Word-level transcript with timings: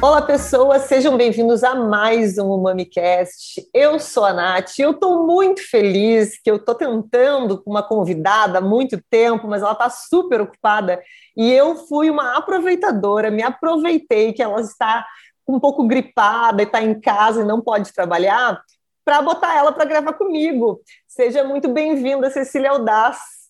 Olá, 0.00 0.22
pessoas, 0.22 0.84
sejam 0.84 1.14
bem-vindos 1.14 1.62
a 1.62 1.74
mais 1.74 2.38
um 2.38 2.56
MamiCast. 2.56 3.68
Eu 3.74 4.00
sou 4.00 4.24
a 4.24 4.32
Nath 4.32 4.78
e 4.78 4.82
eu 4.82 4.92
estou 4.92 5.26
muito 5.26 5.60
feliz 5.68 6.40
que 6.40 6.50
eu 6.50 6.56
estou 6.56 6.74
tentando 6.74 7.62
com 7.62 7.70
uma 7.70 7.82
convidada 7.82 8.58
há 8.58 8.62
muito 8.62 8.98
tempo, 9.10 9.46
mas 9.46 9.60
ela 9.60 9.72
está 9.72 9.90
super 9.90 10.40
ocupada 10.40 11.02
e 11.36 11.52
eu 11.52 11.76
fui 11.76 12.08
uma 12.08 12.38
aproveitadora, 12.38 13.30
me 13.30 13.42
aproveitei 13.42 14.32
que 14.32 14.42
ela 14.42 14.62
está 14.62 15.06
um 15.46 15.60
pouco 15.60 15.86
gripada 15.86 16.62
e 16.62 16.64
está 16.64 16.82
em 16.82 16.98
casa 16.98 17.42
e 17.42 17.44
não 17.44 17.60
pode 17.60 17.92
trabalhar 17.92 18.58
para 19.04 19.20
botar 19.20 19.54
ela 19.54 19.70
para 19.70 19.84
gravar 19.84 20.14
comigo. 20.14 20.80
Seja 21.06 21.44
muito 21.44 21.68
bem-vinda, 21.68 22.30
Cecília 22.30 22.70
Audaz. 22.70 23.41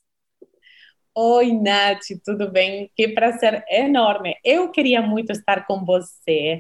Oi, 1.15 1.53
Nath, 1.53 2.07
tudo 2.25 2.51
bem? 2.51 2.91
Que 2.97 3.09
prazer 3.09 3.63
enorme. 3.69 4.35
Eu 4.43 4.71
queria 4.71 5.03
muito 5.03 5.31
estar 5.31 5.67
com 5.67 5.85
você. 5.85 6.59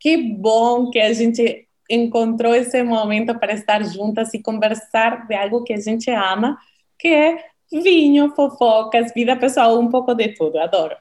Que 0.00 0.16
bom 0.16 0.90
que 0.90 0.98
a 0.98 1.12
gente 1.12 1.68
encontrou 1.88 2.52
esse 2.52 2.82
momento 2.82 3.38
para 3.38 3.52
estar 3.52 3.84
juntas 3.84 4.34
e 4.34 4.42
conversar 4.42 5.28
de 5.28 5.36
algo 5.36 5.62
que 5.62 5.72
a 5.72 5.76
gente 5.76 6.10
ama, 6.10 6.58
que 6.98 7.06
é 7.06 7.44
vinho, 7.72 8.34
fofocas, 8.34 9.12
vida 9.14 9.36
pessoal, 9.36 9.78
um 9.78 9.88
pouco 9.88 10.14
de 10.16 10.34
tudo. 10.34 10.58
Adoro. 10.58 10.96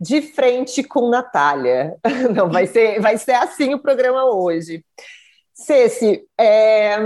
De 0.00 0.22
frente 0.22 0.82
com 0.82 1.10
Natália. 1.10 1.98
Não, 2.34 2.48
vai 2.48 2.66
ser, 2.66 2.98
vai 2.98 3.18
ser 3.18 3.34
assim 3.34 3.74
o 3.74 3.78
programa 3.78 4.24
hoje. 4.24 4.82
Ceci, 5.52 6.26
é, 6.40 6.96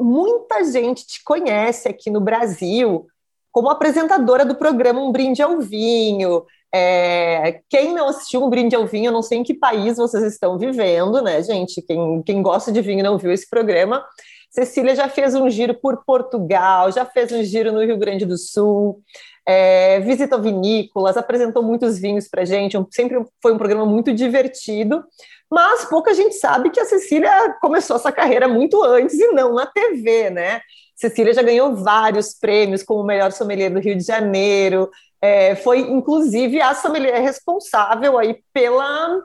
muita 0.00 0.64
gente 0.64 1.06
te 1.06 1.22
conhece 1.22 1.88
aqui 1.88 2.10
no 2.10 2.20
Brasil 2.20 3.06
como 3.52 3.70
apresentadora 3.70 4.44
do 4.44 4.54
programa 4.54 5.00
Um 5.00 5.12
Brinde 5.12 5.42
ao 5.42 5.60
Vinho. 5.60 6.44
É, 6.74 7.60
quem 7.68 7.94
não 7.94 8.08
assistiu 8.08 8.44
Um 8.44 8.50
Brinde 8.50 8.76
ao 8.76 8.86
Vinho, 8.86 9.06
eu 9.06 9.12
não 9.12 9.22
sei 9.22 9.38
em 9.38 9.42
que 9.42 9.54
país 9.54 9.96
vocês 9.96 10.24
estão 10.24 10.58
vivendo, 10.58 11.22
né, 11.22 11.42
gente? 11.42 11.82
Quem, 11.82 12.22
quem 12.22 12.42
gosta 12.42 12.70
de 12.70 12.80
vinho 12.80 13.02
não 13.02 13.18
viu 13.18 13.32
esse 13.32 13.48
programa. 13.48 14.04
Cecília 14.50 14.94
já 14.94 15.08
fez 15.08 15.34
um 15.34 15.48
giro 15.50 15.74
por 15.74 16.04
Portugal, 16.04 16.90
já 16.90 17.04
fez 17.04 17.30
um 17.32 17.42
giro 17.42 17.72
no 17.72 17.84
Rio 17.84 17.98
Grande 17.98 18.24
do 18.24 18.36
Sul, 18.36 19.02
é, 19.46 20.00
visitou 20.00 20.40
vinícolas, 20.40 21.16
apresentou 21.16 21.62
muitos 21.62 21.98
vinhos 21.98 22.28
para 22.28 22.44
gente. 22.44 22.76
Um, 22.76 22.86
sempre 22.90 23.18
foi 23.42 23.52
um 23.52 23.58
programa 23.58 23.86
muito 23.86 24.12
divertido, 24.12 25.04
mas 25.50 25.84
pouca 25.86 26.14
gente 26.14 26.34
sabe 26.34 26.70
que 26.70 26.80
a 26.80 26.84
Cecília 26.84 27.56
começou 27.60 27.96
essa 27.96 28.12
carreira 28.12 28.48
muito 28.48 28.82
antes 28.82 29.18
e 29.18 29.28
não 29.28 29.54
na 29.54 29.66
TV, 29.66 30.30
né? 30.30 30.60
Cecília 30.98 31.32
já 31.32 31.42
ganhou 31.42 31.76
vários 31.76 32.34
prêmios 32.34 32.82
como 32.82 33.04
melhor 33.04 33.30
sommelier 33.30 33.72
do 33.72 33.78
Rio 33.78 33.96
de 33.96 34.02
Janeiro, 34.02 34.90
é, 35.22 35.54
foi 35.54 35.78
inclusive 35.80 36.60
a 36.60 36.74
sommelier 36.74 37.22
responsável 37.22 38.18
aí 38.18 38.42
pela, 38.52 39.20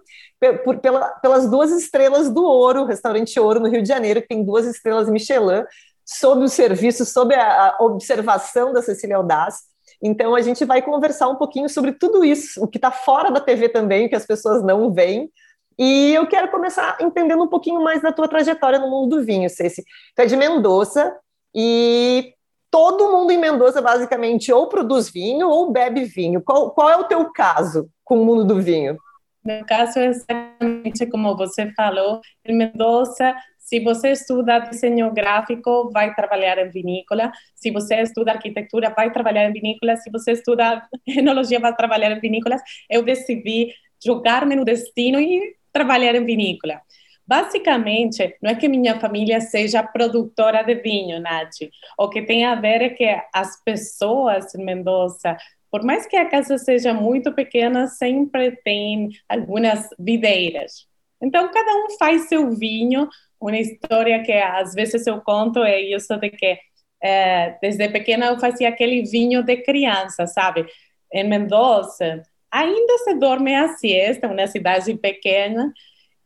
por, 0.63 0.77
pela, 0.77 1.09
pelas 1.19 1.49
duas 1.49 1.71
estrelas 1.71 2.29
do 2.29 2.43
Ouro, 2.43 2.85
restaurante 2.85 3.39
Ouro 3.39 3.59
no 3.59 3.69
Rio 3.69 3.81
de 3.81 3.87
Janeiro, 3.87 4.21
que 4.21 4.27
tem 4.27 4.43
duas 4.43 4.67
estrelas 4.67 5.09
Michelin, 5.09 5.63
sob 6.05 6.43
o 6.43 6.47
serviço, 6.47 7.05
sob 7.05 7.33
a, 7.33 7.69
a 7.69 7.83
observação 7.83 8.71
da 8.71 8.81
Cecília 8.83 9.17
Audaz. 9.17 9.61
Então 10.01 10.35
a 10.35 10.41
gente 10.41 10.65
vai 10.65 10.79
conversar 10.79 11.27
um 11.29 11.37
pouquinho 11.37 11.67
sobre 11.67 11.93
tudo 11.93 12.23
isso, 12.23 12.63
o 12.63 12.67
que 12.67 12.77
está 12.77 12.91
fora 12.91 13.31
da 13.31 13.39
TV 13.39 13.67
também, 13.69 14.07
que 14.07 14.15
as 14.15 14.27
pessoas 14.27 14.63
não 14.63 14.93
veem. 14.93 15.31
E 15.77 16.13
eu 16.13 16.27
quero 16.27 16.51
começar 16.51 16.97
entendendo 17.01 17.43
um 17.43 17.47
pouquinho 17.47 17.81
mais 17.81 17.99
da 17.99 18.11
tua 18.11 18.27
trajetória 18.27 18.77
no 18.77 18.91
mundo 18.91 19.17
do 19.17 19.25
vinho, 19.25 19.49
Ceci. 19.49 19.83
Tu 20.15 20.21
é 20.21 20.25
de 20.27 20.35
Mendoza, 20.35 21.15
e 21.53 22.33
todo 22.71 23.11
mundo 23.11 23.31
em 23.31 23.37
Mendoza, 23.37 23.81
basicamente, 23.81 24.51
ou 24.51 24.67
produz 24.67 25.09
vinho 25.09 25.47
ou 25.47 25.71
bebe 25.71 26.05
vinho. 26.05 26.41
Qual, 26.41 26.71
qual 26.71 26.89
é 26.89 26.97
o 26.97 27.03
teu 27.03 27.31
caso 27.31 27.89
com 28.03 28.21
o 28.21 28.25
mundo 28.25 28.45
do 28.45 28.61
vinho? 28.61 28.97
Meu 29.45 29.65
caso 29.65 29.99
é 29.99 30.05
exatamente 30.07 31.05
como 31.05 31.35
você 31.35 31.71
falou. 31.73 32.21
Em 32.45 32.55
Mendoza, 32.55 33.35
se 33.59 33.79
você 33.79 34.11
estuda 34.11 34.59
desenho 34.59 35.11
gráfico, 35.13 35.89
vai 35.91 36.13
trabalhar 36.15 36.57
em 36.57 36.69
vinícola. 36.69 37.31
Se 37.55 37.71
você 37.71 37.95
estuda 38.01 38.31
arquitetura, 38.31 38.93
vai 38.95 39.11
trabalhar 39.11 39.49
em 39.49 39.53
vinícola. 39.53 39.95
Se 39.97 40.09
você 40.09 40.31
estuda 40.31 40.87
enologia, 41.07 41.59
vai 41.59 41.75
trabalhar 41.75 42.11
em 42.11 42.19
vinícolas. 42.19 42.61
Eu 42.89 43.03
decidi 43.03 43.73
jogar-me 44.03 44.55
no 44.55 44.65
destino 44.65 45.19
e 45.19 45.55
trabalhar 45.71 46.15
em 46.15 46.25
vinícola. 46.25 46.81
Basicamente, 47.25 48.35
não 48.41 48.51
é 48.51 48.55
que 48.55 48.67
minha 48.67 48.99
família 48.99 49.39
seja 49.39 49.81
produtora 49.81 50.61
de 50.61 50.75
vinho, 50.75 51.21
Nath. 51.21 51.69
O 51.97 52.09
que 52.09 52.21
tem 52.21 52.45
a 52.45 52.55
ver 52.55 52.81
é 52.81 52.89
que 52.89 53.05
as 53.33 53.63
pessoas 53.63 54.53
em 54.53 54.63
Mendoza, 54.63 55.37
por 55.71 55.83
mais 55.83 56.05
que 56.05 56.17
a 56.17 56.29
casa 56.29 56.57
seja 56.57 56.93
muito 56.93 57.33
pequena, 57.33 57.87
sempre 57.87 58.51
tem 58.63 59.09
algumas 59.29 59.87
videiras. 59.97 60.85
Então, 61.21 61.49
cada 61.49 61.71
um 61.85 61.97
faz 61.97 62.27
seu 62.27 62.51
vinho. 62.51 63.07
Uma 63.39 63.57
história 63.57 64.21
que 64.21 64.33
às 64.33 64.73
vezes 64.73 65.07
eu 65.07 65.21
conto 65.21 65.63
é 65.63 65.79
isso 65.79 66.17
de 66.17 66.29
que 66.29 66.59
é, 67.01 67.57
desde 67.61 67.89
pequena 67.89 68.27
eu 68.27 68.39
fazia 68.39 68.69
aquele 68.69 69.03
vinho 69.03 69.43
de 69.43 69.57
criança, 69.57 70.27
sabe? 70.27 70.65
Em 71.11 71.27
Mendoza, 71.27 72.23
ainda 72.51 72.97
se 72.99 73.13
dorme 73.15 73.55
a 73.55 73.69
siesta, 73.69 74.27
uma 74.27 74.47
cidade 74.47 74.93
pequena, 74.95 75.73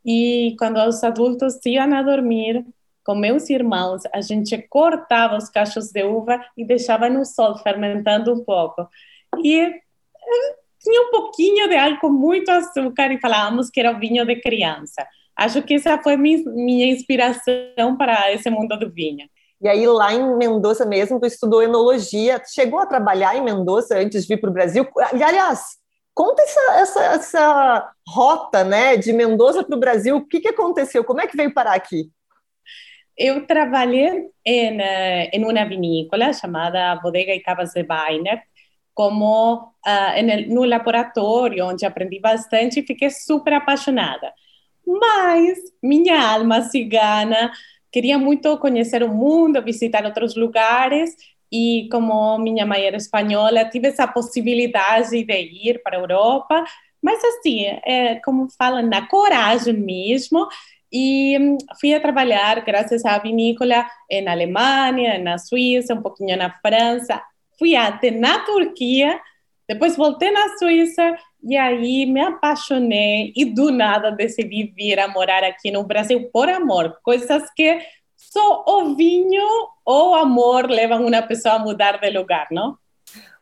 e 0.04 0.54
quando 0.58 0.78
os 0.78 1.02
adultos 1.02 1.58
iam 1.66 1.94
a 1.94 2.02
dormir, 2.02 2.64
com 3.04 3.14
meus 3.14 3.48
irmãos, 3.48 4.02
a 4.12 4.20
gente 4.20 4.58
cortava 4.68 5.36
os 5.36 5.48
cachos 5.48 5.90
de 5.90 6.02
uva 6.04 6.40
e 6.56 6.64
deixava 6.64 7.08
no 7.08 7.24
sol 7.24 7.56
fermentando 7.58 8.32
um 8.32 8.44
pouco. 8.44 8.86
E 9.42 9.60
eh, 9.60 9.80
tinha 10.78 11.02
um 11.08 11.10
pouquinho 11.10 11.68
de 11.68 11.76
álcool, 11.76 12.10
muito 12.10 12.50
açúcar, 12.50 13.10
e 13.12 13.18
falávamos 13.18 13.70
que 13.70 13.80
era 13.80 13.92
o 13.92 13.98
vinho 13.98 14.26
de 14.26 14.36
criança. 14.36 15.06
Acho 15.34 15.62
que 15.62 15.74
essa 15.74 15.96
foi 16.02 16.16
minha 16.16 16.92
inspiração 16.92 17.96
para 17.96 18.32
esse 18.32 18.50
mundo 18.50 18.78
do 18.78 18.90
vinho. 18.90 19.26
E 19.60 19.68
aí, 19.68 19.86
lá 19.86 20.12
em 20.12 20.36
Mendoza 20.36 20.84
mesmo, 20.84 21.18
tu 21.18 21.26
estudou 21.26 21.62
enologia. 21.62 22.40
Chegou 22.46 22.78
a 22.78 22.86
trabalhar 22.86 23.36
em 23.36 23.42
Mendoza 23.42 23.98
antes 23.98 24.22
de 24.22 24.34
vir 24.34 24.40
para 24.40 24.50
o 24.50 24.52
Brasil? 24.52 24.86
E, 25.14 25.22
aliás, 25.22 25.78
Conta 26.18 26.42
essa, 26.42 26.80
essa, 26.80 27.04
essa 27.14 27.92
rota 28.04 28.64
né, 28.64 28.96
de 28.96 29.12
Mendoza 29.12 29.62
para 29.62 29.76
o 29.76 29.78
Brasil. 29.78 30.16
O 30.16 30.26
que, 30.26 30.40
que 30.40 30.48
aconteceu? 30.48 31.04
Como 31.04 31.20
é 31.20 31.28
que 31.28 31.36
veio 31.36 31.54
parar 31.54 31.74
aqui? 31.74 32.10
Eu 33.16 33.46
trabalhei 33.46 34.28
em, 34.44 34.80
eh, 34.80 35.30
em 35.32 35.44
uma 35.44 35.64
vinícola 35.64 36.32
chamada 36.32 36.96
Bodega 36.96 37.32
e 37.32 37.38
Cavas 37.38 37.70
de 37.70 37.86
Weiner, 37.88 38.42
como 38.92 39.58
uh, 39.62 40.52
no 40.52 40.64
laboratório, 40.64 41.64
onde 41.64 41.86
aprendi 41.86 42.18
bastante 42.18 42.80
e 42.80 42.84
fiquei 42.84 43.10
super 43.10 43.52
apaixonada. 43.52 44.32
Mas 44.84 45.56
minha 45.80 46.20
alma 46.20 46.62
cigana 46.62 47.52
queria 47.92 48.18
muito 48.18 48.58
conhecer 48.58 49.04
o 49.04 49.14
mundo, 49.14 49.62
visitar 49.62 50.04
outros 50.04 50.34
lugares 50.34 51.14
e 51.50 51.88
como 51.90 52.38
minha 52.38 52.66
mãe 52.66 52.84
era 52.84 52.96
espanhola, 52.96 53.64
tive 53.64 53.88
essa 53.88 54.06
possibilidade 54.06 55.24
de 55.24 55.68
ir 55.68 55.82
para 55.82 55.96
a 55.96 56.00
Europa, 56.00 56.64
mas 57.02 57.22
assim, 57.24 57.64
é, 57.84 58.16
como 58.24 58.48
falam, 58.58 58.82
na 58.82 59.06
coragem 59.06 59.74
mesmo, 59.74 60.48
e 60.92 61.38
hum, 61.38 61.58
fui 61.80 61.94
a 61.94 62.00
trabalhar, 62.00 62.64
graças 62.64 63.04
à 63.04 63.18
vinícola, 63.18 63.86
na 64.24 64.32
Alemanha, 64.32 65.18
na 65.18 65.38
Suíça, 65.38 65.94
um 65.94 66.02
pouquinho 66.02 66.36
na 66.36 66.50
França, 66.60 67.22
fui 67.58 67.76
até 67.76 68.10
na 68.10 68.40
Turquia, 68.40 69.20
depois 69.68 69.96
voltei 69.96 70.30
na 70.30 70.56
Suíça 70.56 71.16
e 71.42 71.56
aí 71.56 72.06
me 72.06 72.20
apaixonei 72.20 73.32
e 73.36 73.44
do 73.44 73.70
nada 73.70 74.10
decidi 74.10 74.72
vir 74.74 74.98
a 74.98 75.08
morar 75.08 75.44
aqui 75.44 75.70
no 75.70 75.84
Brasil 75.84 76.30
por 76.32 76.48
amor, 76.48 76.98
coisas 77.02 77.42
que 77.54 77.78
só 78.32 78.64
o 78.66 78.94
vinho 78.94 79.46
ou 79.84 80.14
amor 80.14 80.68
levam 80.68 81.06
uma 81.06 81.22
pessoa 81.22 81.54
a 81.54 81.58
mudar 81.58 81.98
de 81.98 82.10
lugar, 82.10 82.48
não? 82.50 82.76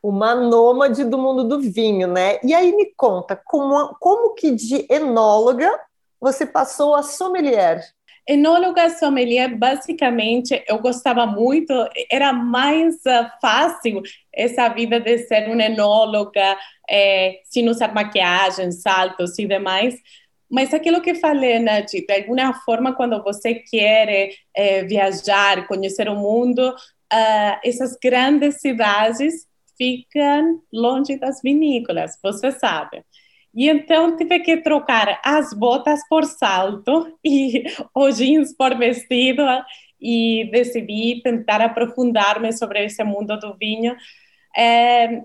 Uma 0.01 0.33
nômade 0.33 1.03
do 1.03 1.17
mundo 1.17 1.43
do 1.43 1.59
vinho, 1.59 2.07
né? 2.07 2.39
E 2.43 2.53
aí 2.53 2.73
me 2.75 2.93
conta, 2.95 3.35
como, 3.45 3.95
como 3.99 4.33
que 4.33 4.51
de 4.51 4.85
enóloga 4.89 5.69
você 6.19 6.45
passou 6.45 6.95
a 6.95 7.03
sommelier? 7.03 7.81
Enóloga 8.27 8.89
sommelier, 8.89 9.57
basicamente, 9.57 10.61
eu 10.67 10.79
gostava 10.79 11.25
muito, 11.25 11.73
era 12.11 12.33
mais 12.33 12.95
uh, 12.95 13.29
fácil 13.41 14.01
essa 14.33 14.67
vida 14.67 14.99
de 14.99 15.19
ser 15.19 15.49
uma 15.49 15.63
enóloga, 15.63 16.57
é, 16.89 17.39
sem 17.45 17.69
usar 17.69 17.93
maquiagem, 17.93 18.69
saltos 18.71 19.39
e 19.39 19.47
demais, 19.47 19.95
mas 20.49 20.73
aquilo 20.73 21.01
que 21.01 21.15
falei, 21.15 21.59
Nath, 21.59 21.91
de 21.91 22.13
alguma 22.13 22.53
forma, 22.61 22.95
quando 22.95 23.21
você 23.23 23.55
quer 23.55 24.29
é, 24.53 24.83
viajar, 24.83 25.67
conhecer 25.67 26.07
o 26.09 26.15
mundo, 26.15 26.69
uh, 26.69 27.59
essas 27.63 27.97
grandes 28.01 28.61
cidades 28.61 29.45
ficam 29.77 30.61
longe 30.71 31.17
das 31.17 31.41
vinícolas, 31.41 32.17
você 32.23 32.51
sabe. 32.51 33.03
E 33.53 33.69
então 33.69 34.15
tive 34.15 34.39
que 34.39 34.57
trocar 34.57 35.19
as 35.23 35.53
botas 35.53 35.99
por 36.07 36.25
salto 36.25 37.17
e 37.23 37.63
os 37.95 38.17
jeans 38.17 38.55
por 38.55 38.77
vestido 38.77 39.43
e 39.99 40.49
decidi 40.51 41.21
tentar 41.23 41.61
aprofundar-me 41.61 42.53
sobre 42.53 42.85
esse 42.85 43.03
mundo 43.03 43.37
do 43.39 43.55
vinho 43.57 43.95
é, 44.57 45.21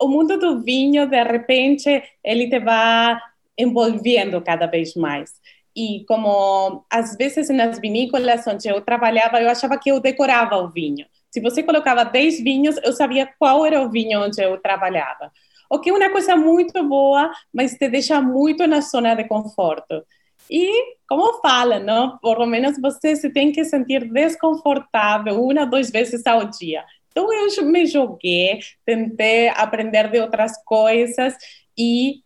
o 0.00 0.08
mundo 0.08 0.38
do 0.38 0.62
vinho, 0.62 1.06
de 1.08 1.22
repente, 1.22 2.02
ele 2.22 2.48
te 2.48 2.60
vai 2.60 3.16
envolvendo 3.58 4.40
cada 4.42 4.66
vez 4.66 4.94
mais. 4.94 5.32
E 5.76 6.04
como 6.06 6.84
às 6.90 7.16
vezes 7.16 7.48
nas 7.48 7.78
vinícolas 7.80 8.46
onde 8.46 8.68
eu 8.68 8.80
trabalhava, 8.80 9.40
eu 9.40 9.50
achava 9.50 9.78
que 9.78 9.90
eu 9.90 10.00
decorava 10.00 10.56
o 10.56 10.70
vinho. 10.70 11.06
Se 11.30 11.40
você 11.40 11.62
colocava 11.62 12.04
10 12.04 12.40
vinhos, 12.42 12.76
eu 12.84 12.92
sabia 12.92 13.28
qual 13.38 13.66
era 13.66 13.82
o 13.82 13.90
vinho 13.90 14.20
onde 14.20 14.40
eu 14.40 14.56
trabalhava. 14.58 15.32
O 15.68 15.80
que 15.80 15.90
é 15.90 15.92
uma 15.92 16.10
coisa 16.10 16.36
muito 16.36 16.80
boa, 16.84 17.30
mas 17.52 17.74
te 17.74 17.88
deixa 17.88 18.20
muito 18.20 18.66
na 18.66 18.80
zona 18.80 19.14
de 19.14 19.24
conforto. 19.24 20.04
E, 20.48 20.96
como 21.08 21.40
fala, 21.40 21.80
não? 21.80 22.18
Por 22.18 22.46
menos 22.46 22.80
você 22.80 23.16
se 23.16 23.30
tem 23.30 23.50
que 23.50 23.64
sentir 23.64 24.12
desconfortável 24.12 25.42
uma, 25.42 25.66
duas 25.66 25.90
vezes 25.90 26.24
ao 26.26 26.44
dia. 26.44 26.84
Então, 27.10 27.32
eu 27.32 27.64
me 27.64 27.86
joguei, 27.86 28.60
tentei 28.84 29.48
aprender 29.48 30.10
de 30.10 30.20
outras 30.20 30.52
coisas 30.64 31.34
e 31.78 32.23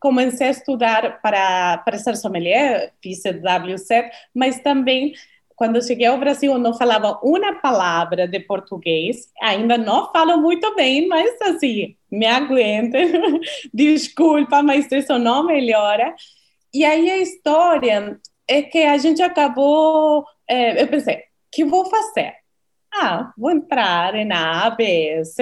comecei 0.00 0.48
a 0.48 0.50
estudar 0.50 1.20
para, 1.20 1.78
para 1.78 1.98
ser 1.98 2.16
sommelier, 2.16 2.92
fiz 3.02 3.22
WSET, 3.24 4.10
mas 4.34 4.60
também 4.60 5.12
quando 5.58 5.84
cheguei 5.84 6.06
ao 6.06 6.16
Brasil, 6.16 6.56
não 6.56 6.72
falava 6.72 7.18
uma 7.20 7.60
palavra 7.60 8.28
de 8.28 8.38
português. 8.38 9.28
Ainda 9.42 9.76
não 9.76 10.12
falo 10.12 10.38
muito 10.38 10.72
bem, 10.76 11.08
mas 11.08 11.36
assim, 11.42 11.96
me 12.08 12.26
aguentem. 12.26 13.10
Desculpa, 13.74 14.62
mas 14.62 14.90
isso 14.92 15.18
não 15.18 15.44
melhora. 15.44 16.14
E 16.72 16.84
aí 16.84 17.10
a 17.10 17.16
história 17.18 18.20
é 18.46 18.62
que 18.62 18.84
a 18.84 18.96
gente 18.98 19.20
acabou. 19.20 20.24
É, 20.48 20.80
eu 20.80 20.86
pensei, 20.86 21.24
que 21.50 21.64
vou 21.64 21.86
fazer? 21.86 22.34
Ah, 22.94 23.32
vou 23.36 23.50
entrar 23.50 24.14
na 24.24 24.64
ABS, 24.66 25.36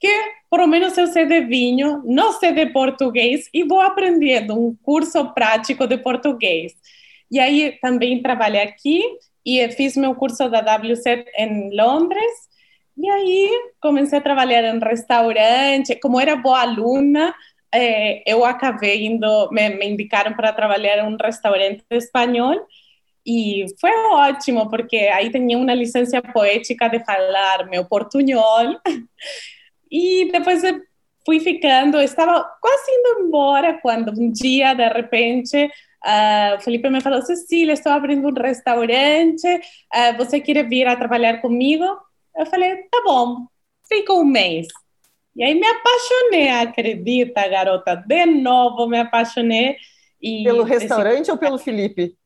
que 0.00 0.08
pelo 0.50 0.66
menos 0.66 0.96
eu 0.96 1.06
sei 1.08 1.26
de 1.26 1.40
vinho, 1.42 2.02
não 2.04 2.32
sei 2.32 2.52
de 2.52 2.66
português 2.66 3.48
e 3.52 3.64
vou 3.64 3.80
aprendendo 3.80 4.54
um 4.58 4.76
curso 4.82 5.32
prático 5.34 5.86
de 5.86 5.98
português. 5.98 6.72
E 7.30 7.38
aí 7.40 7.78
também 7.82 8.22
trabalhei 8.22 8.62
aqui 8.62 9.02
e 9.44 9.68
fiz 9.70 9.96
meu 9.96 10.14
curso 10.14 10.48
da 10.48 10.60
WSET 10.60 11.26
em 11.36 11.74
Londres. 11.76 12.32
E 12.96 13.08
aí 13.08 13.50
comecei 13.80 14.18
a 14.18 14.22
trabalhar 14.22 14.64
em 14.64 14.78
restaurante. 14.78 15.96
Como 16.00 16.20
era 16.20 16.36
boa 16.36 16.60
aluna, 16.62 17.34
eh, 17.74 18.22
eu 18.26 18.44
acabei 18.44 19.06
indo, 19.06 19.50
me, 19.52 19.68
me 19.70 19.86
indicaram 19.86 20.34
para 20.34 20.52
trabalhar 20.52 20.98
em 20.98 21.12
um 21.12 21.16
restaurante 21.20 21.84
espanhol. 21.90 22.66
E 23.26 23.66
foi 23.80 23.90
ótimo, 24.12 24.70
porque 24.70 24.96
aí 24.96 25.30
tinha 25.30 25.58
uma 25.58 25.74
licença 25.74 26.22
poética 26.22 26.88
de 26.88 27.04
falar 27.04 27.66
meu 27.66 27.84
portunhol. 27.84 28.80
E 29.90 30.30
depois 30.32 30.62
fui 31.24 31.40
ficando, 31.40 32.00
estava 32.00 32.42
quase 32.60 32.90
indo 32.90 33.26
embora 33.26 33.78
quando 33.80 34.10
um 34.10 34.30
dia, 34.30 34.74
de 34.74 34.88
repente, 34.88 35.70
Uh, 36.06 36.60
Felipe 36.60 36.88
me 36.88 37.00
falou, 37.00 37.20
Cecília, 37.22 37.72
estou 37.72 37.90
abrindo 37.90 38.28
um 38.28 38.32
restaurante, 38.32 39.44
uh, 39.46 40.16
você 40.16 40.38
quer 40.38 40.62
vir 40.68 40.86
a 40.86 40.94
trabalhar 40.94 41.40
comigo? 41.40 41.84
Eu 42.36 42.46
falei, 42.46 42.76
tá 42.84 43.02
bom, 43.04 43.46
fica 43.88 44.12
um 44.12 44.24
mês. 44.24 44.68
E 45.34 45.42
aí 45.42 45.54
me 45.54 45.66
apaixonei, 45.66 46.48
acredita, 46.48 47.48
garota? 47.48 47.96
De 47.96 48.24
novo 48.24 48.86
me 48.86 49.00
apaixonei. 49.00 49.76
E 50.22 50.44
pelo 50.44 50.62
restaurante 50.62 51.22
esse... 51.22 51.30
ou 51.32 51.36
pelo 51.36 51.58
Felipe? 51.58 52.16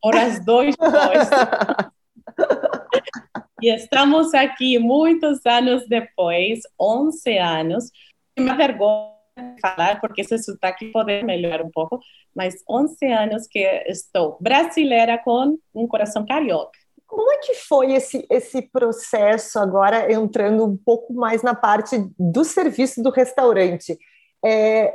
Por 0.00 0.14
as 0.14 0.44
duas 0.44 0.76
coisas. 0.76 1.28
e 3.62 3.74
estamos 3.74 4.34
aqui 4.34 4.78
muitos 4.78 5.44
anos 5.46 5.86
depois, 5.88 6.60
11 6.80 7.38
anos. 7.38 7.90
Uma 8.38 8.54
vergonha 8.54 9.16
falar, 9.60 10.00
porque 10.00 10.20
esse 10.20 10.38
sotaque 10.38 10.90
pode 10.92 11.22
melhorar 11.22 11.62
um 11.62 11.70
pouco, 11.70 12.00
mas 12.34 12.62
11 12.68 13.06
anos 13.06 13.46
que 13.46 13.60
estou 13.86 14.36
brasileira 14.40 15.18
com 15.18 15.58
um 15.74 15.86
coração 15.86 16.26
carioca. 16.26 16.78
Como 17.06 17.32
é 17.32 17.38
que 17.38 17.54
foi 17.54 17.92
esse, 17.92 18.26
esse 18.30 18.62
processo 18.62 19.58
agora 19.58 20.12
entrando 20.12 20.64
um 20.64 20.76
pouco 20.76 21.14
mais 21.14 21.42
na 21.42 21.54
parte 21.54 21.96
do 22.18 22.44
serviço 22.44 23.02
do 23.02 23.10
restaurante? 23.10 23.96
É, 24.44 24.92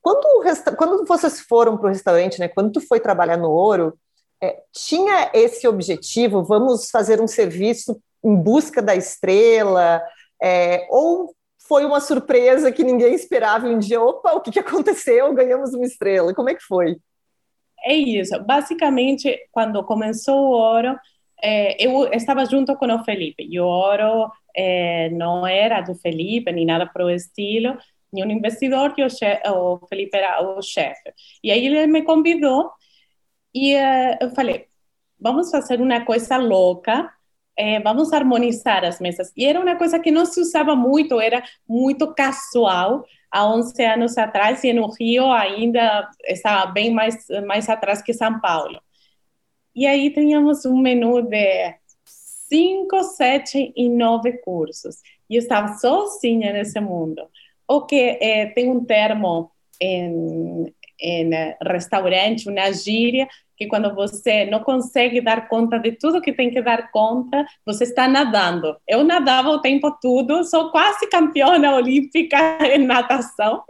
quando, 0.00 0.44
quando 0.76 1.04
vocês 1.04 1.40
foram 1.40 1.76
para 1.76 1.86
o 1.86 1.90
restaurante, 1.90 2.38
né, 2.38 2.48
quando 2.48 2.72
tu 2.72 2.80
foi 2.80 3.00
trabalhar 3.00 3.36
no 3.36 3.50
Ouro, 3.50 3.98
é, 4.42 4.62
tinha 4.72 5.30
esse 5.34 5.68
objetivo, 5.68 6.42
vamos 6.42 6.90
fazer 6.90 7.20
um 7.20 7.26
serviço 7.26 8.00
em 8.24 8.34
busca 8.34 8.80
da 8.82 8.94
estrela, 8.94 10.02
é, 10.42 10.86
ou 10.90 11.34
foi 11.70 11.84
uma 11.84 12.00
surpresa 12.00 12.72
que 12.72 12.82
ninguém 12.82 13.14
esperava 13.14 13.66
um 13.66 13.78
dia, 13.78 14.00
opa, 14.00 14.32
o 14.32 14.40
que, 14.40 14.50
que 14.50 14.58
aconteceu? 14.58 15.32
Ganhamos 15.34 15.72
uma 15.72 15.86
estrela. 15.86 16.34
Como 16.34 16.50
é 16.50 16.54
que 16.54 16.64
foi? 16.64 16.96
É 17.84 17.94
isso. 17.94 18.38
Basicamente, 18.44 19.38
quando 19.52 19.84
começou 19.84 20.36
o 20.36 20.50
Ouro, 20.50 20.96
é, 21.42 21.82
eu 21.82 22.12
estava 22.12 22.44
junto 22.44 22.74
com 22.76 22.92
o 22.92 23.04
Felipe. 23.04 23.46
E 23.48 23.60
o 23.60 23.66
Ouro 23.66 24.30
é, 24.56 25.10
não 25.10 25.46
era 25.46 25.80
do 25.80 25.94
Felipe, 25.94 26.50
nem 26.50 26.66
nada 26.66 26.86
para 26.86 27.04
o 27.04 27.10
estilo. 27.10 27.78
Tinha 28.12 28.26
um 28.26 28.30
investidor 28.30 28.92
que 28.92 29.04
o, 29.04 29.08
chefe, 29.08 29.48
o 29.48 29.78
Felipe 29.88 30.16
era 30.16 30.42
o 30.42 30.60
chefe. 30.60 31.12
E 31.42 31.52
aí 31.52 31.64
ele 31.66 31.86
me 31.86 32.02
convidou 32.02 32.70
e 33.54 33.74
uh, 33.74 34.18
eu 34.20 34.30
falei, 34.30 34.66
vamos 35.18 35.50
fazer 35.50 35.80
uma 35.80 36.04
coisa 36.04 36.36
louca 36.36 37.10
é, 37.60 37.78
vamos 37.80 38.10
harmonizar 38.12 38.84
as 38.84 38.98
mesas. 39.00 39.30
E 39.36 39.44
era 39.44 39.60
uma 39.60 39.76
coisa 39.76 39.98
que 39.98 40.10
não 40.10 40.24
se 40.24 40.40
usava 40.40 40.74
muito, 40.74 41.20
era 41.20 41.42
muito 41.68 42.14
casual 42.14 43.04
há 43.30 43.46
11 43.46 43.84
anos 43.84 44.16
atrás, 44.16 44.64
e 44.64 44.72
no 44.72 44.88
Rio 44.88 45.30
ainda 45.30 46.08
estava 46.24 46.72
bem 46.72 46.90
mais, 46.90 47.26
mais 47.46 47.68
atrás 47.68 48.00
que 48.00 48.14
São 48.14 48.40
Paulo. 48.40 48.80
E 49.74 49.86
aí 49.86 50.10
tínhamos 50.10 50.64
um 50.64 50.78
menu 50.78 51.20
de 51.22 51.74
cinco, 52.04 53.02
sete 53.04 53.72
e 53.76 53.88
nove 53.90 54.38
cursos. 54.38 54.96
E 55.28 55.36
eu 55.36 55.40
estava 55.40 55.74
sozinha 55.74 56.52
nesse 56.54 56.80
mundo. 56.80 57.28
O 57.68 57.86
que 57.86 58.18
é, 58.20 58.46
tem 58.46 58.70
um 58.70 58.84
termo 58.84 59.50
em, 59.80 60.74
em 61.00 61.30
restaurante, 61.66 62.48
uma 62.48 62.72
gíria, 62.72 63.28
que 63.56 63.66
quando 63.66 63.94
você 63.94 64.46
não 64.46 64.60
consegue 64.60 65.20
dar 65.20 65.46
conta 65.46 65.78
de 65.78 65.92
tudo 65.92 66.22
que 66.22 66.32
tem 66.32 66.50
que 66.50 66.62
dar 66.62 66.90
conta, 66.90 67.44
você 67.66 67.84
está 67.84 68.08
nadando. 68.08 68.74
Eu 68.88 69.04
nadava 69.04 69.50
o 69.50 69.60
tempo 69.60 69.90
todo, 70.00 70.44
sou 70.44 70.70
quase 70.70 71.06
campeona 71.08 71.74
olímpica 71.74 72.38
em 72.74 72.86
natação, 72.86 73.62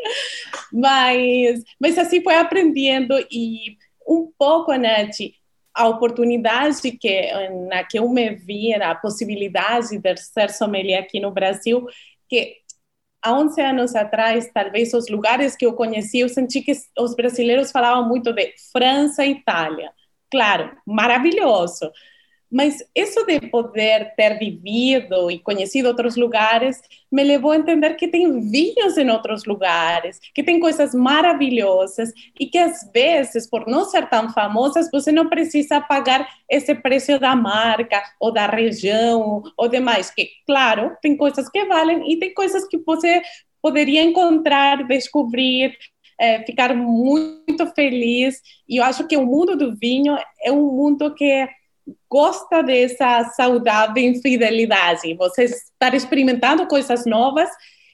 mas, 0.73 1.65
mas 1.81 1.99
assim 1.99 2.23
foi 2.23 2.37
aprendendo 2.37 3.19
e 3.31 3.77
um 4.09 4.31
pouco, 4.39 4.73
Nath, 4.75 5.19
a 5.75 5.89
oportunidade 5.89 6.93
que 6.93 7.33
na 7.69 7.85
que 7.85 7.99
eu 7.99 8.09
me 8.09 8.35
vi, 8.35 8.75
a 8.75 8.95
possibilidade 8.95 9.99
de 9.99 10.17
ser 10.17 10.51
sommelier 10.51 11.03
aqui 11.03 11.19
no 11.19 11.31
Brasil, 11.31 11.87
que 12.29 12.60
há 13.23 13.33
11 13.33 13.61
anos 13.61 13.95
atrás, 13.95 14.51
talvez 14.53 14.93
os 14.95 15.09
lugares 15.09 15.57
que 15.57 15.67
eu 15.67 15.75
conheci, 15.75 16.21
eu 16.21 16.29
senti 16.29 16.61
que 16.63 16.73
os 16.99 17.15
brasileiros 17.15 17.71
falavam 17.71 18.09
muito 18.09 18.33
de 18.33 18.55
França 18.73 19.25
e 19.25 19.33
Itália. 19.33 19.93
Claro, 20.31 20.77
maravilhoso. 20.87 21.91
Mas 22.51 22.83
isso 22.95 23.25
de 23.25 23.41
poder 23.49 24.13
ter 24.17 24.39
vivido 24.39 25.31
e 25.31 25.39
conhecido 25.39 25.87
outros 25.89 26.17
lugares 26.17 26.81
me 27.11 27.23
levou 27.23 27.53
a 27.53 27.57
entender 27.57 27.95
que 27.95 28.09
tem 28.09 28.41
vinhos 28.51 28.99
em 28.99 29.09
outros 29.09 29.45
lugares, 29.45 30.19
que 30.35 30.43
tem 30.43 30.59
coisas 30.59 30.95
maravilhosas 30.95 32.13
e 32.39 32.47
que 32.47 32.59
às 32.59 32.91
vezes, 32.93 33.49
por 33.49 33.67
não 33.69 33.85
ser 33.85 34.09
tão 34.09 34.31
famosas, 34.31 34.91
você 34.91 35.13
não 35.13 35.29
precisa 35.29 35.81
pagar 35.81 36.29
esse 36.49 36.75
preço 36.75 37.19
da 37.19 37.37
marca 37.37 38.03
ou 38.19 38.33
da 38.33 38.47
região 38.47 39.43
ou 39.57 39.69
demais. 39.69 40.11
Que, 40.11 40.29
claro, 40.47 40.97
tem 41.01 41.17
coisas 41.17 41.49
que 41.49 41.65
valem 41.67 42.13
e 42.13 42.19
tem 42.19 42.35
coisas 42.35 42.67
que 42.67 42.79
você 42.79 43.23
poderia 43.63 44.03
encontrar, 44.03 44.87
descobrir, 44.87 45.77
é, 46.19 46.45
ficar 46.45 46.75
muito 46.75 47.67
feliz. 47.75 48.41
E 48.69 48.79
eu 48.79 48.85
acho 48.85 49.07
que 49.07 49.17
o 49.17 49.27
mundo 49.27 49.57
do 49.57 49.75
vinho 49.77 50.17
é 50.43 50.51
um 50.51 50.67
mundo 50.73 51.15
que 51.15 51.49
gosta 52.09 52.63
dessa 52.63 53.25
saudável 53.37 54.03
infidelidade. 54.03 55.15
Você 55.15 55.45
está 55.45 55.95
experimentando 55.95 56.67
coisas 56.67 57.07
novas 57.07 57.49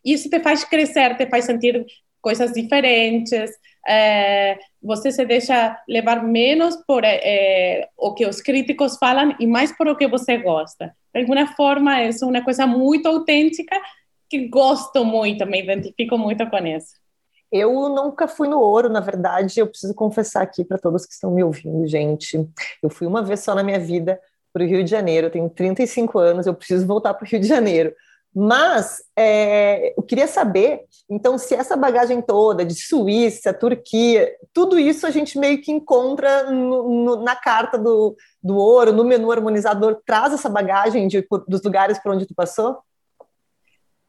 e 0.04 0.12
isso 0.12 0.30
te 0.30 0.40
faz 0.40 0.64
crescer, 0.64 1.16
te 1.16 1.26
faz 1.26 1.44
sentir 1.44 1.84
coisas 2.20 2.52
diferentes. 2.52 3.50
É, 3.86 4.58
você 4.82 5.12
se 5.12 5.24
deixa 5.24 5.78
levar 5.88 6.22
menos 6.22 6.76
por 6.86 7.04
é, 7.04 7.88
o 7.96 8.14
que 8.14 8.26
os 8.26 8.40
críticos 8.40 8.96
falam 8.98 9.36
e 9.38 9.46
mais 9.46 9.70
por 9.76 9.86
o 9.88 9.96
que 9.96 10.08
você 10.08 10.36
gosta. 10.38 10.94
De 11.14 11.20
alguma 11.20 11.46
forma, 11.54 12.02
isso 12.02 12.24
é 12.24 12.28
uma 12.28 12.44
coisa 12.44 12.66
muito 12.66 13.06
autêntica 13.06 13.80
que 14.28 14.48
gosto 14.48 15.04
muito, 15.04 15.46
me 15.46 15.62
identifico 15.62 16.18
muito 16.18 16.48
com 16.50 16.66
isso. 16.66 17.05
Eu 17.50 17.88
nunca 17.88 18.26
fui 18.26 18.48
no 18.48 18.60
ouro, 18.60 18.88
na 18.88 19.00
verdade, 19.00 19.60
eu 19.60 19.66
preciso 19.66 19.94
confessar 19.94 20.42
aqui 20.42 20.64
para 20.64 20.78
todos 20.78 21.06
que 21.06 21.12
estão 21.12 21.30
me 21.30 21.42
ouvindo, 21.42 21.86
gente. 21.86 22.48
Eu 22.82 22.90
fui 22.90 23.06
uma 23.06 23.22
vez 23.22 23.40
só 23.40 23.54
na 23.54 23.62
minha 23.62 23.78
vida 23.78 24.20
para 24.52 24.64
o 24.64 24.66
Rio 24.66 24.82
de 24.82 24.90
Janeiro, 24.90 25.26
eu 25.26 25.30
tenho 25.30 25.50
35 25.50 26.18
anos, 26.18 26.46
eu 26.46 26.54
preciso 26.54 26.86
voltar 26.86 27.14
para 27.14 27.24
o 27.24 27.28
Rio 27.28 27.40
de 27.40 27.46
Janeiro. 27.46 27.94
Mas 28.38 29.02
é, 29.16 29.94
eu 29.96 30.02
queria 30.02 30.26
saber, 30.26 30.82
então, 31.08 31.38
se 31.38 31.54
essa 31.54 31.74
bagagem 31.74 32.20
toda 32.20 32.66
de 32.66 32.74
Suíça, 32.74 33.54
Turquia, 33.54 34.30
tudo 34.52 34.78
isso 34.78 35.06
a 35.06 35.10
gente 35.10 35.38
meio 35.38 35.62
que 35.62 35.72
encontra 35.72 36.50
no, 36.50 37.04
no, 37.04 37.22
na 37.22 37.34
carta 37.34 37.78
do, 37.78 38.14
do 38.42 38.56
ouro, 38.56 38.92
no 38.92 39.04
menu 39.04 39.32
harmonizador, 39.32 40.02
traz 40.04 40.34
essa 40.34 40.50
bagagem 40.50 41.08
de, 41.08 41.26
dos 41.48 41.62
lugares 41.62 41.98
por 41.98 42.12
onde 42.12 42.26
tu 42.26 42.34
passou? 42.34 42.76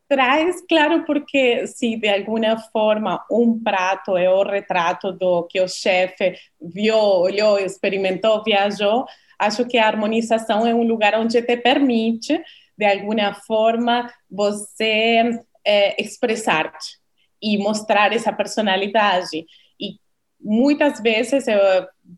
Traz, 0.09 0.61
claro, 0.69 1.03
porque 1.05 1.67
se 1.67 1.97
de 1.97 2.07
alguma 2.07 2.57
forma 2.71 3.25
um 3.29 3.61
prato 3.61 4.15
é 4.15 4.29
o 4.29 4.41
retrato 4.41 5.11
do 5.11 5.43
que 5.43 5.59
o 5.59 5.67
chefe 5.67 6.33
viu, 6.61 6.95
olhou, 6.95 7.59
experimentou, 7.59 8.41
viajou, 8.41 9.05
acho 9.37 9.65
que 9.65 9.77
a 9.77 9.85
harmonização 9.85 10.65
é 10.65 10.73
um 10.73 10.83
lugar 10.83 11.19
onde 11.19 11.41
te 11.41 11.57
permite, 11.57 12.41
de 12.77 12.85
alguma 12.85 13.33
forma, 13.33 14.09
você 14.31 15.41
é, 15.65 16.01
expressar-te 16.01 16.99
e 17.41 17.57
mostrar 17.57 18.13
essa 18.13 18.31
personalidade. 18.31 19.45
E 19.77 19.97
muitas 20.39 21.01
vezes 21.01 21.47
eu 21.49 21.59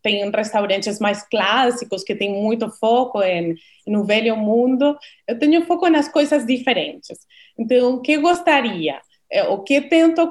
tenho 0.03 0.29
restaurantes 0.29 1.00
mais 1.00 1.24
clássicos 1.27 2.03
que 2.03 2.15
têm 2.15 2.31
muito 2.41 2.69
foco 2.69 3.22
em, 3.24 3.55
no 3.88 4.03
velho 4.03 4.36
mundo, 4.38 4.96
eu 5.27 5.39
tenho 5.39 5.65
foco 5.65 5.89
nas 5.89 6.08
coisas 6.08 6.46
diferentes. 6.46 7.17
Então, 7.60 7.96
o 7.96 8.01
que 8.01 8.18
gostaria? 8.18 9.01
É, 9.30 9.44
o 9.44 9.60
que 9.60 9.82
tento 9.82 10.28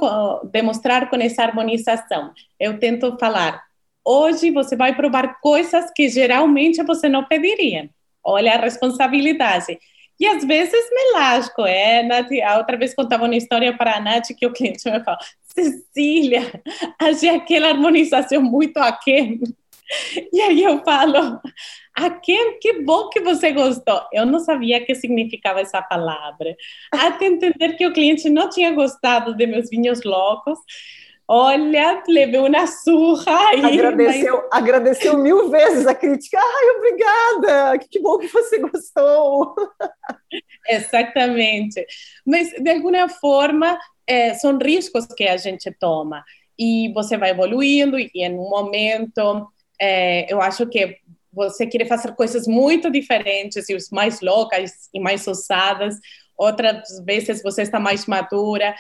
demonstrar 0.50 1.10
com 1.10 1.16
essa 1.16 1.42
harmonização? 1.42 2.32
Eu 2.58 2.78
tento 2.80 3.16
falar, 3.18 3.62
hoje 4.04 4.50
você 4.50 4.74
vai 4.74 4.96
provar 4.96 5.38
coisas 5.40 5.90
que 5.94 6.08
geralmente 6.08 6.82
você 6.82 7.08
não 7.08 7.24
pediria. 7.24 7.90
Olha 8.24 8.54
a 8.54 8.60
responsabilidade. 8.60 9.78
E 10.18 10.26
às 10.26 10.44
vezes 10.44 10.90
me 10.90 11.12
lasco, 11.12 11.64
é, 11.64 12.02
Nath, 12.02 12.32
a 12.44 12.58
outra 12.58 12.76
vez 12.76 12.92
contava 12.92 13.24
uma 13.24 13.36
história 13.36 13.76
para 13.76 13.96
a 13.96 14.00
Nath 14.00 14.28
que 14.36 14.46
o 14.46 14.52
cliente 14.52 14.90
me 14.90 15.04
falou, 15.04 15.20
Cecília, 15.54 16.60
achei 16.98 17.28
aquela 17.28 17.68
harmonização 17.68 18.42
muito 18.42 18.78
aquém. 18.78 19.40
E 20.32 20.40
aí 20.40 20.62
eu 20.62 20.82
falo, 20.84 21.40
aquém, 21.94 22.58
que 22.60 22.82
bom 22.82 23.08
que 23.08 23.20
você 23.20 23.52
gostou. 23.52 24.00
Eu 24.12 24.26
não 24.26 24.38
sabia 24.38 24.84
que 24.84 24.94
significava 24.94 25.60
essa 25.60 25.82
palavra. 25.82 26.54
Até 26.92 27.26
entender 27.26 27.74
que 27.74 27.86
o 27.86 27.92
cliente 27.92 28.28
não 28.28 28.48
tinha 28.48 28.72
gostado 28.72 29.34
de 29.34 29.46
meus 29.46 29.68
vinhos 29.70 30.02
loucos. 30.04 30.58
Olha, 31.30 32.02
levei 32.08 32.40
uma 32.40 32.66
surra 32.66 33.48
aí. 33.48 33.78
Agradeceu, 33.78 34.36
mas... 34.36 34.48
agradeceu 34.50 35.18
mil 35.18 35.50
vezes 35.50 35.86
a 35.86 35.94
crítica. 35.94 36.38
Ai, 36.40 36.70
obrigada, 36.76 37.78
que 37.78 38.00
bom 38.00 38.16
que 38.16 38.28
você 38.28 38.58
gostou. 38.58 39.54
Exatamente. 40.66 41.84
Mas, 42.26 42.50
de 42.52 42.70
alguma 42.70 43.08
forma, 43.10 43.78
é, 44.06 44.32
são 44.34 44.56
riscos 44.56 45.06
que 45.06 45.28
a 45.28 45.36
gente 45.36 45.70
toma. 45.78 46.24
E 46.58 46.90
você 46.94 47.18
vai 47.18 47.30
evoluindo, 47.30 47.98
e 47.98 48.10
em 48.14 48.32
um 48.32 48.48
momento, 48.48 49.48
é, 49.80 50.32
eu 50.32 50.40
acho 50.40 50.66
que 50.66 50.98
você 51.32 51.66
quer 51.66 51.86
fazer 51.86 52.14
coisas 52.14 52.46
muito 52.46 52.90
diferentes 52.90 53.68
e 53.68 53.74
os 53.74 53.90
mais 53.90 54.20
loucas 54.20 54.88
e 54.92 54.98
mais 54.98 55.26
ousadas. 55.26 55.96
Outras 56.36 56.82
vezes 57.04 57.42
você 57.42 57.62
está 57.62 57.78
mais 57.78 58.06
madura. 58.06 58.74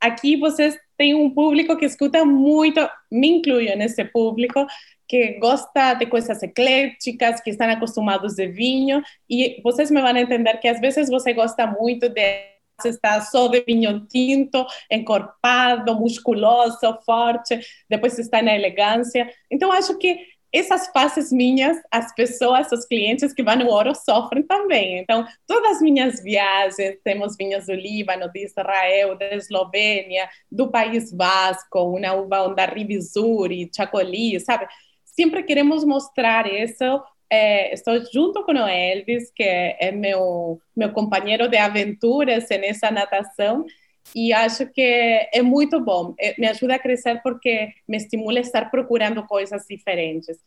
Aqui 0.00 0.36
vocês 0.36 0.76
tem 0.96 1.14
um 1.14 1.30
público 1.30 1.76
que 1.76 1.84
escuta 1.84 2.24
muito, 2.24 2.80
me 3.10 3.28
incluyo 3.28 3.76
nesse 3.76 4.04
público, 4.04 4.66
que 5.08 5.38
gosta 5.38 5.94
de 5.94 6.06
coisas 6.06 6.42
ecléticas, 6.42 7.40
que 7.40 7.50
estão 7.50 7.68
acostumados 7.68 8.34
de 8.34 8.46
vinho, 8.46 9.02
e 9.28 9.60
vocês 9.62 9.90
me 9.90 10.00
vão 10.00 10.16
entender 10.16 10.56
que 10.58 10.68
às 10.68 10.80
vezes 10.80 11.08
você 11.08 11.32
gosta 11.32 11.66
muito 11.66 12.08
de 12.08 12.52
estar 12.84 13.20
só 13.20 13.48
de 13.48 13.60
vinho 13.62 14.06
tinto, 14.06 14.66
encorpado, 14.90 15.94
musculoso, 15.94 16.78
forte, 17.04 17.60
depois 17.88 18.18
está 18.18 18.42
na 18.42 18.54
elegância. 18.54 19.30
Então, 19.50 19.70
acho 19.70 19.98
que 19.98 20.18
essas 20.52 20.88
faces 20.88 21.32
minhas, 21.32 21.78
as 21.90 22.14
pessoas, 22.14 22.70
os 22.70 22.84
clientes 22.84 23.32
que 23.32 23.42
vão 23.42 23.56
no 23.56 23.68
ouro 23.68 23.94
sofrem 23.94 24.42
também. 24.42 24.98
Então, 24.98 25.26
todas 25.46 25.76
as 25.76 25.82
minhas 25.82 26.22
viagens, 26.22 26.98
temos 27.02 27.36
vinhos 27.36 27.66
do 27.66 27.74
Líbano, 27.74 28.30
de 28.30 28.44
Israel, 28.44 29.16
da 29.16 29.34
Eslovênia, 29.34 30.28
do 30.50 30.70
País 30.70 31.10
Vasco, 31.10 31.96
uma 31.96 32.12
uva 32.12 32.42
onda 32.42 32.66
Ribizuri, 32.66 33.70
Chacoli, 33.74 34.38
sabe? 34.40 34.66
Sempre 35.04 35.42
queremos 35.42 35.84
mostrar 35.84 36.46
isso. 36.46 36.84
É, 37.30 37.72
estou 37.72 37.98
junto 38.12 38.44
com 38.44 38.52
o 38.52 38.68
Elvis, 38.68 39.32
que 39.34 39.42
é 39.42 39.90
meu, 39.90 40.60
meu 40.76 40.92
companheiro 40.92 41.48
de 41.48 41.56
aventuras 41.56 42.46
nessa 42.50 42.90
natação, 42.90 43.64
e 44.14 44.32
acho 44.32 44.66
que 44.66 45.28
é 45.32 45.42
muito 45.42 45.80
bom. 45.80 46.14
É, 46.18 46.34
me 46.38 46.46
ajuda 46.46 46.74
a 46.74 46.78
crescer 46.78 47.20
porque 47.22 47.72
me 47.88 47.96
estimula 47.96 48.38
a 48.38 48.42
estar 48.42 48.70
procurando 48.70 49.22
coisas 49.26 49.64
diferentes. 49.68 50.38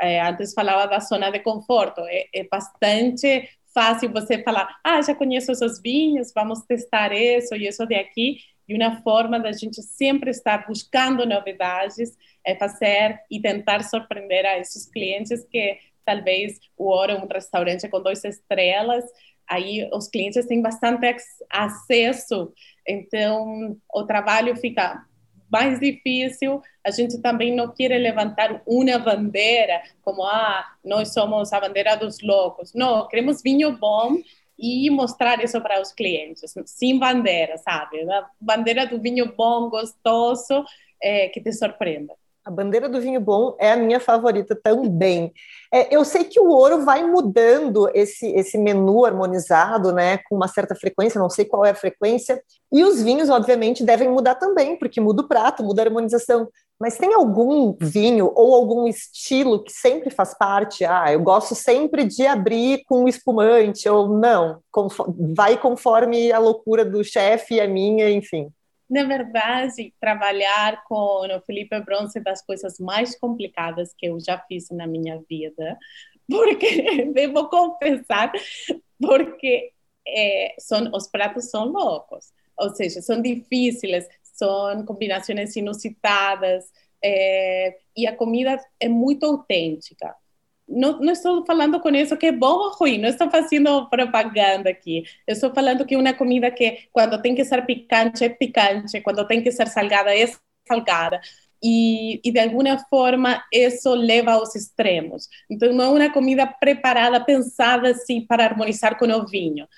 É, 0.00 0.20
antes 0.20 0.54
falava 0.54 0.86
da 0.88 0.98
zona 1.00 1.30
de 1.30 1.40
conforto. 1.40 2.00
É, 2.06 2.26
é, 2.34 2.44
bastante 2.44 3.48
fácil 3.74 4.12
você 4.12 4.42
falar, 4.42 4.68
ah, 4.84 5.00
já 5.00 5.14
conheço 5.14 5.52
esses 5.52 5.80
vinhos, 5.80 6.32
vamos 6.34 6.60
testar 6.62 7.12
isso 7.12 7.54
e 7.54 7.66
isso 7.66 7.86
de 7.86 7.94
aqui. 7.94 8.38
E 8.68 8.74
uma 8.74 9.00
forma 9.02 9.40
da 9.40 9.52
gente 9.52 9.82
sempre 9.82 10.30
estar 10.30 10.66
buscando 10.66 11.26
novidades 11.26 12.16
é 12.44 12.54
fazer 12.54 13.20
e 13.30 13.40
tentar 13.40 13.82
surpreender 13.82 14.46
a 14.46 14.58
esses 14.58 14.86
clientes 14.90 15.44
que 15.44 15.78
talvez 16.04 16.58
o 16.76 16.84
Ouro 16.88 17.12
é 17.12 17.14
um 17.16 17.26
restaurante 17.26 17.88
com 17.88 18.02
duas 18.02 18.24
estrelas, 18.24 19.04
aí 19.48 19.88
os 19.92 20.08
clientes 20.08 20.46
têm 20.46 20.62
bastante 20.62 21.16
acesso 21.50 22.52
então, 22.86 23.76
o 23.92 24.04
trabalho 24.04 24.56
fica 24.56 25.04
mais 25.50 25.78
difícil. 25.78 26.60
A 26.84 26.90
gente 26.90 27.20
também 27.20 27.54
não 27.54 27.72
quer 27.72 27.96
levantar 27.98 28.62
uma 28.66 28.98
bandeira, 28.98 29.82
como, 30.02 30.24
ah, 30.24 30.66
nós 30.84 31.12
somos 31.12 31.52
a 31.52 31.60
bandeira 31.60 31.96
dos 31.96 32.20
loucos. 32.22 32.72
Não, 32.74 33.06
queremos 33.08 33.42
vinho 33.42 33.76
bom 33.78 34.16
e 34.58 34.90
mostrar 34.90 35.42
isso 35.42 35.60
para 35.60 35.80
os 35.80 35.92
clientes, 35.92 36.54
sem 36.66 36.98
bandeira, 36.98 37.58
sabe? 37.58 38.00
A 38.10 38.28
bandeira 38.40 38.86
do 38.86 39.00
vinho 39.00 39.34
bom, 39.36 39.68
gostoso, 39.68 40.64
é, 41.00 41.28
que 41.28 41.40
te 41.40 41.52
surpreenda. 41.52 42.14
A 42.44 42.50
bandeira 42.50 42.88
do 42.88 43.00
vinho 43.00 43.20
bom 43.20 43.56
é 43.58 43.70
a 43.70 43.76
minha 43.76 44.00
favorita 44.00 44.58
também. 44.60 45.32
É, 45.72 45.94
eu 45.94 46.04
sei 46.04 46.24
que 46.24 46.40
o 46.40 46.48
ouro 46.48 46.84
vai 46.84 47.06
mudando 47.06 47.88
esse, 47.94 48.26
esse 48.32 48.58
menu 48.58 49.04
harmonizado, 49.04 49.92
né, 49.92 50.18
com 50.28 50.34
uma 50.34 50.48
certa 50.48 50.74
frequência, 50.74 51.20
não 51.20 51.30
sei 51.30 51.44
qual 51.44 51.64
é 51.64 51.70
a 51.70 51.74
frequência, 51.74 52.42
e 52.72 52.82
os 52.82 53.00
vinhos, 53.00 53.30
obviamente, 53.30 53.84
devem 53.84 54.08
mudar 54.08 54.34
também, 54.34 54.76
porque 54.76 55.00
muda 55.00 55.22
o 55.22 55.28
prato, 55.28 55.62
muda 55.62 55.82
a 55.82 55.84
harmonização. 55.84 56.48
Mas 56.80 56.98
tem 56.98 57.14
algum 57.14 57.76
vinho 57.80 58.32
ou 58.34 58.56
algum 58.56 58.88
estilo 58.88 59.62
que 59.62 59.70
sempre 59.72 60.10
faz 60.10 60.36
parte? 60.36 60.84
Ah, 60.84 61.12
eu 61.12 61.20
gosto 61.20 61.54
sempre 61.54 62.04
de 62.04 62.26
abrir 62.26 62.82
com 62.86 63.06
espumante, 63.06 63.88
ou 63.88 64.08
não, 64.08 64.58
vai 65.36 65.56
conforme 65.56 66.32
a 66.32 66.40
loucura 66.40 66.84
do 66.84 67.04
chefe 67.04 67.54
e 67.54 67.60
a 67.60 67.68
minha, 67.68 68.10
enfim 68.10 68.52
na 68.92 69.04
verdade, 69.04 69.94
trabalhar 69.98 70.84
com 70.84 71.26
o 71.26 71.40
Felipe 71.46 71.80
Bronze 71.80 72.18
é 72.18 72.22
das 72.22 72.44
coisas 72.44 72.78
mais 72.78 73.18
complicadas 73.18 73.94
que 73.96 74.04
eu 74.04 74.20
já 74.20 74.38
fiz 74.40 74.68
na 74.68 74.86
minha 74.86 75.18
vida, 75.26 75.78
porque 76.28 77.06
devo 77.14 77.48
confessar, 77.48 78.30
porque 79.00 79.72
é, 80.06 80.54
são, 80.58 80.90
os 80.92 81.08
pratos 81.08 81.48
são 81.48 81.68
loucos, 81.68 82.34
ou 82.58 82.68
seja, 82.74 83.00
são 83.00 83.22
difíceis, 83.22 84.06
são 84.22 84.84
combinações 84.84 85.56
inusitadas, 85.56 86.70
é, 87.02 87.78
e 87.96 88.06
a 88.06 88.14
comida 88.14 88.62
é 88.78 88.90
muito 88.90 89.24
autêntica 89.24 90.14
não, 90.72 90.98
não, 90.98 91.12
estou 91.12 91.44
falando 91.44 91.80
com 91.80 91.90
isso 91.90 92.16
que 92.16 92.26
é 92.26 92.32
bom 92.32 92.52
ou 92.54 92.72
ruim, 92.72 92.98
não 92.98 93.08
estou 93.08 93.30
fazendo 93.30 93.88
propaganda 93.88 94.70
aqui. 94.70 95.04
Eu 95.26 95.34
estou 95.34 95.52
falando 95.54 95.84
que 95.86 95.96
uma 95.96 96.12
comida 96.14 96.50
que, 96.50 96.88
quando 96.92 97.20
tem 97.20 97.34
que 97.34 97.44
ser 97.44 97.64
picante, 97.66 98.24
é 98.24 98.28
picante, 98.28 99.00
quando 99.00 99.26
tem 99.26 99.42
que 99.42 99.52
ser 99.52 99.68
salgada, 99.68 100.14
é 100.16 100.26
salgada. 100.66 101.20
E, 101.62 102.20
e 102.24 102.32
de 102.32 102.40
alguma 102.40 102.76
forma 102.90 103.42
isso 103.52 103.94
leva 103.94 104.32
aos 104.32 104.54
extremos. 104.54 105.28
Então, 105.48 105.72
não 105.72 105.96
é 105.96 106.06
uma 106.06 106.12
comida 106.12 106.46
preparada, 106.46 107.24
pensada 107.24 107.90
assim 107.90 108.26
para 108.26 108.44
harmonizar 108.44 108.98
com 108.98 109.06
o 109.06 109.26
vinho. 109.26 109.68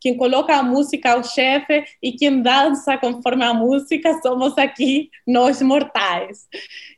Quem 0.00 0.16
coloca 0.16 0.54
a 0.54 0.62
música 0.62 1.10
é 1.10 1.16
o 1.16 1.22
chefe 1.22 1.84
e 2.02 2.12
quem 2.12 2.42
dança 2.42 2.96
conforme 2.98 3.44
a 3.44 3.52
música 3.52 4.20
somos 4.22 4.56
aqui 4.56 5.10
nós 5.26 5.60
mortais. 5.60 6.46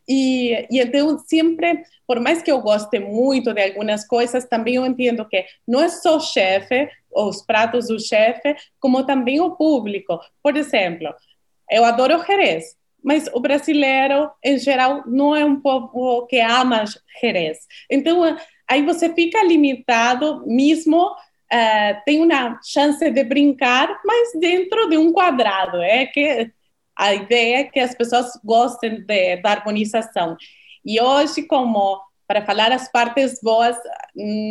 E, 0.08 0.66
e 0.70 0.80
então 0.80 1.18
sempre, 1.18 1.82
por 2.06 2.20
mais 2.20 2.42
que 2.42 2.50
eu 2.50 2.60
goste 2.60 2.98
muito 2.98 3.54
de 3.54 3.62
algumas 3.62 4.06
coisas, 4.06 4.44
também 4.44 4.74
eu 4.74 4.86
entendo 4.86 5.24
que 5.24 5.44
não 5.66 5.80
é 5.80 5.88
só 5.88 6.16
o 6.16 6.20
chefe, 6.20 6.88
os 7.10 7.42
pratos 7.42 7.88
do 7.88 7.98
chefe, 7.98 8.54
como 8.78 9.04
também 9.04 9.40
o 9.40 9.56
público. 9.56 10.18
Por 10.42 10.56
exemplo, 10.56 11.14
eu 11.70 11.84
adoro 11.84 12.16
o 12.16 12.24
Jerez, 12.24 12.76
mas 13.02 13.28
o 13.32 13.40
brasileiro, 13.40 14.30
em 14.44 14.58
geral, 14.58 15.02
não 15.06 15.34
é 15.34 15.44
um 15.44 15.60
povo 15.60 16.26
que 16.26 16.38
ama 16.40 16.84
Jerez. 17.20 17.58
Então, 17.90 18.36
aí 18.68 18.82
você 18.84 19.12
fica 19.14 19.42
limitado 19.42 20.44
mesmo 20.46 21.10
uh, 21.52 22.00
tem 22.04 22.22
uma 22.22 22.58
chance 22.62 23.10
de 23.10 23.24
brincar, 23.24 24.00
mas 24.04 24.32
dentro 24.38 24.88
de 24.88 24.96
um 24.96 25.12
quadrado. 25.12 25.78
É 25.82 26.06
que 26.06 26.50
a 26.96 27.14
ideia 27.14 27.58
é 27.58 27.64
que 27.64 27.80
as 27.80 27.94
pessoas 27.94 28.38
gostem 28.44 29.04
de, 29.04 29.36
da 29.36 29.50
harmonização. 29.50 30.36
E 30.84 31.00
hoje, 31.00 31.42
como 31.42 32.00
para 32.26 32.44
falar 32.44 32.70
as 32.70 32.90
partes 32.92 33.40
boas, 33.42 33.76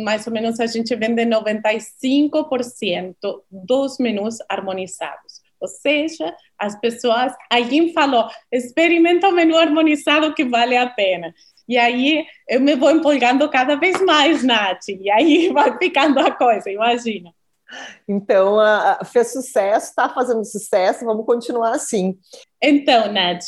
mais 0.04 0.26
ou 0.26 0.32
menos 0.32 0.60
a 0.60 0.66
gente 0.66 0.94
vende 0.94 1.24
95% 1.24 3.14
dos 3.50 3.96
menus 3.98 4.36
harmonizados. 4.50 5.40
Ou 5.58 5.66
seja, 5.66 6.34
as 6.58 6.78
pessoas, 6.78 7.32
alguém 7.48 7.92
falou, 7.94 8.28
experimenta 8.52 9.28
o 9.28 9.32
menu 9.32 9.56
harmonizado 9.56 10.34
que 10.34 10.44
vale 10.44 10.76
a 10.76 10.90
pena. 10.90 11.34
E 11.70 11.78
aí 11.78 12.26
eu 12.48 12.60
me 12.60 12.74
vou 12.74 12.90
empolgando 12.90 13.48
cada 13.48 13.76
vez 13.76 14.02
mais, 14.02 14.42
Nath. 14.42 14.88
E 14.88 15.08
aí 15.08 15.50
vai 15.54 15.78
ficando 15.78 16.18
a 16.18 16.28
coisa, 16.32 16.68
imagina. 16.68 17.32
Então, 18.08 18.58
a, 18.58 19.04
fez 19.04 19.32
sucesso, 19.32 19.90
está 19.90 20.08
fazendo 20.08 20.44
sucesso, 20.44 21.04
vamos 21.04 21.24
continuar 21.24 21.70
assim. 21.70 22.18
Então, 22.60 23.12
Nath, 23.12 23.46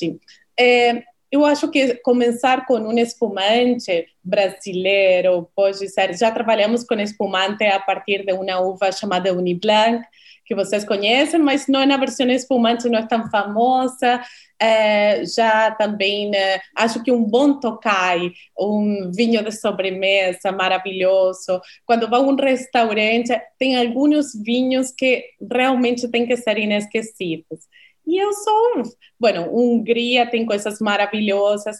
é, 0.57 1.03
eu 1.33 1.45
acho 1.45 1.69
que 1.69 1.95
começar 1.97 2.65
com 2.65 2.79
um 2.79 2.97
espumante 2.97 4.07
brasileiro 4.23 5.51
pode 5.57 5.89
ser. 5.89 6.17
Já 6.17 6.31
trabalhamos 6.31 6.85
com 6.85 6.95
espumante 7.01 7.65
a 7.65 7.81
partir 7.81 8.25
de 8.25 8.33
uma 8.33 8.61
uva 8.61 8.93
chamada 8.93 9.35
Uniblanc, 9.35 10.07
que 10.53 10.55
vocês 10.55 10.85
conhecem, 10.85 11.41
mas 11.41 11.67
não 11.67 11.81
é 11.81 11.87
na 11.87 11.97
versão 11.97 12.29
espumante, 12.29 12.89
não 12.89 12.99
é 12.99 13.07
tão 13.07 13.29
famosa. 13.31 14.23
É, 14.61 15.25
já 15.25 15.71
também 15.73 16.31
né, 16.31 16.61
acho 16.77 17.03
que 17.03 17.11
um 17.11 17.25
bom 17.25 17.59
Tokai, 17.59 18.33
um 18.57 19.11
vinho 19.11 19.43
de 19.43 19.51
sobremesa 19.51 20.53
maravilhoso. 20.53 21.61
Quando 21.87 22.09
vai 22.09 22.21
a 22.21 22.23
um 22.23 22.37
restaurante, 22.37 23.33
tem 23.59 23.77
alguns 23.77 24.35
vinhos 24.35 24.93
que 24.93 25.25
realmente 25.51 26.07
têm 26.09 26.27
que 26.27 26.37
ser 26.37 26.59
inesquecíveis. 26.59 27.67
E 28.07 28.23
eu 28.23 28.33
sou, 28.35 28.83
bueno, 29.19 29.49
Hungria 29.51 30.31
tem 30.31 30.45
coisas 30.45 30.81
maravilhosas. 30.81 31.79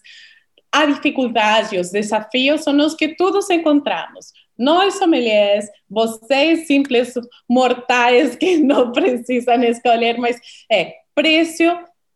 A 0.73 0.87
dificuldade, 0.87 1.79
os 1.79 1.91
desafios 1.91 2.63
são 2.63 2.75
os 2.79 2.95
que 2.95 3.15
todos 3.17 3.51
encontramos. 3.51 4.33
Nós, 4.63 4.95
sommeliers, 4.95 5.67
vocês 5.91 6.69
simples 6.69 7.15
mortais 7.51 8.37
que 8.37 8.59
não 8.63 8.93
precisam 8.93 9.61
escolher, 9.65 10.17
mas 10.19 10.39
é 10.71 10.99
preço, 11.17 11.65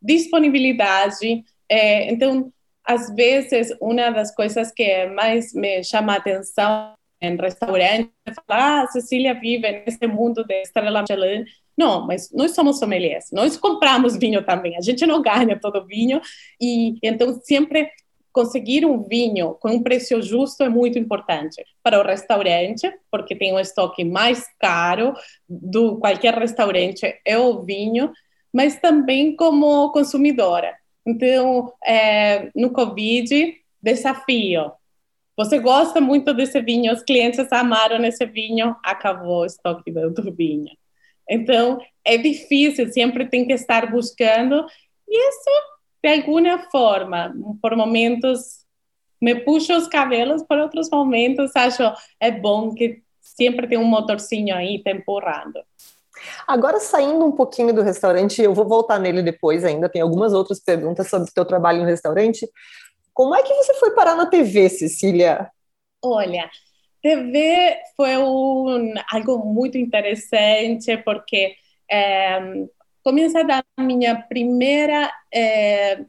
disponibilidade. 0.00 1.42
É, 1.68 2.08
então, 2.08 2.52
às 2.84 3.12
vezes, 3.16 3.76
uma 3.80 4.10
das 4.10 4.32
coisas 4.32 4.70
que 4.70 5.06
mais 5.06 5.52
me 5.52 5.82
chama 5.82 6.12
a 6.12 6.18
atenção 6.18 6.94
em 7.20 7.34
restaurante 7.36 8.12
é 8.24 8.32
falar, 8.32 8.84
ah, 8.84 8.86
Cecília 8.92 9.34
vive 9.34 9.82
nesse 9.84 10.06
mundo 10.06 10.44
de 10.44 10.62
estrela 10.62 11.00
Michelin. 11.00 11.44
Não, 11.76 12.06
mas 12.06 12.30
nós 12.32 12.52
somos 12.54 12.78
sommeliers, 12.78 13.24
nós 13.32 13.56
compramos 13.56 14.16
vinho 14.16 14.44
também, 14.44 14.76
a 14.76 14.80
gente 14.80 15.04
não 15.04 15.20
ganha 15.20 15.58
todo 15.60 15.84
vinho, 15.84 16.20
e 16.60 16.94
então 17.02 17.38
sempre 17.42 17.90
conseguir 18.36 18.84
um 18.84 19.02
vinho 19.02 19.54
com 19.54 19.70
um 19.70 19.82
preço 19.82 20.20
justo 20.20 20.62
é 20.62 20.68
muito 20.68 20.98
importante 20.98 21.64
para 21.82 21.98
o 21.98 22.06
restaurante, 22.06 22.86
porque 23.10 23.34
tem 23.34 23.54
um 23.54 23.58
estoque 23.58 24.04
mais 24.04 24.44
caro 24.60 25.14
do 25.48 25.96
qualquer 25.96 26.34
restaurante 26.34 27.18
é 27.24 27.38
o 27.38 27.62
vinho, 27.62 28.12
mas 28.52 28.78
também 28.78 29.34
como 29.34 29.90
consumidora. 29.90 30.76
Então, 31.06 31.72
é, 31.82 32.50
no 32.54 32.70
Covid, 32.72 33.54
desafio. 33.82 34.70
Você 35.34 35.58
gosta 35.58 35.98
muito 35.98 36.34
desse 36.34 36.60
vinho, 36.60 36.92
os 36.92 37.02
clientes 37.02 37.50
amaram 37.50 38.04
esse 38.04 38.26
vinho, 38.26 38.76
acabou 38.84 39.40
o 39.40 39.46
estoque 39.46 39.90
do 39.90 40.34
vinho. 40.34 40.76
Então, 41.26 41.80
é 42.04 42.18
difícil, 42.18 42.92
sempre 42.92 43.30
tem 43.30 43.46
que 43.46 43.54
estar 43.54 43.90
buscando, 43.90 44.66
e 45.08 45.28
isso 45.30 45.50
de 46.06 46.12
alguma 46.12 46.58
forma, 46.70 47.34
por 47.60 47.74
momentos 47.74 48.64
me 49.20 49.34
puxo 49.34 49.76
os 49.76 49.88
cabelos, 49.88 50.42
por 50.44 50.56
outros 50.56 50.88
momentos 50.88 51.50
acho 51.56 51.82
é 52.20 52.30
bom 52.30 52.72
que 52.72 53.02
sempre 53.20 53.66
tem 53.66 53.76
um 53.76 53.84
motorzinho 53.84 54.54
aí 54.54 54.80
te 54.80 54.92
empurrando. 54.92 55.60
Agora, 56.46 56.78
saindo 56.78 57.24
um 57.24 57.32
pouquinho 57.32 57.74
do 57.74 57.82
restaurante, 57.82 58.40
eu 58.40 58.54
vou 58.54 58.68
voltar 58.68 59.00
nele 59.00 59.20
depois 59.20 59.64
ainda, 59.64 59.88
tem 59.88 60.00
algumas 60.00 60.32
outras 60.32 60.60
perguntas 60.60 61.10
sobre 61.10 61.28
o 61.28 61.34
teu 61.34 61.44
trabalho 61.44 61.80
no 61.80 61.86
restaurante. 61.86 62.48
Como 63.12 63.34
é 63.34 63.42
que 63.42 63.52
você 63.54 63.74
foi 63.74 63.90
parar 63.90 64.14
na 64.14 64.26
TV, 64.26 64.68
Cecília? 64.68 65.50
Olha, 66.04 66.48
TV 67.02 67.78
foi 67.96 68.16
um, 68.16 68.94
algo 69.10 69.38
muito 69.38 69.76
interessante, 69.76 70.96
porque 70.98 71.56
é, 71.90 72.38
começa 73.06 73.44
da 73.44 73.64
minha 73.78 74.20
primeira 74.20 75.12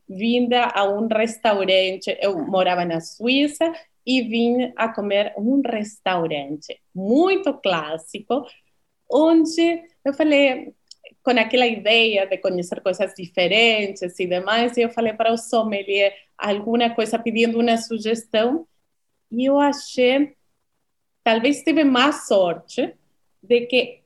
vinda 0.10 0.65
a 0.65 0.83
um 0.83 1.05
restaurante. 1.05 2.17
Eu 2.19 2.43
morava 2.43 2.83
na 2.86 2.99
Suíça 2.99 3.71
e 4.03 4.23
vim 4.23 4.73
a 4.75 4.89
comer 4.89 5.31
um 5.38 5.62
restaurante 5.62 6.81
muito 6.95 7.53
clássico, 7.53 8.43
onde 9.07 9.83
eu 10.03 10.12
falei, 10.12 10.73
com 11.21 11.29
aquela 11.29 11.67
ideia 11.67 12.25
de 12.25 12.36
conhecer 12.39 12.81
coisas 12.81 13.13
diferentes 13.13 14.17
e 14.19 14.25
demais, 14.25 14.75
e 14.75 14.81
eu 14.81 14.89
falei 14.89 15.13
para 15.13 15.31
o 15.31 15.38
sommelier 15.38 16.15
alguma 16.36 16.89
coisa 16.95 17.19
pedindo 17.19 17.60
uma 17.60 17.77
sugestão, 17.77 18.67
e 19.31 19.45
eu 19.45 19.60
achei, 19.60 20.33
talvez 21.23 21.62
tive 21.62 21.83
mais 21.83 22.25
sorte, 22.25 22.95
de 23.43 23.67
que 23.67 24.01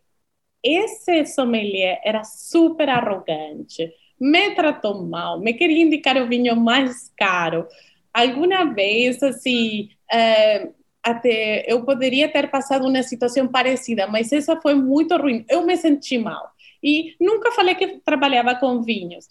esse 0.63 1.25
sommelier 1.25 1.99
era 2.03 2.23
super 2.23 2.89
arrogante, 2.89 3.91
me 4.19 4.51
tratou 4.53 5.03
mal, 5.03 5.39
me 5.39 5.53
queria 5.53 5.83
indicar 5.83 6.17
o 6.17 6.27
vinho 6.27 6.55
mais 6.55 7.11
caro. 7.17 7.67
Alguma 8.13 8.65
vez, 8.65 9.23
assim, 9.23 9.89
é, 10.11 10.69
até 11.03 11.65
eu 11.71 11.83
poderia 11.83 12.29
ter 12.29 12.49
passado 12.49 12.87
uma 12.87 13.01
situação 13.01 13.47
parecida, 13.47 14.05
mas 14.07 14.31
essa 14.31 14.59
foi 14.61 14.75
muito 14.75 15.15
ruim. 15.17 15.43
Eu 15.49 15.65
me 15.65 15.75
senti 15.75 16.17
mal. 16.17 16.51
E 16.83 17.15
nunca 17.19 17.51
falei 17.51 17.75
que 17.75 17.99
trabalhava 18.05 18.55
com 18.55 18.81
vinhos. 18.83 19.27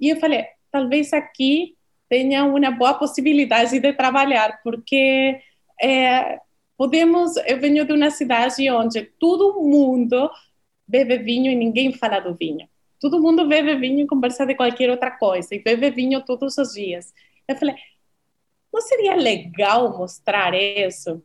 E 0.00 0.08
eu 0.08 0.16
falei, 0.16 0.46
talvez 0.70 1.12
aqui 1.12 1.76
tenha 2.08 2.44
uma 2.44 2.70
boa 2.70 2.94
possibilidade 2.94 3.78
de 3.78 3.92
trabalhar, 3.92 4.60
porque 4.62 5.40
é, 5.80 6.38
podemos. 6.76 7.36
Eu 7.46 7.60
venho 7.60 7.84
de 7.84 7.92
uma 7.92 8.10
cidade 8.10 8.70
onde 8.70 9.02
todo 9.18 9.60
mundo 9.60 10.30
bebe 10.86 11.18
vinho 11.18 11.50
e 11.50 11.54
ninguém 11.54 11.92
fala 11.92 12.20
do 12.20 12.34
vinho. 12.34 12.68
Todo 13.00 13.20
mundo 13.20 13.46
bebe 13.48 13.74
vinho 13.76 14.00
e 14.00 14.06
conversa 14.06 14.46
de 14.46 14.54
qualquer 14.54 14.90
outra 14.90 15.10
coisa, 15.10 15.54
e 15.54 15.62
bebe 15.62 15.90
vinho 15.90 16.24
todos 16.24 16.56
os 16.58 16.72
dias. 16.72 17.12
Eu 17.48 17.56
falei, 17.56 17.74
não 18.72 18.80
seria 18.80 19.14
legal 19.14 19.96
mostrar 19.96 20.54
isso? 20.54 21.22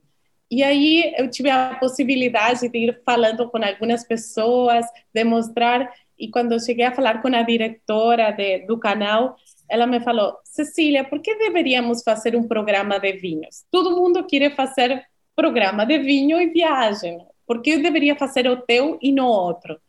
E 0.49 0.63
aí 0.63 1.13
eu 1.17 1.29
tive 1.29 1.49
a 1.49 1.75
possibilidade 1.75 2.69
de 2.69 2.77
ir 2.77 3.01
falando 3.05 3.49
com 3.49 3.57
algumas 3.57 4.03
pessoas, 4.05 4.85
demonstrar, 5.13 5.91
e 6.17 6.29
quando 6.29 6.53
eu 6.53 6.59
cheguei 6.59 6.85
a 6.85 6.95
falar 6.95 7.21
com 7.21 7.27
a 7.27 7.43
diretora 7.43 8.31
de, 8.31 8.65
do 8.65 8.77
canal, 8.79 9.35
ela 9.69 9.85
me 9.85 9.99
falou, 9.99 10.35
Cecília, 10.43 11.03
por 11.03 11.21
que 11.21 11.35
deveríamos 11.35 12.01
fazer 12.01 12.35
um 12.35 12.47
programa 12.47 12.99
de 12.99 13.13
vinhos? 13.13 13.65
Todo 13.69 13.95
mundo 13.95 14.25
quer 14.25 14.55
fazer 14.55 15.05
programa 15.35 15.85
de 15.85 15.99
vinho 15.99 16.41
e 16.41 16.47
viagem 16.47 17.19
por 17.47 17.61
que 17.61 17.71
eu 17.71 17.81
deveria 17.81 18.15
fazer 18.15 18.47
o 18.49 18.61
teu 18.61 18.99
e 19.01 19.11
não 19.11 19.25
outro? 19.25 19.79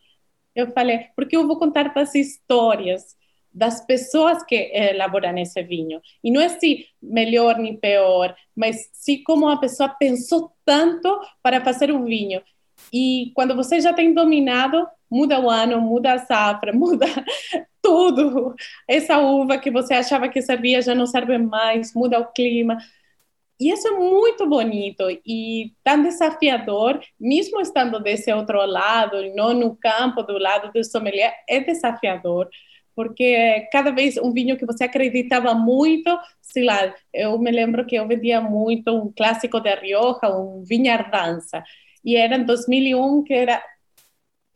Eu 0.55 0.73
falei, 0.73 1.07
porque 1.15 1.37
eu 1.37 1.47
vou 1.47 1.59
contar 1.59 1.93
as 1.95 2.15
histórias 2.15 3.17
das 3.53 3.85
pessoas 3.85 4.43
que 4.45 4.71
elaboram 4.73 5.37
esse 5.39 5.63
vinho. 5.63 6.01
E 6.23 6.31
não 6.31 6.41
é 6.41 6.49
se 6.49 6.87
melhor 7.03 7.59
nem 7.59 7.77
pior, 7.77 8.35
mas 8.55 8.89
se 8.93 9.19
como 9.23 9.49
a 9.49 9.59
pessoa 9.59 9.89
pensou 9.89 10.53
tanto 10.65 11.21
para 11.43 11.61
fazer 11.61 11.93
um 11.93 12.05
vinho. 12.05 12.41
E 12.93 13.33
quando 13.35 13.57
você 13.57 13.81
já 13.81 13.93
tem 13.93 14.15
dominado, 14.15 14.87
muda 15.11 15.41
o 15.41 15.51
ano, 15.51 15.81
muda 15.81 16.13
a 16.13 16.19
safra, 16.19 16.73
muda 16.75 17.07
tudo. 17.83 18.55
Essa 18.87 19.19
uva 19.19 19.59
que 19.59 19.71
você 19.71 19.95
achava 19.95 20.29
que 20.29 20.43
servia 20.43 20.83
já 20.83 20.95
não 20.95 21.07
serve 21.07 21.39
mais, 21.39 21.95
muda 21.95 22.21
o 22.21 22.27
clima. 22.33 22.79
E 23.61 23.71
isso 23.73 23.89
é 23.89 23.91
muito 23.93 24.49
bonito 24.49 25.05
e 25.27 25.73
tão 25.83 26.03
desafiador, 26.03 27.01
mesmo 27.19 27.61
estando 27.61 27.99
desse 28.01 28.33
outro 28.33 28.65
lado, 28.65 29.17
não 29.35 29.53
no 29.53 29.75
campo 29.77 30.23
do 30.23 30.39
lado 30.39 30.71
do 30.73 30.85
sommelier, 30.85 31.35
é 31.49 31.59
desafiador, 31.61 32.49
porque 32.95 33.69
cada 33.73 33.91
vez 33.91 34.17
um 34.17 34.33
vinho 34.33 34.57
que 34.57 34.67
você 34.67 34.85
acreditava 34.85 35.55
muito, 35.55 36.17
sei 36.41 36.65
lá, 36.65 36.95
eu 37.13 37.39
me 37.39 37.51
lembro 37.51 37.85
que 37.87 37.97
eu 37.97 38.07
vendia 38.07 38.41
muito 38.41 38.93
um 38.95 39.13
clássico 39.13 39.61
de 39.61 39.75
Rioja, 39.75 40.29
um 40.37 40.63
Vinhardança, 40.65 41.63
e 42.05 42.17
era 42.17 42.37
em 42.37 42.45
2001 42.45 43.25
que 43.25 43.35
era 43.35 43.63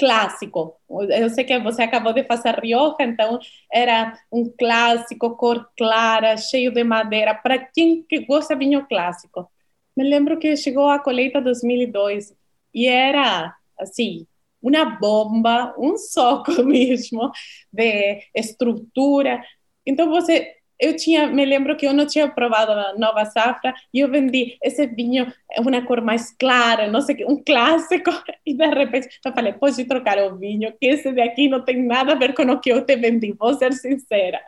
clássico. 0.02 0.80
Eu 1.10 1.30
sei 1.30 1.44
que 1.44 1.56
você 1.60 1.82
acabou 1.82 2.12
de 2.12 2.24
fazer 2.24 2.58
Rioja, 2.58 2.96
então 3.02 3.38
era 3.72 4.18
um 4.32 4.52
clássico, 4.58 5.36
cor 5.36 5.64
clara, 5.78 6.36
cheio 6.36 6.72
de 6.72 6.82
madeira, 6.82 7.32
para 7.36 7.56
quem 7.56 8.02
que 8.02 8.26
gosta 8.26 8.56
de 8.56 8.64
vinho 8.64 8.84
clássico. 8.88 9.48
Me 9.96 10.02
lembro 10.02 10.40
que 10.40 10.56
chegou 10.56 10.88
a 10.88 10.98
colheita 10.98 11.40
2002 11.40 12.34
e 12.74 12.88
era 12.88 13.54
assim, 13.78 14.26
uma 14.60 14.84
bomba, 14.84 15.72
um 15.78 15.94
soco 16.10 16.50
mesmo 16.64 17.30
de 17.72 18.22
estrutura. 18.34 19.40
Então 19.86 20.08
você 20.10 20.52
eu 20.82 20.96
tinha, 20.96 21.28
me 21.28 21.44
lembro 21.44 21.76
que 21.76 21.86
eu 21.86 21.92
não 21.92 22.04
tinha 22.04 22.28
provado 22.28 22.72
a 22.72 22.98
nova 22.98 23.24
safra 23.24 23.72
e 23.94 24.00
eu 24.00 24.10
vendi 24.10 24.58
esse 24.60 24.84
vinho 24.84 25.32
uma 25.60 25.80
cor 25.86 26.00
mais 26.00 26.32
clara, 26.36 26.90
não 26.90 27.00
sei 27.00 27.14
que, 27.14 27.24
um 27.24 27.40
clássico 27.40 28.10
e 28.44 28.52
de 28.52 28.66
repente 28.66 29.08
eu 29.24 29.32
falei, 29.32 29.52
pode 29.52 29.84
trocar 29.84 30.18
o 30.18 30.36
vinho, 30.36 30.72
que 30.80 30.86
esse 30.88 31.12
daqui 31.12 31.48
não 31.48 31.64
tem 31.64 31.80
nada 31.86 32.12
a 32.12 32.16
ver 32.16 32.34
com 32.34 32.42
o 32.42 32.60
que 32.60 32.72
eu 32.72 32.84
te 32.84 32.96
vendi, 32.96 33.32
vou 33.32 33.54
ser 33.54 33.72
sincera. 33.74 34.40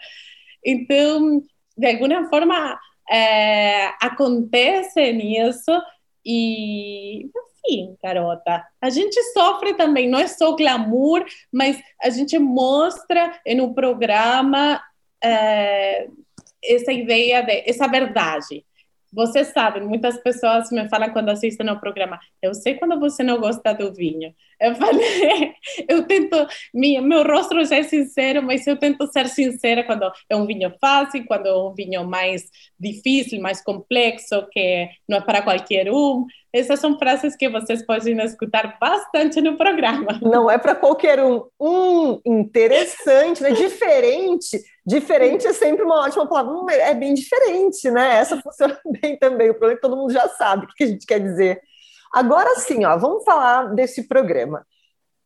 Então, 0.64 1.40
de 1.79 1.87
alguma 1.87 2.29
forma, 2.29 2.81
é, 3.09 3.92
acontece 4.03 5.12
nisso 5.12 5.70
e 6.27 7.31
enfim, 7.66 7.97
garota. 8.03 8.64
A 8.81 8.90
gente 8.90 9.23
sofre 9.33 9.75
também, 9.75 10.09
não 10.09 10.18
é 10.18 10.27
só 10.27 10.57
glamour, 10.57 11.25
mas 11.53 11.81
a 12.03 12.11
gente 12.11 12.37
mostra 12.40 13.40
um 13.47 13.73
programa 13.73 14.83
é, 15.23 16.09
essa 16.66 16.92
ideia 16.92 17.42
de 17.42 17.62
essa 17.66 17.87
verdade. 17.87 18.64
Você 19.14 19.44
sabe, 19.44 19.81
muitas 19.81 20.18
pessoas 20.18 20.72
me 20.72 20.88
falam 20.88 21.12
quando 21.12 21.29
assistem 21.29 21.68
ao 21.68 21.79
programa, 21.79 22.18
eu 22.42 22.53
sei 22.53 22.74
quando 22.74 22.98
você 22.98 23.22
não 23.22 23.38
gosta 23.38 23.72
do 23.72 23.94
vinho. 23.94 24.35
Eu 24.61 24.74
falei, 24.74 25.55
eu 25.88 26.05
tento, 26.05 26.37
meu, 26.74 27.00
meu 27.00 27.22
rosto 27.22 27.64
já 27.64 27.77
é 27.77 27.85
sincero, 27.85 28.42
mas 28.42 28.66
eu 28.66 28.77
tento 28.77 29.07
ser 29.12 29.29
sincera 29.29 29.85
quando 29.85 30.11
é 30.29 30.35
um 30.35 30.44
vinho 30.44 30.74
fácil, 30.81 31.24
quando 31.27 31.46
é 31.46 31.57
um 31.57 31.72
vinho 31.72 32.05
mais 32.05 32.50
difícil, 32.85 33.40
mais 33.40 33.62
complexo, 33.62 34.47
que 34.53 34.88
não 35.09 35.18
é 35.18 35.20
para 35.20 35.42
qualquer 35.42 35.90
um. 35.90 36.25
Essas 36.53 36.79
são 36.79 36.97
frases 36.97 37.35
que 37.35 37.49
vocês 37.49 37.85
podem 37.85 38.16
escutar 38.23 38.79
bastante 38.81 39.40
no 39.40 39.57
programa. 39.57 40.18
Não 40.23 40.49
é 40.49 40.57
para 40.57 40.77
qualquer 40.77 41.18
um. 41.20 41.42
Hum, 41.61 42.20
interessante, 42.25 43.42
né? 43.42 43.51
Diferente. 43.51 44.62
Diferente 44.87 45.49
é 45.49 45.53
sempre 45.53 45.83
uma 45.83 46.05
ótima 46.05 46.29
palavra. 46.29 46.53
Hum, 46.53 46.70
é 46.70 46.94
bem 46.94 47.12
diferente, 47.12 47.90
né? 47.90 48.18
Essa 48.18 48.40
funciona 48.40 48.79
bem 49.03 49.18
também. 49.18 49.51
O 49.51 49.55
problema 49.55 49.73
é 49.73 49.77
que 49.77 49.83
todo 49.83 49.97
mundo 49.97 50.12
já 50.12 50.29
sabe 50.29 50.66
o 50.66 50.68
que 50.68 50.85
a 50.85 50.87
gente 50.87 51.05
quer 51.05 51.18
dizer. 51.18 51.61
Agora 52.12 52.55
sim, 52.61 52.85
ó, 52.85 52.97
vamos 52.97 53.25
falar 53.25 53.75
desse 53.75 54.07
programa. 54.07 54.64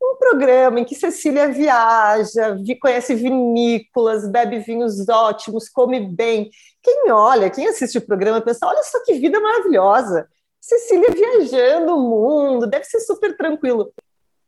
Um 0.01 0.15
programa 0.15 0.79
em 0.79 0.85
que 0.85 0.95
Cecília 0.95 1.49
viaja, 1.49 2.57
conhece 2.81 3.13
vinícolas, 3.13 4.27
bebe 4.27 4.57
vinhos 4.59 5.07
ótimos, 5.07 5.69
come 5.69 5.99
bem. 5.99 6.49
Quem 6.81 7.11
olha, 7.11 7.49
quem 7.49 7.67
assiste 7.67 7.97
o 7.97 8.05
programa, 8.05 8.41
pensa: 8.41 8.65
olha 8.65 8.83
só 8.83 9.03
que 9.03 9.13
vida 9.13 9.39
maravilhosa 9.39 10.27
Cecília 10.59 11.09
viajando 11.11 11.95
o 11.95 12.01
mundo, 12.01 12.67
deve 12.67 12.83
ser 12.83 12.99
super 12.99 13.35
tranquilo. 13.35 13.93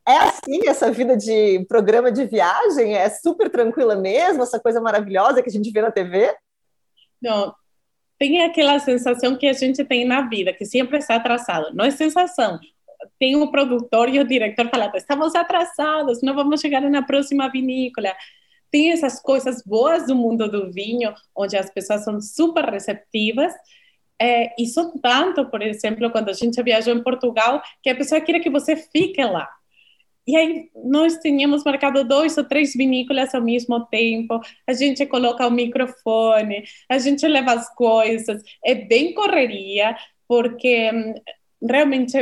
É 0.07 0.17
assim 0.17 0.67
essa 0.67 0.91
vida 0.91 1.15
de 1.15 1.65
programa 1.67 2.11
de 2.11 2.25
viagem? 2.25 2.95
É 2.95 3.09
super 3.09 3.49
tranquila 3.49 3.95
mesmo, 3.95 4.43
essa 4.43 4.59
coisa 4.59 4.81
maravilhosa 4.81 5.41
que 5.41 5.49
a 5.49 5.51
gente 5.51 5.71
vê 5.71 5.81
na 5.81 5.91
TV? 5.91 6.35
Não, 7.21 7.53
tem 8.19 8.43
aquela 8.43 8.77
sensação 8.79 9.37
que 9.37 9.47
a 9.47 9.53
gente 9.53 9.85
tem 9.85 10.05
na 10.05 10.27
vida, 10.27 10.53
que 10.53 10.65
sempre 10.65 10.97
está 10.97 11.15
atrasado. 11.15 11.73
Não 11.73 11.85
é 11.85 11.91
sensação. 11.91 12.59
Tem 13.17 13.35
o 13.35 13.49
produtor 13.49 14.09
e 14.09 14.19
o 14.19 14.27
diretor 14.27 14.69
falando: 14.69 14.95
estamos 14.95 15.33
atrasados, 15.33 16.21
não 16.21 16.35
vamos 16.35 16.59
chegar 16.59 16.81
na 16.81 17.03
próxima 17.03 17.49
vinícola. 17.49 18.13
Tem 18.71 18.91
essas 18.91 19.21
coisas 19.21 19.61
boas 19.63 20.07
do 20.07 20.15
mundo 20.15 20.49
do 20.49 20.71
vinho, 20.71 21.13
onde 21.35 21.57
as 21.57 21.69
pessoas 21.69 22.03
são 22.03 22.21
super 22.21 22.65
receptivas, 22.65 23.53
é, 24.21 24.53
e 24.57 24.67
são 24.67 24.97
tanto, 24.99 25.49
por 25.49 25.61
exemplo, 25.61 26.09
quando 26.11 26.29
a 26.29 26.33
gente 26.33 26.61
viajou 26.61 26.93
em 26.93 27.03
Portugal, 27.03 27.61
que 27.81 27.89
a 27.89 27.95
pessoa 27.95 28.21
queria 28.21 28.41
que 28.41 28.49
você 28.49 28.75
fique 28.75 29.23
lá. 29.23 29.49
E 30.27 30.35
aí 30.37 30.69
nós 30.75 31.17
tínhamos 31.17 31.63
marcado 31.63 32.03
dois 32.03 32.37
ou 32.37 32.43
três 32.43 32.73
vinícolas 32.73 33.33
ao 33.33 33.41
mesmo 33.41 33.85
tempo. 33.87 34.39
A 34.67 34.73
gente 34.73 35.05
coloca 35.07 35.45
o 35.47 35.51
microfone, 35.51 36.63
a 36.87 36.99
gente 36.99 37.27
leva 37.27 37.53
as 37.53 37.73
coisas. 37.73 38.41
É 38.63 38.75
bem 38.75 39.13
correria, 39.13 39.97
porque 40.27 40.91
hum, 40.93 41.15
realmente 41.67 42.17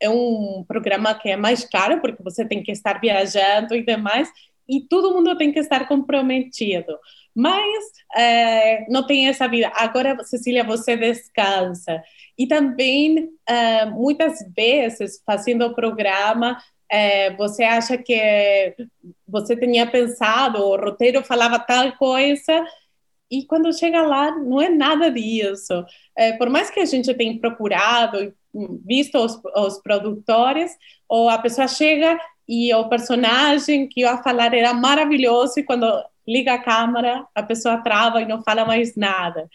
é 0.00 0.10
um 0.10 0.64
programa 0.66 1.14
que 1.14 1.28
é 1.28 1.36
mais 1.36 1.64
caro, 1.64 2.00
porque 2.00 2.22
você 2.22 2.44
tem 2.44 2.62
que 2.62 2.72
estar 2.72 3.00
viajando 3.00 3.74
e 3.74 3.84
demais, 3.84 4.28
e 4.68 4.80
todo 4.88 5.12
mundo 5.14 5.36
tem 5.36 5.52
que 5.52 5.58
estar 5.58 5.86
comprometido 5.86 6.98
mas 7.34 7.84
é, 8.14 8.88
não 8.88 9.06
tem 9.06 9.28
essa 9.28 9.48
vida. 9.48 9.70
Agora, 9.74 10.22
Cecília, 10.24 10.62
você 10.62 10.96
descansa. 10.96 12.00
E 12.38 12.46
também, 12.46 13.28
é, 13.46 13.84
muitas 13.86 14.38
vezes, 14.54 15.20
fazendo 15.26 15.66
o 15.66 15.74
programa, 15.74 16.56
é, 16.88 17.34
você 17.34 17.64
acha 17.64 17.98
que 17.98 18.74
você 19.26 19.56
tinha 19.56 19.86
pensado, 19.90 20.58
o 20.62 20.76
roteiro 20.76 21.24
falava 21.24 21.58
tal 21.58 21.92
coisa, 21.96 22.64
e 23.30 23.44
quando 23.46 23.76
chega 23.76 24.02
lá, 24.02 24.30
não 24.30 24.60
é 24.60 24.68
nada 24.68 25.10
disso. 25.10 25.84
Por 26.38 26.48
mais 26.50 26.70
que 26.70 26.78
a 26.78 26.84
gente 26.84 27.12
tenha 27.14 27.36
procurado, 27.40 28.32
visto 28.86 29.18
os, 29.18 29.40
os 29.56 29.78
produtores, 29.82 30.70
ou 31.08 31.28
a 31.28 31.38
pessoa 31.38 31.66
chega 31.66 32.16
e 32.48 32.72
o 32.74 32.88
personagem 32.88 33.88
que 33.88 34.00
ia 34.02 34.18
falar 34.22 34.54
era 34.54 34.72
maravilhoso, 34.74 35.60
e 35.60 35.64
quando 35.64 35.86
liga 36.26 36.54
a 36.54 36.62
câmera, 36.62 37.26
a 37.34 37.42
pessoa 37.42 37.82
trava 37.82 38.22
e 38.22 38.26
não 38.26 38.42
fala 38.42 38.64
mais 38.64 38.96
nada. 38.96 39.48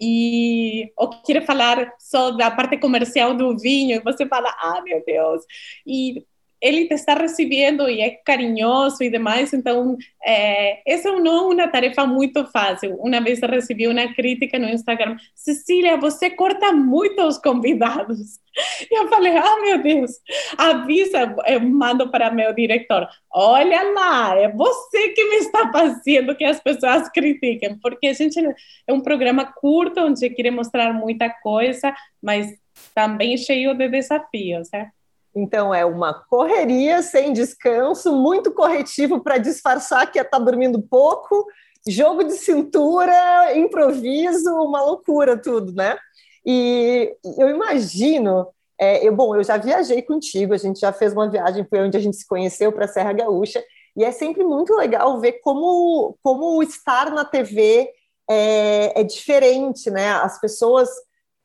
E 0.00 0.92
ou 0.96 1.10
querer 1.22 1.44
falar 1.44 1.92
só 1.98 2.30
da 2.32 2.50
parte 2.50 2.78
comercial 2.78 3.34
do 3.34 3.56
vinho, 3.58 3.96
e 3.96 4.00
você 4.00 4.26
fala, 4.26 4.50
ah, 4.60 4.80
meu 4.84 5.02
Deus. 5.04 5.42
E 5.86 6.24
ele 6.60 6.86
te 6.86 6.94
está 6.94 7.14
recebendo 7.14 7.88
e 7.88 8.00
é 8.00 8.10
carinhoso 8.10 9.02
e 9.02 9.10
demais, 9.10 9.52
então 9.52 9.96
é, 10.24 10.80
essa 10.90 11.10
não 11.12 11.52
é 11.52 11.54
uma 11.54 11.68
tarefa 11.68 12.06
muito 12.06 12.44
fácil. 12.46 12.96
Uma 12.96 13.20
vez 13.20 13.40
eu 13.40 13.48
recebi 13.48 13.86
uma 13.86 14.12
crítica 14.14 14.58
no 14.58 14.68
Instagram, 14.68 15.16
Cecília, 15.34 15.96
você 15.96 16.30
corta 16.30 16.72
muito 16.72 17.22
os 17.22 17.38
convidados. 17.38 18.40
E 18.90 18.98
eu 18.98 19.08
falei, 19.08 19.36
ah, 19.36 19.60
meu 19.60 19.80
Deus, 19.80 20.10
avisa, 20.56 21.32
eu 21.46 21.60
mando 21.60 22.10
para 22.10 22.28
meu 22.28 22.52
diretor, 22.52 23.08
olha 23.30 23.80
lá, 23.92 24.36
é 24.36 24.48
você 24.48 25.10
que 25.10 25.24
me 25.28 25.36
está 25.36 25.70
fazendo 25.70 26.34
que 26.34 26.44
as 26.44 26.58
pessoas 26.58 27.08
critiquem, 27.08 27.78
porque 27.78 28.08
a 28.08 28.12
gente 28.12 28.36
é 28.84 28.92
um 28.92 29.00
programa 29.00 29.44
curto, 29.44 30.00
onde 30.00 30.28
quer 30.30 30.50
mostrar 30.50 30.92
muita 30.92 31.30
coisa, 31.30 31.94
mas 32.20 32.52
também 32.92 33.36
cheio 33.36 33.74
de 33.74 33.88
desafios, 33.88 34.68
né? 34.72 34.90
Então 35.38 35.72
é 35.72 35.84
uma 35.84 36.12
correria 36.12 37.00
sem 37.00 37.32
descanso, 37.32 38.12
muito 38.12 38.52
corretivo 38.52 39.20
para 39.20 39.38
disfarçar 39.38 40.10
que 40.10 40.18
está 40.18 40.36
dormindo 40.38 40.82
pouco, 40.82 41.46
jogo 41.86 42.24
de 42.24 42.32
cintura, 42.32 43.56
improviso, 43.56 44.50
uma 44.56 44.82
loucura 44.82 45.40
tudo, 45.40 45.72
né? 45.72 45.96
E 46.44 47.14
eu 47.38 47.48
imagino, 47.48 48.48
é, 48.80 49.06
eu, 49.06 49.14
bom, 49.14 49.36
eu 49.36 49.44
já 49.44 49.56
viajei 49.56 50.02
contigo, 50.02 50.54
a 50.54 50.56
gente 50.58 50.80
já 50.80 50.92
fez 50.92 51.12
uma 51.12 51.30
viagem, 51.30 51.64
foi 51.68 51.80
onde 51.80 51.96
a 51.96 52.00
gente 52.00 52.16
se 52.16 52.26
conheceu 52.26 52.72
para 52.72 52.86
a 52.86 52.88
Serra 52.88 53.12
Gaúcha, 53.12 53.62
e 53.96 54.04
é 54.04 54.10
sempre 54.10 54.42
muito 54.42 54.74
legal 54.74 55.20
ver 55.20 55.34
como, 55.40 56.16
como 56.20 56.60
estar 56.62 57.12
na 57.12 57.24
TV 57.24 57.88
é, 58.28 59.00
é 59.00 59.04
diferente, 59.04 59.88
né? 59.88 60.10
As 60.10 60.40
pessoas 60.40 60.88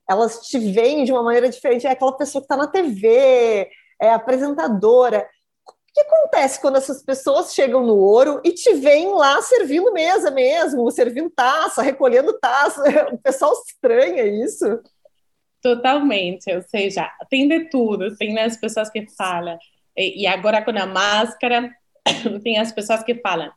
elas 0.10 0.40
te 0.42 0.60
veem 0.60 1.06
de 1.06 1.12
uma 1.12 1.24
maneira 1.24 1.50
diferente. 1.50 1.88
É 1.88 1.92
aquela 1.92 2.16
pessoa 2.16 2.42
que 2.42 2.46
está 2.46 2.58
na 2.58 2.68
TV, 2.68 3.70
é 4.02 4.12
apresentadora. 4.12 5.28
O 5.68 5.94
que 5.94 6.02
acontece 6.02 6.60
quando 6.60 6.78
essas 6.78 7.04
pessoas 7.04 7.54
chegam 7.54 7.86
no 7.86 7.96
ouro 7.96 8.42
e 8.44 8.52
te 8.52 8.74
veem 8.74 9.14
lá 9.14 9.42
servindo 9.42 9.94
mesa 9.94 10.32
mesmo, 10.32 10.90
servindo 10.92 11.30
taça, 11.30 11.82
recolhendo 11.82 12.38
taça? 12.40 12.84
O 13.14 13.18
pessoal 13.18 13.54
estranha 13.68 14.24
isso. 14.24 14.82
Totalmente, 15.62 16.54
ou 16.54 16.62
seja, 16.64 17.10
tem 17.30 17.48
de 17.48 17.70
tudo. 17.70 18.16
Tem 18.18 18.38
as 18.40 18.58
pessoas 18.58 18.90
que 18.90 19.08
falam, 19.16 19.58
e 19.96 20.28
agora 20.28 20.62
com 20.62 20.72
a 20.72 20.86
máscara, 20.86 21.72
tem 22.44 22.60
as 22.60 22.72
pessoas 22.72 23.04
que 23.04 23.16
falam: 23.16 23.52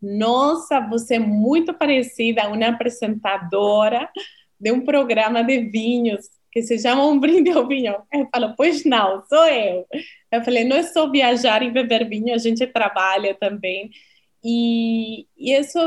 Nossa, 0.00 0.80
você 0.80 1.14
é 1.16 1.18
muito 1.18 1.74
parecida 1.74 2.42
a 2.42 2.48
uma 2.48 2.68
apresentadora 2.68 4.10
de 4.58 4.72
um 4.72 4.84
programa 4.84 5.44
de 5.44 5.60
vinhos 5.60 6.28
que 6.52 6.62
se 6.62 6.78
chama 6.78 7.06
Um 7.06 7.18
Brinde 7.18 7.50
ao 7.50 7.66
Vinho. 7.66 7.96
Eu 8.12 8.28
falo, 8.30 8.54
pois 8.56 8.84
não, 8.84 9.24
sou 9.26 9.46
eu. 9.46 9.86
Eu 10.30 10.44
falei, 10.44 10.64
não 10.64 10.76
é 10.76 10.82
só 10.82 11.10
viajar 11.10 11.62
e 11.62 11.70
beber 11.70 12.06
vinho, 12.06 12.34
a 12.34 12.38
gente 12.38 12.66
trabalha 12.66 13.34
também. 13.34 13.90
E, 14.44 15.26
e 15.36 15.52
isso 15.52 15.78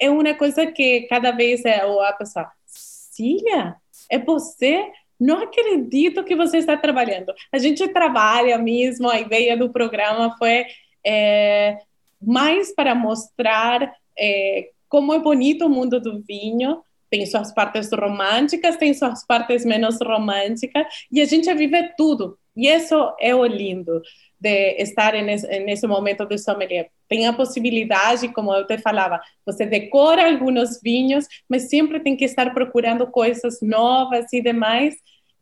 é 0.00 0.08
uma 0.08 0.34
coisa 0.34 0.66
que 0.66 1.02
cada 1.02 1.32
vez 1.32 1.64
é 1.64 1.80
a 1.80 2.12
pessoa, 2.14 2.50
Cília, 2.66 3.76
é 4.10 4.18
você? 4.18 4.90
Não 5.20 5.42
acredito 5.42 6.24
que 6.24 6.34
você 6.34 6.58
está 6.58 6.76
trabalhando. 6.76 7.32
A 7.52 7.58
gente 7.58 7.86
trabalha 7.88 8.58
mesmo, 8.58 9.08
a 9.08 9.20
ideia 9.20 9.56
do 9.56 9.70
programa 9.70 10.34
foi 10.38 10.66
é, 11.04 11.78
mais 12.20 12.74
para 12.74 12.94
mostrar 12.94 13.94
é, 14.18 14.70
como 14.88 15.12
é 15.12 15.18
bonito 15.18 15.66
o 15.66 15.70
mundo 15.70 16.00
do 16.00 16.22
vinho, 16.22 16.82
tem 17.10 17.24
suas 17.26 17.52
partes 17.52 17.90
românticas, 17.92 18.76
tem 18.76 18.92
suas 18.94 19.24
partes 19.24 19.64
menos 19.64 19.98
românticas, 20.02 20.86
e 21.10 21.20
a 21.20 21.24
gente 21.24 21.52
vive 21.54 21.94
tudo 21.96 22.38
E 22.56 22.68
isso 22.68 22.94
é 23.20 23.34
o 23.34 23.44
lindo 23.44 24.00
de 24.40 24.76
estar 24.82 25.12
nesse, 25.14 25.86
momento 25.86 26.26
do 26.26 26.38
sommelier. 26.38 26.90
Tem 27.08 27.26
a 27.26 27.32
possibilidade, 27.32 28.28
como 28.28 28.54
eu 28.54 28.66
te 28.66 28.78
falava, 28.78 29.20
você 29.44 29.66
decora 29.66 30.26
alguns 30.28 30.80
vinhos, 30.82 31.26
mas 31.48 31.68
sempre 31.68 32.00
tem 32.00 32.16
que 32.16 32.24
estar 32.24 32.52
procurando 32.52 33.06
coisas 33.06 33.60
novas 33.62 34.32
e 34.32 34.40
demais. 34.40 34.94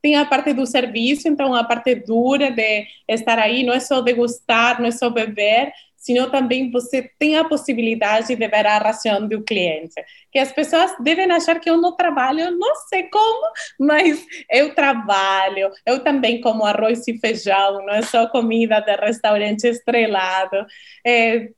Tem 0.03 0.17
a 0.17 0.27
parte 0.27 0.53
do 0.53 0.67
serviço, 0.67 1.29
então 1.29 1.55
a 1.55 1.65
parte 1.65 1.95
dura 1.95 2.51
de 2.51 2.87
estar 3.09 3.39
aí, 3.39 3.63
não 3.63 3.73
é 3.73 3.81
só 3.81 4.01
degustar, 4.01 4.81
não 4.81 4.89
é 4.89 4.91
só 4.91 5.09
beber, 5.09 5.73
sino 6.05 6.31
também 6.31 6.71
você 6.71 7.11
tem 7.19 7.39
a 7.39 7.45
possibilidade 7.45 8.29
de 8.29 8.37
ver 8.37 8.67
a 8.67 8.77
ração 8.77 9.27
do 9.27 9.43
cliente. 9.43 9.95
Que 10.31 10.39
as 10.39 10.53
pessoas 10.53 10.95
devem 11.01 11.31
achar 11.33 11.59
que 11.59 11.71
eu 11.71 11.79
não 11.79 11.97
trabalho, 11.97 12.51
não 12.51 12.75
sei 12.89 13.05
como, 13.05 13.47
mas 13.81 14.23
eu 14.51 14.75
trabalho. 14.75 15.71
Eu 15.87 16.05
também 16.05 16.43
como 16.43 16.67
arroz 16.67 17.09
e 17.09 17.19
feijão, 17.19 17.85
não 17.87 17.95
é 17.95 18.03
só 18.03 18.27
comida 18.29 18.81
de 18.81 18.95
restaurante 18.97 19.67
estrelado. 19.67 20.67
É, 21.07 21.49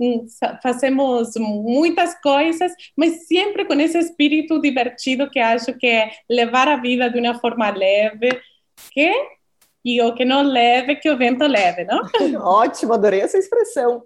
fazemos 0.62 1.32
muitas 1.37 2.14
coisas, 2.20 2.72
mas 2.96 3.26
sempre 3.26 3.64
com 3.64 3.74
esse 3.74 3.98
espírito 3.98 4.61
divertido 4.61 5.28
que 5.28 5.40
acho 5.40 5.76
que 5.76 5.88
é 5.88 6.12
levar 6.30 6.68
a 6.68 6.76
vida 6.76 7.11
de 7.11 7.18
uma 7.18 7.35
forma 7.40 7.68
leve, 7.70 8.28
que 8.92 9.37
e 9.87 10.02
o 10.02 10.12
que 10.14 10.24
não 10.24 10.42
leve, 10.42 10.96
que 10.96 11.09
o 11.09 11.16
vento 11.16 11.46
leve, 11.46 11.85
não? 11.85 12.02
Ótimo, 12.42 12.92
adorei 12.92 13.20
essa 13.20 13.38
expressão. 13.38 14.02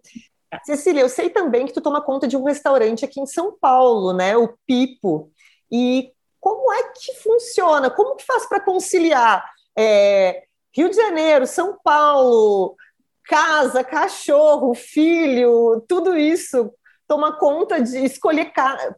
Cecília, 0.65 1.01
eu 1.01 1.09
sei 1.09 1.31
também 1.31 1.67
que 1.67 1.73
tu 1.73 1.81
toma 1.81 2.03
conta 2.03 2.27
de 2.27 2.37
um 2.37 2.45
restaurante 2.45 3.05
aqui 3.05 3.21
em 3.21 3.27
São 3.27 3.57
Paulo, 3.61 4.13
né? 4.13 4.37
O 4.37 4.55
Pipo. 4.67 5.31
E 5.71 6.13
como 6.41 6.73
é 6.73 6.85
que 6.95 7.15
funciona? 7.23 7.91
Como 7.91 8.17
que 8.17 8.25
faz 8.25 8.47
para 8.47 8.61
conciliar 8.61 9.49
é, 9.77 10.45
Rio 10.75 10.89
de 10.89 10.97
Janeiro, 10.97 11.47
São 11.47 11.79
Paulo, 11.85 12.75
casa, 13.25 13.85
cachorro, 13.85 14.75
filho, 14.75 15.85
tudo 15.89 16.17
isso? 16.17 16.73
Toma 17.07 17.37
conta 17.37 17.81
de 17.81 18.05
escolher, 18.05 18.53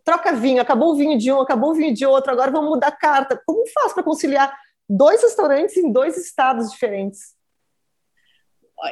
troca 0.05 0.33
vinho, 0.33 0.61
acabou 0.61 0.93
o 0.93 0.97
vinho 0.97 1.19
de 1.19 1.33
um, 1.33 1.41
acabou 1.41 1.71
o 1.71 1.75
vinho 1.75 1.95
de 1.95 2.07
outro, 2.07 2.31
agora 2.31 2.51
vamos 2.51 2.71
mudar 2.71 2.89
a 2.89 2.97
carta. 2.97 3.41
Como 3.47 3.67
faz 3.69 3.93
para 3.93 4.03
conciliar 4.03 4.55
dois 4.89 5.23
restaurantes 5.23 5.77
em 5.77 5.91
dois 5.91 6.17
estados 6.17 6.71
diferentes? 6.71 7.35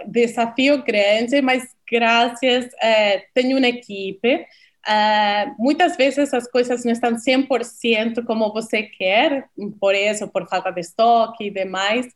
Desafio 0.06 0.82
grande, 0.82 1.42
mas 1.42 1.64
graças, 1.90 2.66
uh, 2.66 3.22
tenho 3.34 3.58
uma 3.58 3.68
equipe. 3.68 4.46
Uh, 4.88 5.54
muitas 5.58 5.96
vezes 5.96 6.32
as 6.32 6.50
coisas 6.50 6.84
não 6.84 6.92
estão 6.92 7.16
100% 7.16 8.24
como 8.24 8.52
você 8.52 8.84
quer, 8.84 9.46
por 9.78 9.94
isso, 9.94 10.26
por 10.28 10.48
falta 10.48 10.70
de 10.70 10.80
estoque 10.80 11.44
e 11.44 11.50
demais. 11.50 12.06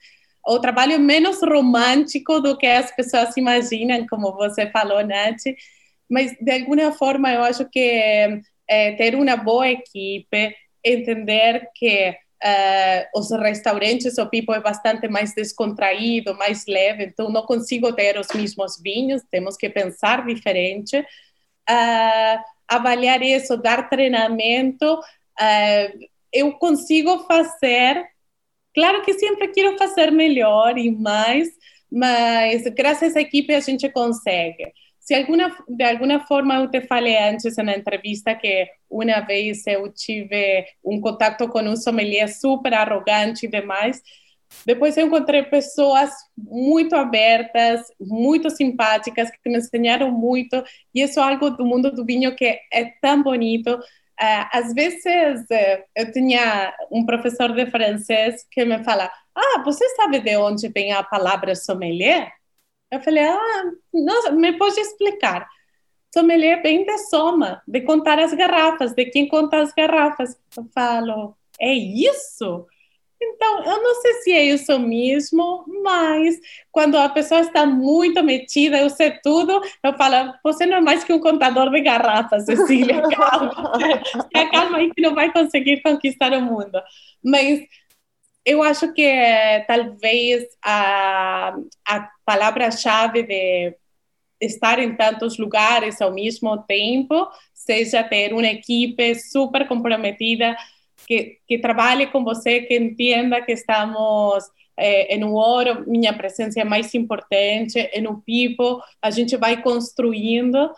O 0.47 0.59
trabalho 0.59 0.93
é 0.93 0.99
menos 0.99 1.41
romântico 1.43 2.41
do 2.41 2.57
que 2.57 2.67
as 2.67 2.95
pessoas 2.95 3.37
imaginam, 3.37 4.07
como 4.07 4.33
você 4.33 4.71
falou, 4.71 5.05
Nath, 5.05 5.43
mas 6.09 6.37
de 6.41 6.53
alguma 6.53 6.93
forma 6.93 7.33
eu 7.33 7.43
acho 7.43 7.69
que 7.71 8.43
é, 8.69 8.93
ter 8.93 9.15
uma 9.15 9.37
boa 9.37 9.69
equipe, 9.69 10.55
entender 10.85 11.69
que 11.75 12.15
Uh, 12.45 13.19
os 13.19 13.31
restaurantes, 13.31 14.19
o 14.19 14.27
pipo 14.27 14.53
é 14.53 14.61
bastante 14.61 15.09
mais 15.09 15.35
descontraído, 15.35 16.37
mais 16.37 16.67
leve, 16.67 17.05
então 17.05 17.31
não 17.31 17.43
consigo 17.47 17.91
ter 17.95 18.19
os 18.19 18.29
mesmos 18.35 18.79
vinhos, 18.83 19.23
temos 19.31 19.57
que 19.57 19.71
pensar 19.71 20.27
diferente. 20.27 20.99
Uh, 20.99 22.39
avaliar 22.69 23.23
isso, 23.23 23.57
dar 23.57 23.89
treinamento, 23.89 24.95
uh, 24.95 26.07
eu 26.31 26.53
consigo 26.59 27.21
fazer, 27.21 28.05
claro 28.75 29.03
que 29.03 29.15
sempre 29.15 29.49
quero 29.49 29.79
fazer 29.79 30.11
melhor 30.11 30.77
e 30.77 30.91
mais, 30.91 31.49
mas 31.91 32.63
graças 32.75 33.17
à 33.17 33.23
equipe 33.23 33.55
a 33.55 33.61
gente 33.61 33.89
consegue 33.89 34.71
se 35.05 35.14
de 35.69 35.85
alguma 35.85 36.21
forma 36.21 36.55
eu 36.55 36.71
te 36.71 36.81
falei 36.81 37.14
antes 37.19 37.55
na 37.59 37.77
entrevista 37.77 38.35
que 38.35 38.67
uma 38.88 39.21
vez 39.21 39.67
eu 39.67 39.93
tive 39.93 40.64
um 40.83 40.99
contato 40.99 41.47
com 41.49 41.61
um 41.61 41.77
sommelier 41.77 42.27
super 42.27 42.73
arrogante 42.73 43.45
e 43.45 43.51
demais, 43.51 44.01
depois 44.64 44.97
eu 44.97 45.07
encontrei 45.07 45.43
pessoas 45.43 46.11
muito 46.38 46.95
abertas, 46.95 47.83
muito 48.01 48.49
simpáticas, 48.49 49.31
que 49.31 49.51
me 49.51 49.59
ensinaram 49.59 50.11
muito, 50.11 50.64
e 50.95 51.03
isso 51.03 51.21
é 51.21 51.23
algo 51.23 51.51
do 51.51 51.67
mundo 51.67 51.90
do 51.90 52.05
vinho 52.05 52.35
que 52.35 52.59
é 52.73 52.85
tão 53.03 53.23
bonito. 53.23 53.79
Às 54.19 54.73
vezes 54.73 55.05
uh, 55.05 55.85
eu 55.95 56.12
tinha 56.12 56.73
um 56.90 57.05
professor 57.05 57.53
de 57.53 57.67
francês 57.67 58.47
que 58.51 58.64
me 58.64 58.83
fala: 58.85 59.11
Ah, 59.35 59.62
você 59.64 59.87
sabe 59.97 60.21
de 60.21 60.37
onde 60.37 60.69
vem 60.69 60.93
a 60.93 61.03
palavra 61.03 61.55
sommelier? 61.55 62.33
Eu 62.95 63.01
falei, 63.01 63.25
ah, 63.25 63.65
nossa, 63.93 64.31
me 64.31 64.57
pode 64.57 64.79
explicar? 64.81 65.49
Sommelier 66.13 66.63
bem 66.63 66.85
de 66.85 66.99
soma, 67.09 67.61
de 67.67 67.81
contar 67.81 68.19
as 68.21 68.33
garrafas, 68.33 68.93
de 68.93 69.05
quem 69.07 69.27
conta 69.27 69.61
as 69.61 69.73
garrafas. 69.73 70.39
Eu 70.57 70.65
falo, 70.73 71.37
é 71.61 71.73
isso? 71.73 72.67
Então, 73.21 73.65
eu 73.65 73.83
não 73.83 73.95
sei 73.97 74.13
se 74.15 74.33
é 74.33 74.45
isso 74.45 74.79
mesmo, 74.79 75.65
mas 75.83 76.39
quando 76.71 76.97
a 76.97 77.09
pessoa 77.09 77.41
está 77.41 77.65
muito 77.65 78.23
metida, 78.23 78.79
eu 78.79 78.91
sei 78.91 79.13
tudo, 79.23 79.61
eu 79.83 79.95
falo, 79.95 80.35
você 80.43 80.67
não 80.67 80.77
é 80.77 80.81
mais 80.81 81.03
que 81.03 81.13
um 81.13 81.21
contador 81.21 81.71
de 81.71 81.81
garrafas, 81.81 82.45
Cecília, 82.47 83.03
calma. 83.03 83.73
calma 84.53 84.79
aí 84.79 84.93
que 84.93 85.01
não 85.01 85.15
vai 85.15 85.33
conseguir 85.33 85.83
conquistar 85.83 86.33
o 86.33 86.41
mundo. 86.41 86.81
Mas 87.25 87.61
eu 88.45 88.63
acho 88.63 88.93
que 88.93 89.11
talvez 89.67 90.45
a, 90.63 91.57
a 91.87 92.11
palavra-chave 92.25 93.23
de 93.23 93.75
estar 94.41 94.79
em 94.79 94.95
tantos 94.97 95.39
lugares 95.39 96.03
ao 96.03 96.13
mesmo 96.13 96.59
tempo 96.59 97.27
seja 97.53 98.05
ter 98.05 98.35
uma 98.35 98.47
equipe 98.47 99.15
super 99.15 99.67
comprometida 99.67 100.55
que, 101.07 101.39
que 101.47 101.59
trabalhe 101.59 102.07
com 102.09 102.23
você, 102.23 102.61
que 102.63 102.77
entenda 102.77 103.41
que 103.41 103.53
estamos 103.53 104.45
é, 104.77 105.17
no 105.17 105.33
ouro, 105.35 105.85
minha 105.87 106.13
presença 106.13 106.61
é 106.61 106.65
mais 106.65 106.95
importante, 106.95 107.79
é 107.79 108.01
no 108.01 108.21
pipo, 108.23 108.83
a 109.01 109.11
gente 109.11 109.37
vai 109.37 109.63
construindo, 109.63 110.71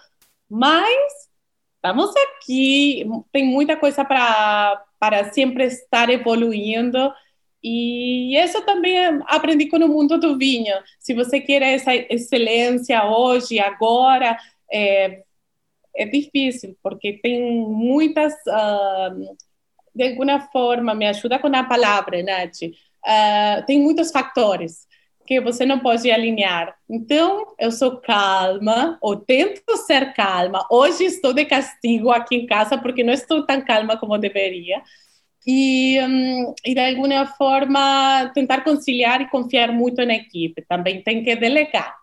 mas 0.49 1.29
estamos 1.77 2.13
aqui, 2.17 3.05
tem 3.33 3.45
muita 3.45 3.77
coisa 3.77 4.05
para 4.05 5.33
sempre 5.33 5.65
estar 5.65 6.11
evoluindo 6.11 7.13
e 7.62 8.37
isso 8.37 8.61
também 8.64 8.97
aprendi 9.27 9.66
com 9.66 9.77
o 9.79 9.88
mundo 9.88 10.19
do 10.19 10.38
vinho. 10.38 10.75
Se 11.01 11.14
você 11.14 11.40
quer 11.40 11.62
essa 11.62 11.95
excelência 11.95 13.05
hoje, 13.05 13.59
agora, 13.59 14.37
é, 14.73 15.23
é 15.97 16.07
difícil, 16.07 16.77
porque 16.83 17.14
tem 17.23 17.61
muitas, 17.66 18.33
uh, 18.35 19.37
de 19.95 20.09
alguma 20.09 20.40
forma, 20.40 20.95
me 20.95 21.07
ajuda 21.07 21.38
com 21.38 21.49
a 21.49 21.64
palavra, 21.64 22.23
Nath, 22.23 22.62
uh, 22.62 23.66
tem 23.66 23.81
muitos 23.81 24.11
fatores 24.11 24.87
que 25.27 25.40
você 25.40 25.66
não 25.66 25.81
pode 25.81 26.09
alinhar. 26.09 26.77
Então, 26.88 27.55
eu 27.59 27.73
sou 27.73 27.97
calma, 27.97 28.97
ou 29.01 29.16
tento 29.16 29.77
ser 29.79 30.12
calma. 30.14 30.64
Hoje 30.71 31.05
estou 31.05 31.33
de 31.33 31.45
castigo 31.45 32.11
aqui 32.11 32.37
em 32.37 32.47
casa, 32.47 32.79
porque 32.79 33.03
não 33.03 33.12
estou 33.12 33.45
tão 33.45 33.61
calma 33.64 33.99
como 33.99 34.16
deveria 34.19 34.81
e, 35.47 36.01
um, 36.03 36.55
e 36.65 36.75
de 36.75 36.81
alguma 36.81 37.27
forma 37.27 38.31
tentar 38.35 38.65
conciliar 38.65 39.21
e 39.21 39.31
confiar 39.31 39.71
muito 39.71 40.05
na 40.05 40.15
equipe. 40.15 40.65
Também 40.69 41.03
tem 41.03 41.23
que 41.23 41.37
delegar. 41.37 41.97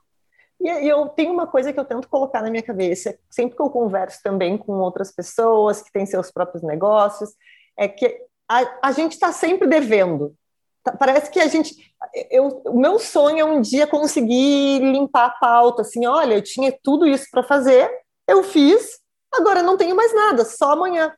E 0.61 0.87
eu 0.87 1.09
tenho 1.09 1.33
uma 1.33 1.45
coisa 1.45 1.73
que 1.73 1.79
eu 1.79 1.83
tento 1.83 2.07
colocar 2.07 2.41
na 2.41 2.49
minha 2.49 2.63
cabeça, 2.63 3.17
sempre 3.29 3.57
que 3.57 3.61
eu 3.61 3.69
converso 3.69 4.21
também 4.23 4.57
com 4.57 4.71
outras 4.79 5.11
pessoas 5.11 5.81
que 5.81 5.91
têm 5.91 6.05
seus 6.05 6.31
próprios 6.31 6.63
negócios, 6.63 7.31
é 7.77 7.87
que 7.87 8.17
a, 8.49 8.87
a 8.87 8.91
gente 8.93 9.11
está 9.11 9.33
sempre 9.33 9.67
devendo. 9.67 10.33
Tá, 10.81 10.95
parece 10.95 11.29
que 11.29 11.39
a 11.39 11.47
gente. 11.47 11.75
Eu, 12.31 12.61
o 12.65 12.79
meu 12.79 12.97
sonho 12.97 13.39
é 13.39 13.45
um 13.45 13.59
dia 13.59 13.85
conseguir 13.85 14.79
limpar 14.79 15.25
a 15.25 15.31
pauta, 15.31 15.81
assim, 15.81 16.05
olha, 16.05 16.35
eu 16.35 16.41
tinha 16.41 16.73
tudo 16.81 17.05
isso 17.05 17.27
para 17.29 17.43
fazer, 17.43 17.89
eu 18.27 18.43
fiz, 18.43 18.99
agora 19.33 19.63
não 19.63 19.75
tenho 19.75 19.95
mais 19.95 20.13
nada, 20.13 20.45
só 20.45 20.71
amanhã. 20.71 21.13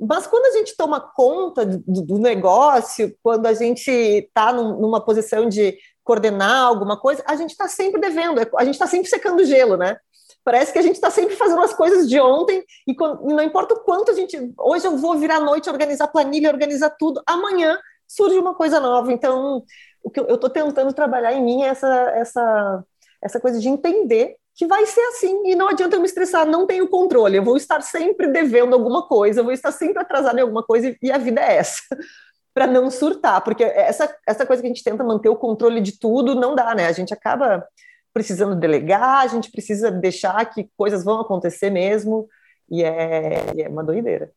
Mas 0.00 0.26
quando 0.26 0.46
a 0.46 0.58
gente 0.58 0.76
toma 0.76 1.00
conta 1.00 1.66
do, 1.66 2.02
do 2.02 2.18
negócio, 2.18 3.14
quando 3.22 3.46
a 3.46 3.52
gente 3.52 3.90
está 3.90 4.52
num, 4.52 4.80
numa 4.80 5.04
posição 5.04 5.48
de 5.48 5.76
coordenar 6.02 6.64
alguma 6.64 6.98
coisa, 6.98 7.22
a 7.26 7.36
gente 7.36 7.50
está 7.50 7.68
sempre 7.68 8.00
devendo, 8.00 8.40
a 8.56 8.64
gente 8.64 8.74
está 8.74 8.86
sempre 8.86 9.08
secando 9.08 9.44
gelo, 9.44 9.76
né? 9.76 9.98
Parece 10.42 10.72
que 10.72 10.78
a 10.78 10.82
gente 10.82 10.94
está 10.94 11.10
sempre 11.10 11.36
fazendo 11.36 11.60
as 11.60 11.74
coisas 11.74 12.08
de 12.08 12.18
ontem 12.18 12.64
e, 12.86 12.94
quando, 12.94 13.22
não 13.24 13.42
importa 13.42 13.74
o 13.74 13.80
quanto 13.80 14.10
a 14.10 14.14
gente. 14.14 14.36
Hoje 14.58 14.86
eu 14.86 14.96
vou 14.96 15.18
virar 15.18 15.36
à 15.36 15.40
noite 15.40 15.68
organizar 15.68 16.08
planilha, 16.08 16.50
organizar 16.50 16.90
tudo, 16.98 17.22
amanhã 17.26 17.78
surge 18.08 18.38
uma 18.38 18.54
coisa 18.54 18.80
nova. 18.80 19.12
Então, 19.12 19.62
o 20.02 20.10
que 20.10 20.18
eu 20.18 20.34
estou 20.34 20.48
tentando 20.48 20.92
trabalhar 20.94 21.32
em 21.34 21.44
mim 21.44 21.62
é 21.62 21.68
essa, 21.68 22.10
essa, 22.16 22.84
essa 23.22 23.40
coisa 23.40 23.60
de 23.60 23.68
entender 23.68 24.36
que 24.60 24.66
vai 24.66 24.84
ser 24.84 25.00
assim, 25.00 25.40
e 25.46 25.56
não 25.56 25.68
adianta 25.68 25.96
eu 25.96 26.00
me 26.00 26.06
estressar, 26.06 26.44
não 26.46 26.66
tenho 26.66 26.86
controle, 26.86 27.34
eu 27.34 27.42
vou 27.42 27.56
estar 27.56 27.80
sempre 27.80 28.26
devendo 28.26 28.74
alguma 28.74 29.08
coisa, 29.08 29.40
eu 29.40 29.44
vou 29.44 29.54
estar 29.54 29.72
sempre 29.72 30.02
atrasado 30.02 30.36
em 30.36 30.42
alguma 30.42 30.62
coisa, 30.62 30.94
e 31.00 31.10
a 31.10 31.16
vida 31.16 31.40
é 31.40 31.56
essa. 31.56 31.80
para 32.52 32.66
não 32.66 32.90
surtar, 32.90 33.42
porque 33.42 33.64
essa, 33.64 34.14
essa 34.28 34.44
coisa 34.44 34.60
que 34.60 34.66
a 34.66 34.70
gente 34.70 34.84
tenta 34.84 35.02
manter 35.02 35.30
o 35.30 35.36
controle 35.36 35.80
de 35.80 35.98
tudo 35.98 36.34
não 36.34 36.54
dá, 36.54 36.74
né? 36.74 36.88
A 36.88 36.92
gente 36.92 37.14
acaba 37.14 37.66
precisando 38.12 38.54
delegar, 38.54 39.22
a 39.22 39.26
gente 39.28 39.50
precisa 39.50 39.90
deixar 39.90 40.44
que 40.44 40.68
coisas 40.76 41.04
vão 41.04 41.20
acontecer 41.20 41.70
mesmo, 41.70 42.28
e 42.70 42.84
é, 42.84 43.62
é 43.62 43.66
uma 43.66 43.82
doideira. 43.82 44.30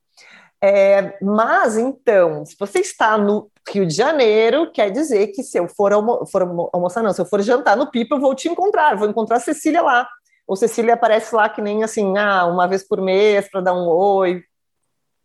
É, 0.66 1.18
mas 1.22 1.78
então, 1.78 2.46
se 2.46 2.56
você 2.58 2.80
está 2.80 3.18
no 3.18 3.52
Rio 3.70 3.86
de 3.86 3.94
Janeiro, 3.94 4.72
quer 4.72 4.92
dizer 4.92 5.28
que 5.34 5.44
se 5.44 5.58
eu 5.58 5.68
for, 5.68 5.92
almo 5.92 6.26
for 6.26 6.42
almoçar, 6.72 7.04
não, 7.04 7.12
se 7.12 7.20
eu 7.20 7.26
for 7.26 7.42
jantar 7.42 7.76
no 7.76 7.92
Pipa, 7.92 8.16
eu 8.16 8.22
vou 8.22 8.34
te 8.34 8.48
encontrar, 8.48 8.96
vou 8.96 9.10
encontrar 9.10 9.36
a 9.36 9.42
Cecília 9.42 9.82
lá. 9.82 10.08
Ou 10.48 10.56
Cecília 10.56 10.94
aparece 10.94 11.36
lá 11.36 11.50
que 11.50 11.62
nem 11.62 11.84
assim, 11.84 12.18
ah, 12.18 12.46
uma 12.46 12.66
vez 12.66 12.88
por 12.88 13.02
mês 13.02 13.50
para 13.52 13.60
dar 13.60 13.74
um 13.74 13.90
oi. 13.90 14.42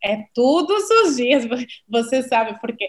É 0.02 0.24
todos 0.34 0.90
os 0.90 1.14
dias, 1.14 1.44
você 1.88 2.20
sabe, 2.24 2.58
porque 2.60 2.88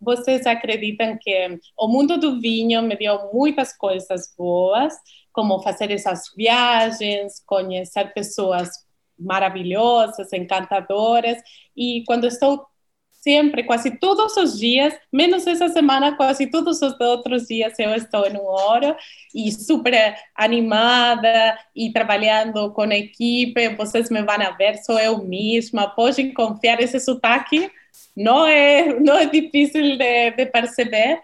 vocês 0.00 0.48
acreditam 0.48 1.16
que 1.20 1.60
o 1.78 1.86
mundo 1.86 2.18
do 2.18 2.40
vinho 2.40 2.82
me 2.82 2.96
deu 2.96 3.30
muitas 3.32 3.72
coisas 3.76 4.34
boas, 4.36 4.94
como 5.32 5.62
fazer 5.62 5.92
essas 5.92 6.24
viagens, 6.36 7.40
conhecer 7.46 8.12
pessoas 8.12 8.68
maravilhosas, 9.18 10.32
encantadoras, 10.32 11.38
e 11.76 12.02
quando 12.06 12.26
estou 12.26 12.66
sempre, 13.10 13.64
quase 13.64 13.98
todos 13.98 14.36
os 14.36 14.58
dias, 14.58 14.94
menos 15.12 15.46
essa 15.46 15.68
semana, 15.68 16.16
quase 16.16 16.46
todos 16.46 16.80
os 16.80 16.98
outros 17.00 17.46
dias 17.46 17.78
eu 17.78 17.92
estou 17.94 18.26
um 18.30 18.38
ouro 18.38 18.96
e 19.34 19.50
super 19.50 20.16
animada 20.34 21.58
e 21.74 21.92
trabalhando 21.92 22.70
com 22.72 22.82
a 22.82 22.96
equipe, 22.96 23.68
vocês 23.70 24.08
me 24.08 24.22
vão 24.22 24.56
ver, 24.56 24.76
sou 24.78 24.98
eu 24.98 25.18
mesma, 25.24 25.88
podem 25.88 26.32
confiar, 26.32 26.80
esse 26.80 27.00
sotaque 27.00 27.70
não 28.16 28.46
é, 28.46 28.98
não 29.00 29.16
é 29.18 29.26
difícil 29.26 29.98
de, 29.98 30.30
de 30.30 30.46
perceber, 30.46 31.20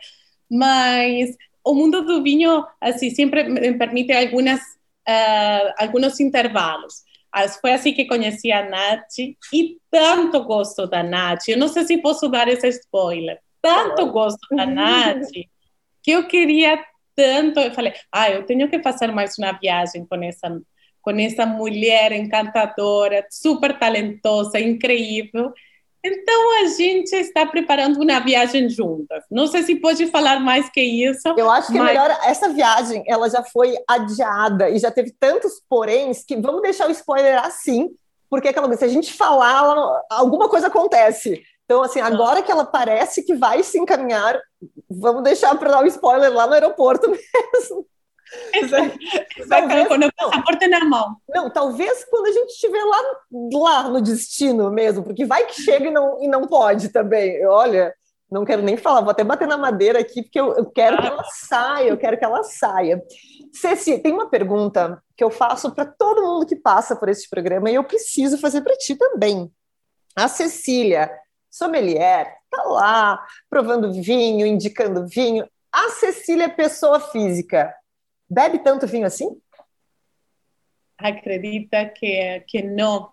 mas 0.51 1.37
o 1.65 1.75
mundo 1.75 2.03
do 2.03 2.23
vinho, 2.23 2.65
assim, 2.81 3.11
sempre 3.11 3.45
me 3.45 3.73
permite 3.79 4.13
algumas, 4.13 4.61
uh, 4.61 5.73
alguns 5.79 6.21
intervalos. 6.21 7.04
Foi 7.61 7.73
assim 7.73 7.93
que 7.93 8.05
conheci 8.05 8.53
a 8.53 8.69
Nath 8.69 9.19
e 9.53 9.79
tanto 9.91 10.45
gosto 10.45 10.87
da 10.87 11.03
Nath. 11.03 11.49
Eu 11.49 11.59
não 11.59 11.69
sei 11.69 11.85
se 11.85 11.99
posso 11.99 12.29
dar 12.29 12.49
esse 12.49 12.69
spoiler. 12.69 13.39
Tanto 13.61 14.11
gosto 14.13 14.47
da 14.55 14.67
Nath 14.67 15.31
que 16.03 16.11
eu 16.11 16.27
queria 16.27 16.79
tanto. 17.17 17.61
Eu 17.61 17.73
falei, 17.73 17.95
ah, 18.13 18.31
eu 18.31 18.45
tenho 18.45 18.69
que 18.69 18.83
fazer 18.83 19.09
mais 19.09 19.37
uma 19.39 19.53
viagem 19.53 20.07
com 20.07 20.23
essa, 20.23 20.61
com 21.01 21.11
essa 21.13 21.47
mulher 21.47 22.13
encantadora, 22.13 23.27
super 23.31 23.79
talentosa, 23.79 24.61
incrível. 24.61 25.53
Então 26.05 26.63
a 26.63 26.67
gente 26.67 27.15
está 27.15 27.47
preparando 27.47 27.99
uma 27.99 28.21
viagem 28.21 28.69
juntas. 28.69 29.25
Não 29.31 29.47
sei 29.47 29.63
se 29.63 29.77
pode 29.77 30.07
falar 30.09 30.39
mais 30.39 30.69
que 30.69 30.83
isso. 30.83 31.27
Eu 31.35 31.51
acho 31.51 31.73
que 31.73 31.79
é 31.79 31.81
mas... 31.81 31.91
é 31.91 31.93
melhor 31.95 32.19
essa 32.25 32.51
viagem, 32.51 33.03
ela 33.07 33.31
já 33.31 33.43
foi 33.43 33.75
adiada 33.89 34.69
e 34.69 34.79
já 34.79 34.91
teve 34.91 35.15
tantos 35.19 35.63
poréns 35.67 36.23
que 36.23 36.37
vamos 36.37 36.61
deixar 36.61 36.89
o 36.89 36.91
spoiler 36.91 37.43
assim, 37.43 37.89
porque 38.29 38.49
aquela 38.49 38.71
se 38.77 38.85
a 38.85 38.89
gente 38.89 39.15
falar, 39.15 40.03
alguma 40.11 40.47
coisa 40.47 40.67
acontece. 40.67 41.43
Então 41.65 41.83
assim, 41.83 42.01
agora 42.01 42.43
que 42.43 42.53
ela 42.53 42.67
parece 42.67 43.23
que 43.23 43.35
vai 43.35 43.63
se 43.63 43.79
encaminhar, 43.79 44.39
vamos 44.91 45.23
deixar 45.23 45.57
para 45.57 45.71
dar 45.71 45.81
o 45.81 45.85
um 45.85 45.87
spoiler 45.87 46.31
lá 46.31 46.47
no 46.47 46.53
aeroporto 46.53 47.09
mesmo. 47.09 47.87
Talvez, 49.49 49.89
quando 49.89 50.07
o 50.07 50.13
passaporte 50.15 50.67
na 50.67 50.85
mão. 50.85 51.17
Não, 51.29 51.51
talvez 51.51 52.05
quando 52.05 52.27
a 52.27 52.33
gente 52.33 52.51
estiver 52.51 52.83
lá, 52.85 53.03
lá 53.53 53.89
no 53.89 54.01
destino 54.01 54.71
mesmo, 54.71 55.03
porque 55.03 55.25
vai 55.25 55.47
que 55.47 55.61
chega 55.63 55.87
e 55.87 55.91
não, 55.91 56.23
e 56.23 56.29
não 56.29 56.47
pode 56.47 56.89
também. 56.89 57.45
Olha, 57.47 57.95
não 58.31 58.45
quero 58.45 58.63
nem 58.63 58.77
falar, 58.77 59.01
vou 59.01 59.11
até 59.11 59.23
bater 59.23 59.47
na 59.47 59.57
madeira 59.57 60.01
aqui, 60.01 60.23
porque 60.23 60.41
eu, 60.41 60.55
eu 60.55 60.67
quero 60.67 61.01
que 61.01 61.07
ela 61.07 61.25
saia, 61.25 61.89
eu 61.89 61.97
quero 61.97 62.19
que 62.19 62.25
ela 62.25 62.43
saia. 62.43 63.03
Ceci, 63.53 63.99
tem 63.99 64.13
uma 64.13 64.29
pergunta 64.29 65.01
que 65.17 65.23
eu 65.23 65.31
faço 65.31 65.71
para 65.73 65.85
todo 65.85 66.23
mundo 66.23 66.47
que 66.47 66.57
passa 66.57 66.97
por 66.97 67.09
esse 67.09 67.29
programa 67.29 67.71
e 67.71 67.75
eu 67.75 67.85
preciso 67.85 68.39
fazer 68.39 68.63
para 68.63 68.77
ti 68.77 68.97
também. 68.97 69.53
A 70.17 70.29
Cecília, 70.29 71.11
sommelier, 71.51 72.37
tá 72.51 72.63
lá 72.65 73.25
provando 73.49 73.93
vinho, 73.93 74.47
indicando 74.47 75.07
vinho. 75.07 75.47
A 75.71 75.91
Cecília 75.91 76.45
é 76.45 76.49
pessoa 76.49 76.99
física 76.99 77.73
Bebe 78.35 78.59
tanto 78.59 78.85
vinho 78.89 79.07
assim? 79.07 79.41
Acredita 80.99 81.87
que, 81.87 82.41
que 82.49 82.63
não. 82.63 83.13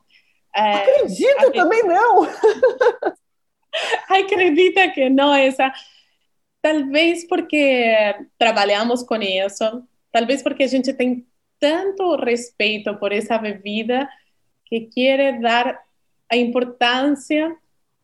É, 0.55 0.73
Acredita, 0.73 1.51
também 1.51 1.83
não. 1.83 2.23
Acredita 4.09 4.89
que 4.89 5.09
não, 5.09 5.31
essa. 5.33 5.71
Talvez 6.59 7.27
porque 7.27 8.15
trabalhamos 8.37 9.03
com 9.03 9.15
isso, 9.15 9.87
talvez 10.11 10.41
porque 10.41 10.63
a 10.63 10.67
gente 10.67 10.91
tem 10.93 11.27
tanto 11.59 12.15
respeito 12.15 12.95
por 12.97 13.11
essa 13.11 13.37
bebida 13.37 14.09
que 14.65 14.81
quer 14.81 15.39
dar 15.39 15.79
a 16.31 16.35
importância 16.35 17.55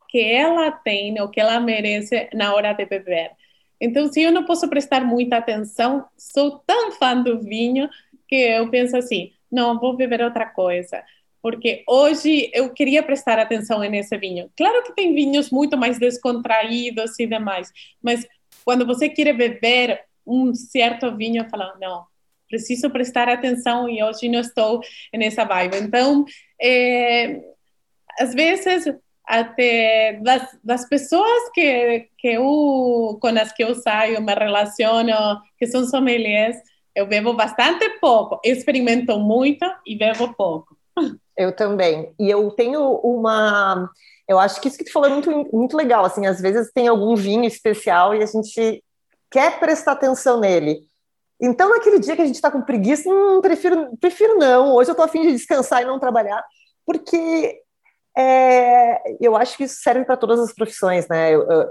que 0.08 0.22
ela 0.22 0.72
tem, 0.72 1.20
ou 1.20 1.30
que 1.30 1.40
ela 1.40 1.60
merece 1.60 2.30
na 2.34 2.54
hora 2.54 2.74
de 2.74 2.86
beber. 2.86 3.32
Então, 3.80 4.12
se 4.12 4.22
eu 4.22 4.32
não 4.32 4.46
posso 4.46 4.68
prestar 4.70 5.06
muita 5.06 5.38
atenção, 5.38 6.06
sou 6.18 6.60
tão 6.66 6.92
fã 6.94 7.22
do 7.22 7.40
vinho 7.40 7.90
que 8.28 8.36
eu 8.36 8.70
penso 8.70 8.98
assim: 8.98 9.32
não, 9.52 9.80
vou 9.80 9.96
beber 9.96 10.22
outra 10.22 10.46
coisa. 10.46 11.04
Porque 11.42 11.84
hoje 11.88 12.50
eu 12.54 12.74
queria 12.74 13.04
prestar 13.04 13.40
atenção 13.40 13.80
nesse 13.82 14.18
vinho. 14.18 14.52
Claro 14.58 14.84
que 14.84 14.94
tem 14.94 15.14
vinhos 15.14 15.50
muito 15.52 15.78
mais 15.78 16.00
descontraídos 16.00 17.18
e 17.20 17.28
demais, 17.28 17.72
mas 18.02 18.28
quando 18.66 18.86
você 18.86 19.08
quer 19.08 19.34
beber 19.34 20.02
um 20.26 20.54
certo 20.54 21.16
vinho, 21.16 21.44
eu 21.44 21.50
falo: 21.50 21.72
não, 21.80 22.06
preciso 22.50 22.90
prestar 22.90 23.30
atenção 23.30 23.88
e 23.88 24.04
hoje 24.04 24.28
não 24.28 24.40
estou 24.40 24.82
nessa 25.14 25.44
vibe. 25.44 25.78
Então, 25.78 26.26
é, 26.60 27.40
às 28.20 28.34
vezes 28.34 28.86
até 29.28 30.20
das, 30.24 30.58
das 30.64 30.88
pessoas 30.88 31.50
que, 31.54 32.10
que 32.18 32.30
eu, 32.30 33.18
com 33.22 33.28
as 33.28 33.52
que 33.52 33.64
eu 33.64 33.76
saio, 33.76 34.22
me 34.22 34.34
relaciono, 34.34 35.12
que 35.60 35.68
são 35.68 35.86
sommeliers, 35.86 36.56
eu 36.96 37.06
bebo 37.06 37.34
bastante 37.34 37.88
pouco, 38.00 38.40
experimento 38.44 39.20
muito 39.20 39.66
e 39.86 39.96
bebo 39.98 40.34
pouco. 40.34 40.78
Eu 41.38 41.56
também. 41.56 42.12
E 42.20 42.28
eu 42.30 42.50
tenho 42.52 42.82
uma. 43.04 43.88
Eu 44.28 44.40
acho 44.40 44.60
que 44.60 44.68
isso 44.68 44.78
que 44.78 44.86
tu 44.86 44.92
falou 44.92 45.10
é 45.10 45.14
muito, 45.14 45.30
muito 45.56 45.78
legal. 45.78 46.04
Assim, 46.04 46.26
às 46.26 46.42
vezes 46.42 46.72
tem 46.74 46.88
algum 46.88 47.16
vinho 47.16 47.46
especial 47.46 48.16
e 48.16 48.24
a 48.24 48.26
gente 48.26 48.84
quer 49.30 49.60
prestar 49.60 49.92
atenção 49.92 50.40
nele. 50.40 50.80
Então, 51.40 51.70
naquele 51.70 52.00
dia 52.00 52.16
que 52.16 52.22
a 52.24 52.26
gente 52.26 52.36
está 52.36 52.50
com 52.50 52.64
preguiça, 52.64 53.08
hum, 53.08 53.42
prefiro, 53.42 53.96
prefiro 54.02 54.40
não. 54.40 54.74
Hoje 54.74 54.90
eu 54.90 54.94
estou 54.94 55.06
afim 55.06 55.22
de 55.22 55.34
descansar 55.34 55.84
e 55.84 55.86
não 55.86 56.00
trabalhar, 56.00 56.44
porque 56.84 57.62
é, 58.18 59.18
eu 59.22 59.36
acho 59.36 59.56
que 59.56 59.66
isso 59.66 59.80
serve 59.82 60.06
para 60.06 60.18
todas 60.18 60.40
as 60.40 60.54
profissões, 60.54 61.08
né? 61.08 61.34
Eu, 61.34 61.50
eu, 61.50 61.70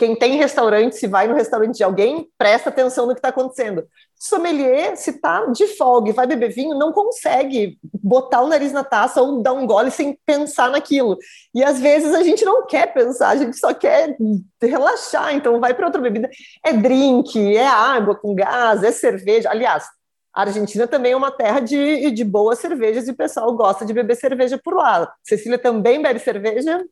quem 0.00 0.16
tem 0.16 0.36
restaurante, 0.36 0.96
se 0.96 1.06
vai 1.06 1.28
no 1.28 1.34
restaurante 1.34 1.76
de 1.76 1.84
alguém, 1.84 2.26
presta 2.38 2.70
atenção 2.70 3.06
no 3.06 3.12
que 3.12 3.18
está 3.18 3.28
acontecendo. 3.28 3.86
Sommelier, 4.14 4.96
se 4.96 5.10
está 5.10 5.44
de 5.46 5.66
folga 5.76 6.08
e 6.08 6.12
vai 6.14 6.26
beber 6.26 6.50
vinho, 6.50 6.78
não 6.78 6.90
consegue 6.90 7.78
botar 8.02 8.40
o 8.40 8.48
nariz 8.48 8.72
na 8.72 8.82
taça 8.82 9.20
ou 9.20 9.42
dar 9.42 9.52
um 9.52 9.66
gole 9.66 9.90
sem 9.90 10.18
pensar 10.24 10.70
naquilo. 10.70 11.18
E 11.54 11.62
às 11.62 11.78
vezes 11.78 12.14
a 12.14 12.22
gente 12.22 12.44
não 12.46 12.66
quer 12.66 12.94
pensar, 12.94 13.28
a 13.28 13.36
gente 13.36 13.58
só 13.58 13.74
quer 13.74 14.16
relaxar, 14.62 15.34
então 15.34 15.60
vai 15.60 15.74
para 15.74 15.86
outra 15.86 16.00
bebida. 16.00 16.30
É 16.64 16.72
drink, 16.72 17.54
é 17.54 17.66
água 17.66 18.14
com 18.14 18.34
gás, 18.34 18.82
é 18.82 18.92
cerveja. 18.92 19.50
Aliás, 19.50 19.84
a 20.32 20.42
Argentina 20.42 20.86
também 20.86 21.12
é 21.12 21.16
uma 21.16 21.30
terra 21.30 21.60
de, 21.60 22.10
de 22.10 22.24
boas 22.24 22.58
cervejas 22.58 23.08
e 23.08 23.10
o 23.10 23.16
pessoal 23.16 23.54
gosta 23.54 23.84
de 23.84 23.92
beber 23.92 24.16
cerveja 24.16 24.58
por 24.58 24.74
lá. 24.74 25.12
Cecília 25.22 25.58
também 25.58 26.00
bebe 26.00 26.20
cerveja? 26.20 26.84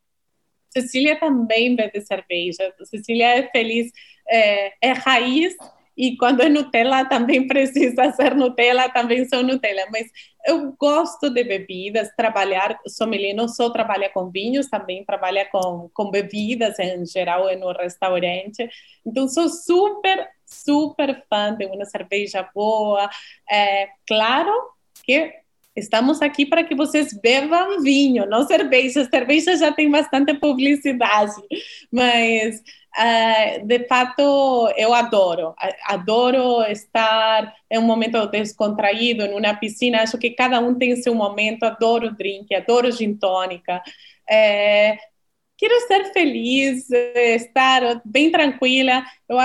Cecília 0.71 1.19
também 1.19 1.75
bebe 1.77 2.01
cerveja. 2.01 2.75
Cecília 2.85 3.39
é 3.39 3.49
feliz, 3.51 3.91
é, 4.29 4.73
é 4.83 4.93
raiz 4.93 5.55
e 5.97 6.17
quando 6.17 6.43
é 6.43 6.49
Nutella 6.49 7.05
também 7.05 7.47
precisa 7.49 8.13
ser 8.13 8.35
Nutella, 8.37 8.89
também 8.89 9.29
sou 9.29 9.43
Nutella. 9.43 9.87
Mas 9.91 10.07
eu 10.47 10.73
gosto 10.79 11.29
de 11.29 11.43
bebidas, 11.43 12.09
trabalhar, 12.17 12.79
sommelier 12.87 13.35
não 13.35 13.49
só 13.49 13.71
trabalha 13.71 14.09
com 14.09 14.31
vinhos, 14.31 14.69
também 14.69 15.05
trabalha 15.05 15.45
com, 15.51 15.91
com 15.93 16.11
bebidas 16.11 16.79
em 16.79 17.05
geral 17.05 17.47
no 17.59 17.73
restaurante. 17.73 18.69
Então 19.05 19.29
sou 19.29 19.49
super 19.49 20.29
super 20.49 21.25
fã 21.29 21.55
de 21.55 21.67
uma 21.67 21.85
cerveja 21.85 22.49
boa. 22.55 23.09
É, 23.51 23.89
claro 24.07 24.53
que 25.05 25.33
estamos 25.77 26.21
aqui 26.21 26.45
para 26.45 26.65
que 26.65 26.75
vocês 26.75 27.13
bebam 27.23 27.81
vinho, 27.83 28.27
não 28.27 28.47
cerveja. 28.47 29.09
Cerveja 29.09 29.57
já 29.57 29.73
tem 29.73 29.91
bastante 29.91 30.35
publicidade, 30.35 31.41
mas 31.93 32.61
uh, 32.99 33.67
de 33.67 33.87
fato 33.87 34.73
eu 34.77 34.93
adoro. 34.93 35.55
Adoro 35.87 36.63
estar 36.65 37.55
em 37.71 37.79
um 37.79 37.83
momento 37.83 38.27
descontraído, 38.27 39.25
em 39.25 39.35
uma 39.35 39.55
piscina. 39.55 40.03
Acho 40.03 40.19
que 40.19 40.31
cada 40.31 40.61
um 40.61 40.75
tem 40.75 40.97
seu 40.97 41.15
momento. 41.15 41.65
Adoro 41.65 42.15
drink, 42.15 42.55
adoro 42.55 42.91
gin 42.91 43.15
tônica. 43.15 43.83
É, 44.29 44.99
quero 45.57 45.87
ser 45.87 46.13
feliz, 46.13 46.91
estar 46.91 48.03
bem 48.05 48.31
tranquila. 48.31 49.05
Eu 49.29 49.39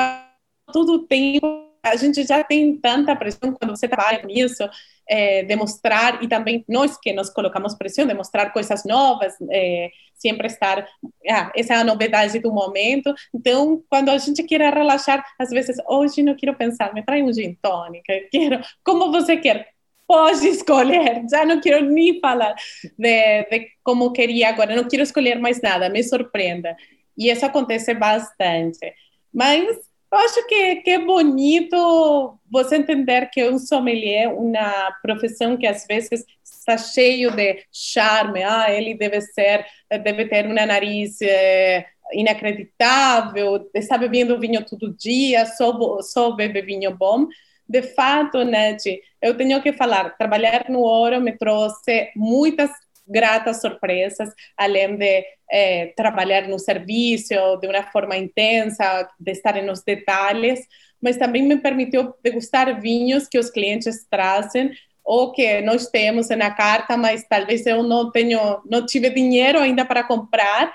tudo 0.74 1.08
tempo 1.08 1.72
a 1.84 1.98
gente 1.98 2.26
já 2.26 2.42
tem 2.42 2.78
tanta 2.78 3.14
pressão 3.14 3.52
quando 3.52 3.76
você 3.76 3.90
trabalha 3.90 4.24
nisso, 4.24 4.64
é, 5.08 5.44
demonstrar, 5.44 6.24
e 6.24 6.30
também 6.30 6.64
nós 6.68 6.98
que 6.98 7.12
nos 7.12 7.30
colocamos 7.30 7.76
pressão, 7.76 8.08
demonstrar 8.08 8.54
coisas 8.54 8.86
novas, 8.86 9.34
é, 9.52 9.92
sempre 10.16 10.48
estar, 10.48 10.88
ah, 11.30 11.52
essa 11.54 11.74
é 11.74 11.78
a 11.78 11.84
novidade 11.84 12.40
do 12.40 12.54
momento. 12.54 13.14
Então, 13.36 13.84
quando 13.90 14.10
a 14.10 14.18
gente 14.18 14.42
quer 14.44 14.74
relaxar, 14.74 15.26
às 15.38 15.50
vezes, 15.50 15.76
hoje 15.86 16.24
não 16.24 16.36
quero 16.36 16.56
pensar, 16.56 16.94
me 16.94 17.04
traz 17.04 17.22
um 17.22 17.34
gin 17.34 17.54
tônica, 17.62 18.14
quero, 18.32 18.62
como 18.82 19.12
você 19.12 19.36
quer, 19.36 19.68
pode 20.08 20.48
escolher, 20.48 21.26
já 21.30 21.46
não 21.46 21.60
quero 21.60 21.84
nem 21.86 22.18
falar 22.22 22.56
de, 22.98 23.44
de 23.44 23.68
como 23.84 24.14
queria 24.14 24.48
agora, 24.50 24.74
não 24.74 24.88
quero 24.88 25.04
escolher 25.04 25.38
mais 25.38 25.62
nada, 25.62 25.90
me 25.90 26.02
surpreenda. 26.02 26.78
E 27.18 27.30
isso 27.30 27.46
acontece 27.46 27.94
bastante. 27.94 28.94
Mas 29.34 29.93
eu 30.14 30.20
acho 30.20 30.46
que, 30.46 30.76
que 30.78 30.92
é 30.92 31.00
bonito 31.00 32.38
você 32.50 32.76
entender 32.76 33.32
que 33.32 33.44
um 33.50 33.58
sommelier 33.58 34.32
uma 34.32 34.92
profissão 35.02 35.58
que 35.58 35.66
às 35.66 35.88
vezes 35.88 36.24
está 36.44 36.78
cheio 36.78 37.32
de 37.32 37.66
charme. 37.72 38.44
Ah, 38.44 38.72
ele 38.72 38.94
deve 38.94 39.20
ser, 39.22 39.66
deve 39.90 40.26
ter 40.26 40.46
uma 40.46 40.68
nariz 40.68 41.20
é, 41.20 41.88
inacreditável, 42.14 43.68
está 43.74 43.98
bebendo 43.98 44.40
vinho 44.40 44.64
todo 44.64 44.94
dia, 44.94 45.48
só, 45.48 46.00
só 46.02 46.32
bebe 46.32 46.62
vinho 46.62 46.96
bom. 46.96 47.28
De 47.68 47.82
fato, 47.82 48.44
Ned, 48.44 49.02
eu 49.20 49.36
tenho 49.36 49.64
que 49.64 49.74
falar, 49.74 50.16
trabalhar 50.16 50.66
no 50.70 50.82
ouro 50.82 51.20
me 51.20 51.36
trouxe 51.36 52.12
muitas 52.16 52.70
gratas 53.06 53.62
surpresas, 53.62 54.30
além 54.58 54.96
de 54.96 55.26
é, 55.52 55.88
trabalhar 55.96 56.48
no 56.48 56.58
serviço 56.58 57.34
de 57.62 57.68
uma 57.68 57.84
forma 57.84 58.18
intensa, 58.18 59.08
de 59.20 59.32
estar 59.32 59.62
nos 59.62 59.84
detalhes, 59.84 60.60
mas 61.02 61.18
também 61.18 61.44
me 61.44 61.58
permitiu 61.58 62.14
degustar 62.24 62.80
vinhos 62.80 63.28
que 63.28 63.38
os 63.38 63.50
clientes 63.50 64.08
trazem 64.10 64.72
ou 65.04 65.34
que 65.34 65.62
nós 65.62 65.88
temos 65.88 66.30
na 66.30 66.50
carta, 66.52 66.96
mas 66.96 67.26
talvez 67.28 67.66
eu 67.66 67.84
não 67.84 68.10
tenho, 68.10 68.62
não 68.66 68.86
tive 68.86 69.10
dinheiro 69.10 69.60
ainda 69.60 69.84
para 69.84 70.04
comprar. 70.04 70.74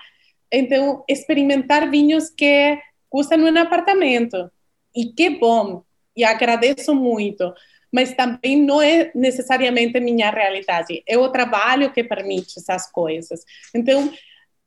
Então, 0.52 1.02
experimentar 1.08 1.90
vinhos 1.90 2.28
que 2.28 2.78
custam 3.08 3.38
um 3.38 3.58
apartamento. 3.58 4.50
E 4.94 5.06
que 5.06 5.30
bom! 5.30 5.82
E 6.14 6.24
agradeço 6.24 6.94
muito 6.94 7.54
mas 7.92 8.14
também 8.14 8.56
não 8.62 8.80
é 8.80 9.10
necessariamente 9.14 9.98
minha 10.00 10.30
realidade. 10.30 11.02
É 11.06 11.16
o 11.16 11.30
trabalho 11.30 11.92
que 11.92 12.04
permite 12.04 12.58
essas 12.58 12.90
coisas. 12.90 13.44
Então, 13.74 14.12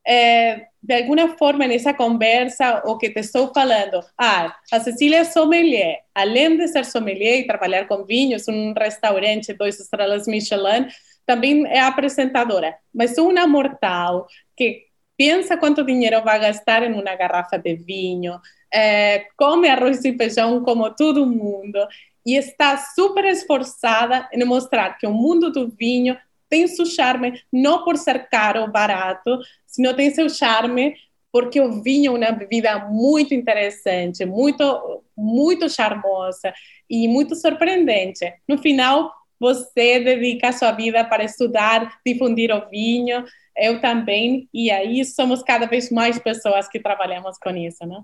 é, 0.07 0.67
de 0.81 0.95
alguma 0.95 1.37
forma, 1.37 1.67
nessa 1.67 1.93
conversa, 1.93 2.81
o 2.85 2.97
que 2.97 3.11
te 3.11 3.19
estou 3.19 3.51
falando, 3.53 4.03
ah, 4.17 4.55
a 4.71 4.79
Cecília 4.79 5.19
é 5.19 5.23
sommelier. 5.23 5.99
Além 6.13 6.57
de 6.57 6.67
ser 6.67 6.85
sommelier 6.85 7.39
e 7.39 7.47
trabalhar 7.47 7.87
com 7.87 8.03
vinhos, 8.03 8.47
um 8.47 8.73
restaurante, 8.73 9.53
dois 9.53 9.79
estrelas 9.79 10.27
Michelin, 10.27 10.87
também 11.25 11.65
é 11.67 11.79
apresentadora. 11.79 12.75
Mas 12.93 13.13
sou 13.15 13.29
uma 13.29 13.45
mortal 13.45 14.27
que 14.57 14.85
pensa 15.17 15.55
quanto 15.55 15.85
dinheiro 15.85 16.23
vai 16.23 16.39
gastar 16.39 16.81
em 16.83 16.93
uma 16.93 17.15
garrafa 17.15 17.57
de 17.57 17.75
vinho, 17.75 18.39
é, 18.73 19.27
come 19.37 19.69
arroz 19.69 20.03
e 20.03 20.17
feijão 20.17 20.63
como 20.63 20.89
todo 20.95 21.27
mundo 21.27 21.77
e 22.25 22.35
está 22.35 22.77
super 22.77 23.25
esforçada 23.25 24.29
em 24.31 24.43
mostrar 24.45 24.97
que 24.97 25.07
o 25.07 25.13
mundo 25.13 25.51
do 25.51 25.69
vinho 25.69 26.17
tem 26.49 26.67
seu 26.67 26.85
charme 26.85 27.41
não 27.51 27.83
por 27.83 27.97
ser 27.97 28.27
caro 28.29 28.61
ou 28.61 28.71
barato, 28.71 29.39
sino 29.65 29.93
tem 29.93 30.11
seu 30.11 30.29
charme 30.29 30.95
porque 31.31 31.61
o 31.61 31.81
vinho 31.81 32.17
é 32.17 32.29
uma 32.29 32.37
bebida 32.37 32.77
muito 32.89 33.33
interessante, 33.33 34.25
muito 34.25 35.01
muito 35.15 35.69
charmosa 35.69 36.53
e 36.89 37.07
muito 37.07 37.35
surpreendente. 37.35 38.33
No 38.47 38.57
final, 38.57 39.11
você 39.39 39.99
dedica 39.99 40.51
sua 40.51 40.71
vida 40.71 41.03
para 41.05 41.23
estudar, 41.23 41.99
difundir 42.05 42.51
o 42.51 42.67
vinho, 42.69 43.23
eu 43.55 43.79
também, 43.79 44.49
e 44.53 44.71
aí 44.71 45.03
somos 45.05 45.43
cada 45.43 45.65
vez 45.67 45.91
mais 45.91 46.17
pessoas 46.19 46.67
que 46.67 46.79
trabalhamos 46.79 47.37
com 47.37 47.51
isso, 47.51 47.85
né? 47.85 48.03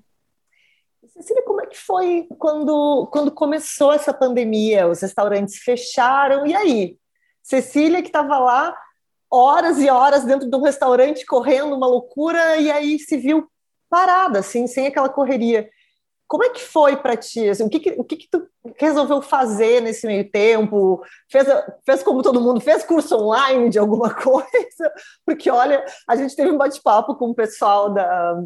Cecília, 1.06 1.44
como 1.46 1.62
é 1.62 1.66
que 1.66 1.78
foi 1.78 2.28
quando, 2.38 3.08
quando 3.12 3.32
começou 3.32 3.94
essa 3.94 4.14
pandemia? 4.14 4.88
Os 4.88 5.02
restaurantes 5.02 5.58
fecharam, 5.58 6.46
e 6.46 6.56
aí? 6.56 6.98
Cecília, 7.44 8.02
que 8.02 8.10
estava 8.10 8.38
lá 8.40 8.76
horas 9.30 9.80
e 9.80 9.90
horas 9.90 10.24
dentro 10.24 10.50
de 10.50 10.56
um 10.56 10.62
restaurante, 10.62 11.26
correndo 11.26 11.76
uma 11.76 11.88
loucura, 11.88 12.58
e 12.58 12.72
aí 12.72 13.00
se 13.00 13.18
viu 13.18 13.48
parada, 13.90 14.40
assim, 14.40 14.68
sem 14.68 14.88
aquela 14.88 15.10
correria. 15.10 15.70
Como 16.28 16.44
é 16.44 16.50
que 16.50 16.62
foi 16.62 16.98
para 16.98 17.16
ti? 17.16 17.48
Assim, 17.48 17.64
o 17.64 17.70
que, 17.70 17.80
que, 17.80 17.92
o 17.98 18.04
que, 18.04 18.18
que 18.18 18.28
tu 18.30 18.46
resolveu 18.78 19.22
fazer 19.22 19.82
nesse 19.82 20.06
meio 20.06 20.30
tempo? 20.30 21.02
Fez, 21.32 21.48
fez 21.86 22.04
como 22.04 22.22
todo 22.22 22.42
mundo, 22.42 22.60
fez 22.60 22.84
curso 22.84 23.16
online 23.16 23.70
de 23.70 23.80
alguma 23.80 24.14
coisa? 24.16 24.92
Porque, 25.26 25.50
olha, 25.50 25.86
a 26.08 26.16
gente 26.16 26.36
teve 26.36 26.52
um 26.52 26.58
bate-papo 26.58 27.16
com 27.16 27.30
o 27.30 27.36
pessoal 27.36 27.94
da. 27.94 28.42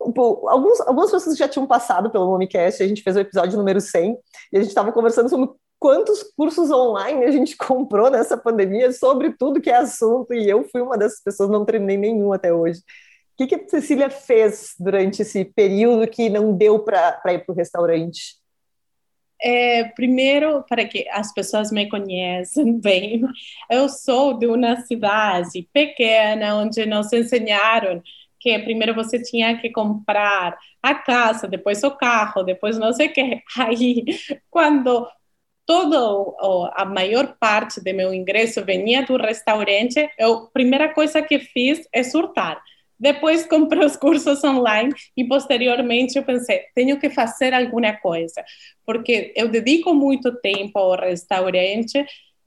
Alguns, 0.00 0.80
algumas 0.80 1.10
pessoas 1.10 1.36
já 1.36 1.48
tinham 1.48 1.66
passado 1.66 2.10
pelo 2.10 2.26
Momicast, 2.26 2.82
a 2.82 2.88
gente 2.88 3.02
fez 3.02 3.16
o 3.16 3.20
episódio 3.20 3.58
número 3.58 3.80
100, 3.80 4.18
e 4.52 4.56
a 4.56 4.60
gente 4.60 4.70
estava 4.70 4.92
conversando 4.92 5.28
sobre 5.28 5.50
quantos 5.78 6.22
cursos 6.22 6.70
online 6.70 7.24
a 7.24 7.30
gente 7.30 7.56
comprou 7.58 8.10
nessa 8.10 8.36
pandemia 8.36 8.92
sobre 8.92 9.32
tudo 9.32 9.60
que 9.60 9.70
é 9.70 9.76
assunto, 9.76 10.32
e 10.32 10.48
eu 10.48 10.64
fui 10.64 10.80
uma 10.80 10.96
dessas 10.96 11.22
pessoas, 11.22 11.50
não 11.50 11.64
treinei 11.64 11.96
nenhum 11.96 12.32
até 12.32 12.52
hoje. 12.52 12.80
O 13.38 13.46
que, 13.46 13.54
a 13.54 13.68
Cecília 13.68 14.08
fez 14.08 14.74
durante 14.80 15.20
esse 15.20 15.44
período 15.44 16.08
que 16.08 16.30
não 16.30 16.56
deu 16.56 16.78
para 16.78 17.20
ir 17.34 17.44
para 17.44 17.52
o 17.52 17.54
restaurante? 17.54 18.36
É, 19.42 19.84
primeiro, 19.90 20.64
para 20.66 20.86
que 20.86 21.06
as 21.10 21.34
pessoas 21.34 21.70
me 21.70 21.86
conheçam 21.86 22.72
bem, 22.80 23.22
eu 23.70 23.90
sou 23.90 24.38
de 24.38 24.46
uma 24.46 24.76
cidade 24.80 25.68
pequena 25.70 26.56
onde 26.56 26.86
nos 26.86 27.12
ensinaram 27.12 28.02
que 28.40 28.58
primeiro 28.60 28.94
você 28.94 29.20
tinha 29.22 29.58
que 29.60 29.68
comprar 29.68 30.56
a 30.82 30.94
casa, 30.94 31.46
depois 31.46 31.82
o 31.82 31.90
carro, 31.90 32.42
depois 32.42 32.78
não 32.78 32.92
sei 32.94 33.08
o 33.08 33.12
que. 33.12 33.42
Aí, 33.58 34.04
quando 34.48 35.06
todo 35.66 36.36
a 36.72 36.86
maior 36.86 37.36
parte 37.38 37.82
do 37.82 37.94
meu 37.94 38.14
ingresso 38.14 38.64
vinha 38.64 39.04
do 39.04 39.18
restaurante, 39.18 39.98
a 40.18 40.36
primeira 40.54 40.94
coisa 40.94 41.20
que 41.20 41.38
fiz 41.38 41.86
é 41.92 42.02
surtar 42.02 42.62
depois 42.98 43.46
comprei 43.46 43.84
os 43.84 43.96
cursos 43.96 44.42
online 44.42 44.92
e 45.16 45.24
posteriormente 45.24 46.16
eu 46.16 46.24
pensei, 46.24 46.62
tenho 46.74 46.98
que 46.98 47.10
fazer 47.10 47.52
alguma 47.52 47.92
coisa, 47.94 48.44
porque 48.84 49.32
eu 49.36 49.48
dedico 49.48 49.94
muito 49.94 50.32
tempo 50.40 50.78
ao 50.78 50.96
restaurante, 50.96 52.04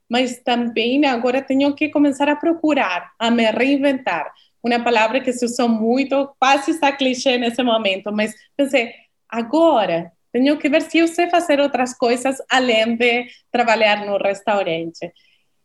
mas 0.08 0.40
também 0.42 1.04
agora 1.06 1.40
tenho 1.40 1.74
que 1.74 1.88
começar 1.88 2.28
a 2.28 2.36
procurar, 2.36 3.12
a 3.18 3.30
me 3.30 3.48
reinventar. 3.50 4.32
Uma 4.62 4.82
palavra 4.82 5.20
que 5.20 5.32
se 5.32 5.44
usou 5.44 5.68
muito, 5.68 6.34
quase 6.38 6.72
está 6.72 6.92
clichê 6.92 7.38
nesse 7.38 7.62
momento, 7.62 8.12
mas 8.12 8.34
pensei, 8.56 8.92
agora 9.28 10.12
tenho 10.32 10.58
que 10.58 10.68
ver 10.68 10.82
se 10.82 10.98
eu 10.98 11.08
sei 11.08 11.30
fazer 11.30 11.60
outras 11.60 11.96
coisas 11.96 12.36
além 12.50 12.96
de 12.96 13.26
trabalhar 13.50 14.04
no 14.04 14.18
restaurante. 14.18 15.12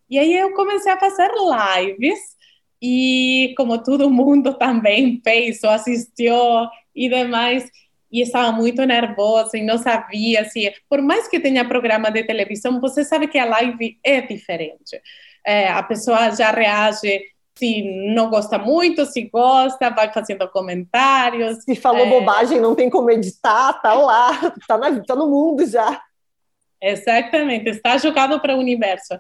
E 0.10 0.20
aí 0.20 0.34
eu 0.34 0.54
comecei 0.54 0.92
a 0.92 1.00
fazer 1.00 1.30
lives 1.32 2.20
e 2.86 3.56
como 3.56 3.82
todo 3.82 4.10
mundo 4.12 4.54
também 4.54 5.20
fez 5.24 5.64
ou 5.64 5.72
assistiu 5.72 6.36
e 6.96 7.10
demais, 7.10 7.70
e 8.12 8.22
estava 8.22 8.52
muito 8.52 8.86
nervosa 8.86 9.58
e 9.58 9.64
não 9.64 9.78
sabia 9.78 10.46
se, 10.46 10.72
por 10.88 11.02
mais 11.02 11.28
que 11.28 11.40
tenha 11.40 11.68
programa 11.68 12.12
de 12.12 12.24
televisão, 12.24 12.80
você 12.80 13.04
sabe 13.04 13.28
que 13.28 13.38
a 13.38 13.46
live 13.46 14.00
é 14.04 14.22
diferente. 14.22 15.02
É, 15.46 15.68
a 15.68 15.84
pessoa 15.84 16.30
já 16.32 16.52
reage 16.52 17.24
se 17.58 17.82
não 18.14 18.30
gosta 18.30 18.58
muito, 18.58 19.06
se 19.06 19.24
gosta, 19.24 19.90
vai 19.90 20.14
fazendo 20.14 20.48
comentários. 20.50 21.64
Se 21.64 21.76
falou 21.76 22.06
é... 22.06 22.10
bobagem, 22.10 22.60
não 22.62 22.76
tem 22.76 22.90
como 22.90 23.10
editar, 23.10 23.74
tá 23.74 23.94
lá, 23.94 24.32
tá, 24.68 24.78
na, 24.78 25.04
tá 25.04 25.16
no 25.16 25.28
mundo 25.28 25.66
já. 25.66 26.02
Exatamente, 26.82 27.70
está 27.70 27.98
jogado 27.98 28.40
para 28.40 28.56
o 28.56 28.60
universo. 28.60 29.18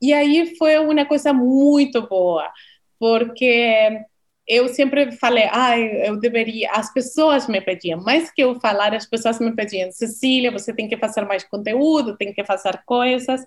E 0.00 0.12
aí 0.12 0.56
foi 0.56 0.78
uma 0.78 1.04
coisa 1.04 1.32
muito 1.32 2.02
boa 2.08 2.50
porque 2.98 4.04
eu 4.46 4.68
sempre 4.68 5.12
falei, 5.12 5.48
ah, 5.50 5.78
eu 5.78 6.18
deveria, 6.18 6.70
as 6.72 6.92
pessoas 6.92 7.48
me 7.48 7.60
pediam, 7.60 8.00
mais 8.02 8.30
que 8.30 8.42
eu 8.42 8.60
falar, 8.60 8.94
as 8.94 9.06
pessoas 9.06 9.38
me 9.40 9.54
pediam, 9.54 9.90
Cecília, 9.90 10.50
você 10.50 10.72
tem 10.74 10.88
que 10.88 10.98
fazer 10.98 11.22
mais 11.22 11.44
conteúdo, 11.44 12.16
tem 12.16 12.32
que 12.32 12.44
fazer 12.44 12.82
coisas. 12.84 13.42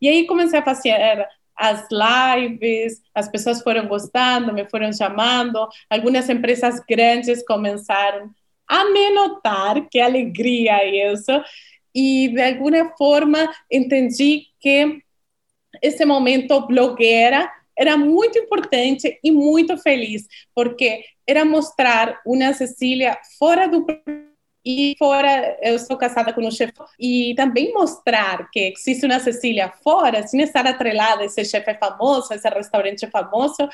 E 0.00 0.08
aí 0.08 0.26
comecei 0.26 0.58
a 0.58 0.64
fazer 0.64 1.26
as 1.56 1.86
lives, 1.90 3.00
as 3.14 3.28
pessoas 3.28 3.62
foram 3.62 3.86
gostando, 3.86 4.52
me 4.52 4.68
foram 4.68 4.92
chamando, 4.92 5.66
algumas 5.88 6.28
empresas 6.28 6.80
grandes 6.86 7.44
começaram 7.46 8.30
a 8.68 8.84
me 8.90 9.10
notar, 9.10 9.88
que 9.88 10.00
alegria 10.00 11.14
isso, 11.14 11.32
e 11.94 12.28
de 12.28 12.42
alguma 12.42 12.90
forma 12.96 13.48
entendi 13.70 14.46
que 14.60 15.00
esse 15.82 16.04
momento 16.04 16.66
blogueira 16.66 17.50
era 17.76 17.96
muito 17.96 18.38
importante 18.38 19.18
e 19.22 19.30
muito 19.30 19.76
feliz, 19.78 20.26
porque 20.54 21.04
era 21.26 21.44
mostrar 21.44 22.20
uma 22.26 22.52
Cecília 22.52 23.18
fora 23.38 23.66
do 23.66 23.84
e 24.66 24.94
fora, 24.98 25.58
eu 25.62 25.78
sou 25.78 25.96
casada 25.96 26.32
com 26.32 26.40
um 26.40 26.50
chefe, 26.50 26.72
e 26.98 27.34
também 27.36 27.72
mostrar 27.74 28.48
que 28.50 28.72
existe 28.74 29.04
uma 29.04 29.20
Cecília 29.20 29.70
fora, 29.82 30.26
sem 30.26 30.40
estar 30.40 30.66
atrelada 30.66 31.22
a 31.22 31.26
esse 31.26 31.44
chefe 31.44 31.74
famoso, 31.74 32.32
esse 32.32 32.48
restaurante 32.48 33.06
famoso, 33.08 33.68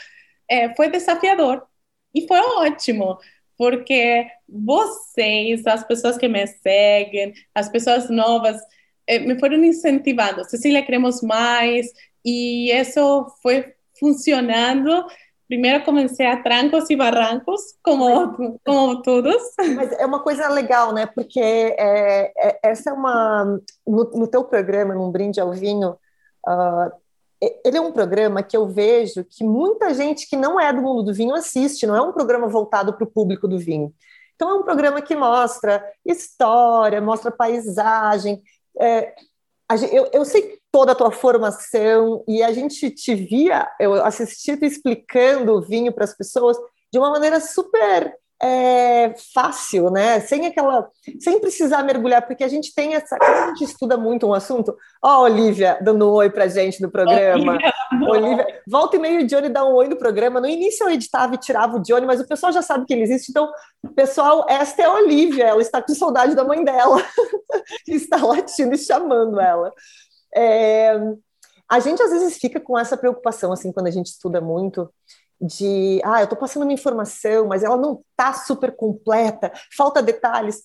é, 0.48 0.74
foi 0.74 0.90
desafiador. 0.90 1.64
E 2.12 2.26
foi 2.26 2.38
ótimo, 2.38 3.18
porque 3.56 4.26
vocês, 4.48 5.64
as 5.64 5.84
pessoas 5.84 6.18
que 6.18 6.26
me 6.26 6.44
seguem, 6.46 7.34
as 7.54 7.68
pessoas 7.68 8.10
novas, 8.10 8.60
é, 9.06 9.20
me 9.20 9.38
foram 9.38 9.62
incentivando. 9.62 10.44
Cecília, 10.44 10.84
queremos 10.84 11.22
mais, 11.22 11.86
e 12.24 12.72
isso 12.72 13.28
foi 13.42 13.74
funcionando 14.00 15.04
primeiro 15.50 15.84
comecei 15.84 16.26
a 16.26 16.40
trancos 16.40 16.88
e 16.90 16.96
barrancos, 16.96 17.60
como, 17.82 18.56
como 18.64 19.02
todos. 19.02 19.42
Mas 19.74 19.90
é 19.98 20.06
uma 20.06 20.22
coisa 20.22 20.48
legal, 20.48 20.94
né? 20.94 21.06
Porque 21.06 21.40
é, 21.40 22.32
é, 22.36 22.60
essa 22.62 22.90
é 22.90 22.92
uma. 22.92 23.60
No, 23.84 24.04
no, 24.14 24.26
teu 24.28 24.44
programa, 24.44 24.94
num 24.94 25.10
brinde 25.10 25.40
ao 25.40 25.52
vinho, 25.52 25.98
uh, 26.46 26.92
ele 27.64 27.76
é 27.76 27.80
um 27.80 27.90
programa 27.90 28.44
que 28.44 28.56
eu 28.56 28.68
vejo 28.68 29.24
que 29.24 29.42
muita 29.42 29.92
gente 29.92 30.28
que 30.28 30.36
não 30.36 30.60
é 30.60 30.72
do 30.72 30.80
mundo 30.80 31.02
do 31.02 31.12
vinho 31.12 31.34
assiste, 31.34 31.84
não 31.84 31.96
é 31.96 32.00
um 32.00 32.12
programa 32.12 32.46
voltado 32.46 32.92
para 32.92 33.04
o 33.04 33.10
público 33.10 33.48
do 33.48 33.58
vinho. 33.58 33.92
Então, 34.36 34.50
é 34.50 34.54
um 34.54 34.62
programa 34.62 35.02
que 35.02 35.16
mostra 35.16 35.84
história, 36.06 37.00
mostra 37.00 37.30
paisagem. 37.30 38.40
É, 38.80 39.14
eu, 39.92 40.08
eu 40.12 40.24
sei 40.24 40.59
toda 40.72 40.92
a 40.92 40.94
tua 40.94 41.10
formação 41.10 42.24
e 42.28 42.42
a 42.42 42.52
gente 42.52 42.90
te 42.90 43.14
via, 43.14 43.68
eu 43.78 43.94
assisti 44.04 44.56
tu 44.56 44.64
explicando 44.64 45.54
o 45.54 45.60
vinho 45.60 45.92
para 45.92 46.04
as 46.04 46.16
pessoas 46.16 46.56
de 46.92 46.98
uma 46.98 47.10
maneira 47.10 47.40
super 47.40 48.14
é, 48.42 49.14
fácil, 49.34 49.90
né? 49.90 50.18
Sem 50.20 50.46
aquela, 50.46 50.88
sem 51.20 51.38
precisar 51.40 51.82
mergulhar, 51.82 52.26
porque 52.26 52.42
a 52.42 52.48
gente 52.48 52.74
tem 52.74 52.94
essa, 52.94 53.18
quando 53.18 53.34
a 53.34 53.46
gente 53.48 53.64
estuda 53.64 53.98
muito 53.98 54.26
um 54.26 54.32
assunto, 54.32 54.74
ó, 55.04 55.18
oh, 55.18 55.22
Olivia 55.24 55.78
dando 55.82 56.08
um 56.08 56.12
oi 56.12 56.30
para 56.30 56.48
gente 56.48 56.80
no 56.80 56.90
programa. 56.90 57.58
Olivia, 58.08 58.46
volta 58.66 58.96
e 58.96 58.98
meio 58.98 59.20
o 59.20 59.26
Johnny 59.26 59.50
dá 59.50 59.64
um 59.64 59.74
oi 59.74 59.88
no 59.88 59.96
programa. 59.96 60.40
No 60.40 60.46
início 60.46 60.84
eu 60.84 60.90
editava 60.90 61.34
e 61.34 61.38
tirava 61.38 61.76
o 61.76 61.82
Johnny, 61.82 62.06
mas 62.06 62.18
o 62.18 62.26
pessoal 62.26 62.50
já 62.50 62.62
sabe 62.62 62.86
que 62.86 62.94
ele 62.94 63.02
existe. 63.02 63.30
Então, 63.30 63.50
pessoal, 63.94 64.46
esta 64.48 64.82
é 64.82 64.84
a 64.86 64.94
Olivia, 64.94 65.44
ela 65.44 65.60
está 65.60 65.82
com 65.82 65.94
saudade 65.94 66.34
da 66.34 66.42
mãe 66.42 66.64
dela, 66.64 67.04
está 67.86 68.16
latindo 68.16 68.74
e 68.74 68.78
chamando 68.78 69.38
ela. 69.38 69.70
É, 70.34 70.94
a 71.70 71.78
gente 71.78 72.02
às 72.02 72.10
vezes 72.10 72.38
fica 72.38 72.58
com 72.60 72.78
essa 72.78 72.96
preocupação, 72.96 73.52
assim, 73.52 73.72
quando 73.72 73.86
a 73.86 73.90
gente 73.90 74.06
estuda 74.06 74.40
muito, 74.40 74.92
de, 75.40 76.00
ah, 76.04 76.20
eu 76.20 76.24
estou 76.24 76.38
passando 76.38 76.64
uma 76.64 76.72
informação, 76.72 77.46
mas 77.46 77.62
ela 77.62 77.76
não 77.76 78.02
está 78.10 78.34
super 78.34 78.74
completa, 78.74 79.50
falta 79.76 80.02
detalhes. 80.02 80.60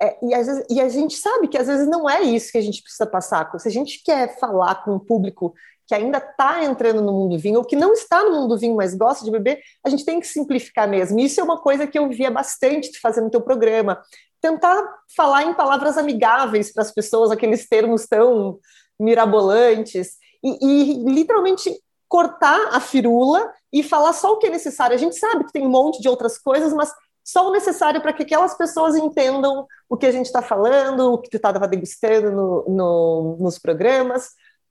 É, 0.00 0.16
e, 0.22 0.28
vezes, 0.28 0.64
e 0.70 0.80
a 0.80 0.88
gente 0.88 1.16
sabe 1.16 1.48
que 1.48 1.58
às 1.58 1.66
vezes 1.66 1.86
não 1.86 2.08
é 2.08 2.22
isso 2.22 2.52
que 2.52 2.58
a 2.58 2.62
gente 2.62 2.82
precisa 2.82 3.06
passar. 3.06 3.50
Se 3.58 3.68
a 3.68 3.70
gente 3.70 4.02
quer 4.04 4.38
falar 4.38 4.84
com 4.84 4.94
um 4.94 4.98
público 4.98 5.54
que 5.86 5.94
ainda 5.94 6.18
está 6.18 6.64
entrando 6.64 7.00
no 7.00 7.12
mundo 7.12 7.36
do 7.36 7.40
vinho, 7.40 7.58
ou 7.58 7.64
que 7.64 7.76
não 7.76 7.92
está 7.92 8.22
no 8.22 8.32
mundo 8.32 8.48
do 8.48 8.58
vinho, 8.58 8.74
mas 8.74 8.94
gosta 8.94 9.24
de 9.24 9.30
beber, 9.30 9.60
a 9.84 9.88
gente 9.88 10.04
tem 10.04 10.18
que 10.18 10.26
simplificar 10.26 10.88
mesmo. 10.88 11.18
Isso 11.20 11.40
é 11.40 11.44
uma 11.44 11.60
coisa 11.60 11.86
que 11.86 11.98
eu 11.98 12.08
via 12.08 12.30
bastante 12.30 12.90
de 12.90 12.98
fazer 12.98 13.20
no 13.20 13.30
teu 13.30 13.40
programa. 13.40 14.00
Tentar 14.40 14.82
falar 15.16 15.44
em 15.44 15.54
palavras 15.54 15.96
amigáveis 15.96 16.72
para 16.72 16.82
as 16.82 16.92
pessoas, 16.92 17.30
aqueles 17.30 17.68
termos 17.68 18.06
tão 18.06 18.58
mirabolantes, 18.98 20.16
e, 20.42 20.58
e 20.60 21.04
literalmente 21.04 21.70
cortar 22.08 22.68
a 22.72 22.80
firula 22.80 23.52
e 23.72 23.82
falar 23.82 24.12
só 24.12 24.32
o 24.32 24.38
que 24.38 24.46
é 24.46 24.50
necessário. 24.50 24.94
A 24.94 24.98
gente 24.98 25.16
sabe 25.16 25.44
que 25.44 25.52
tem 25.52 25.66
um 25.66 25.70
monte 25.70 26.00
de 26.00 26.08
outras 26.08 26.38
coisas, 26.38 26.72
mas 26.72 26.92
só 27.24 27.48
o 27.48 27.52
necessário 27.52 28.00
para 28.00 28.12
que 28.12 28.22
aquelas 28.22 28.54
pessoas 28.54 28.94
entendam 28.94 29.66
o 29.88 29.96
que 29.96 30.06
a 30.06 30.12
gente 30.12 30.26
está 30.26 30.40
falando, 30.40 31.12
o 31.12 31.18
que 31.18 31.28
tu 31.28 31.36
estava 31.36 31.66
degustando 31.66 32.30
no, 32.30 32.64
no, 32.68 33.36
nos 33.40 33.58
programas. 33.58 34.30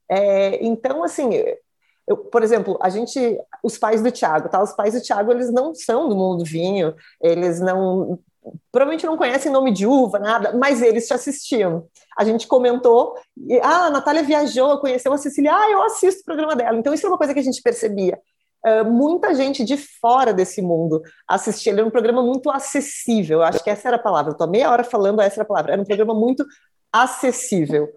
É, 0.09 0.63
então, 0.63 1.03
assim, 1.03 1.29
eu, 2.07 2.17
por 2.17 2.43
exemplo, 2.43 2.77
a 2.81 2.89
gente, 2.89 3.37
os 3.61 3.77
pais 3.77 4.01
do 4.01 4.11
Tiago, 4.11 4.47
tá? 4.47 4.63
Os 4.63 4.71
pais 4.71 4.93
do 4.93 5.01
Tiago, 5.01 5.31
eles 5.31 5.51
não 5.51 5.75
são 5.75 6.07
do 6.07 6.15
mundo 6.15 6.39
do 6.39 6.45
vinho, 6.45 6.95
eles 7.21 7.59
não 7.59 8.19
provavelmente 8.71 9.05
não 9.05 9.17
conhecem 9.17 9.51
nome 9.51 9.71
de 9.71 9.85
uva, 9.85 10.19
nada, 10.19 10.53
mas 10.57 10.81
eles 10.81 11.07
te 11.07 11.13
assistiam. 11.13 11.87
A 12.17 12.23
gente 12.23 12.47
comentou, 12.47 13.15
e, 13.37 13.59
ah, 13.59 13.85
a 13.85 13.89
Natália 13.89 14.23
viajou, 14.23 14.79
conheceu 14.79 15.11
a 15.13 15.17
Cecília, 15.17 15.55
ah, 15.55 15.69
eu 15.71 15.81
assisto 15.83 16.21
o 16.21 16.25
programa 16.25 16.55
dela. 16.55 16.77
Então, 16.77 16.93
isso 16.93 17.05
é 17.05 17.09
uma 17.09 17.17
coisa 17.17 17.33
que 17.33 17.39
a 17.39 17.43
gente 17.43 17.61
percebia. 17.61 18.19
Uh, 18.65 18.83
muita 18.83 19.35
gente 19.35 19.63
de 19.63 19.77
fora 19.77 20.33
desse 20.33 20.59
mundo 20.59 21.01
assistia. 21.27 21.71
Ele 21.71 21.81
era 21.81 21.87
um 21.87 21.91
programa 21.91 22.23
muito 22.23 22.49
acessível, 22.49 23.43
acho 23.43 23.63
que 23.63 23.69
essa 23.69 23.87
era 23.87 23.97
a 23.97 24.01
palavra. 24.01 24.31
Estou 24.31 24.47
meia 24.47 24.71
hora 24.71 24.83
falando, 24.83 25.21
essa 25.21 25.35
era 25.35 25.43
a 25.43 25.47
palavra. 25.47 25.73
Era 25.73 25.81
um 25.81 25.85
programa 25.85 26.15
muito 26.15 26.43
acessível. 26.91 27.87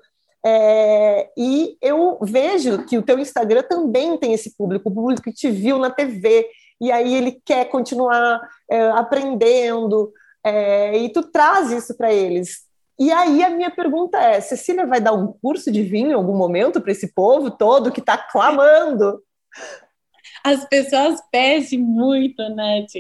É, 0.45 1.31
e 1.37 1.77
eu 1.81 2.19
vejo 2.23 2.85
que 2.85 2.99
o 2.99 3.03
teu 3.03 3.19
Instagram 3.19 3.63
também 3.63 4.17
tem 4.19 4.33
esse 4.33 4.57
público, 4.57 4.89
o 4.89 4.95
público 4.95 5.23
que 5.23 5.33
te 5.33 5.51
viu 5.51 5.79
na 5.79 5.91
TV, 5.91 6.47
e 6.81 6.93
aí 6.93 7.15
ele 7.15 7.41
quer 7.45 7.65
continuar 7.67 8.41
é, 8.71 8.91
aprendendo, 8.91 10.13
é, 10.49 10.99
e 10.99 11.13
tu 11.13 11.23
traz 11.31 11.71
isso 11.71 11.97
para 11.97 12.13
eles. 12.13 12.67
E 12.99 13.13
aí 13.13 13.45
a 13.45 13.51
minha 13.51 13.71
pergunta 13.71 14.19
é: 14.19 14.41
Cecília 14.41 14.87
vai 14.87 15.01
dar 15.01 15.13
um 15.13 15.33
curso 15.33 15.71
de 15.71 15.83
vinho 15.83 16.11
em 16.11 16.15
algum 16.15 16.37
momento 16.37 16.81
para 16.81 16.93
esse 16.93 17.15
povo 17.15 17.51
todo 17.51 17.93
que 17.93 18.01
está 18.01 18.17
clamando? 18.19 19.23
As 20.45 20.65
pessoas 20.67 21.21
pedem 21.31 21.79
muito, 21.79 22.43
Nath, 22.51 22.95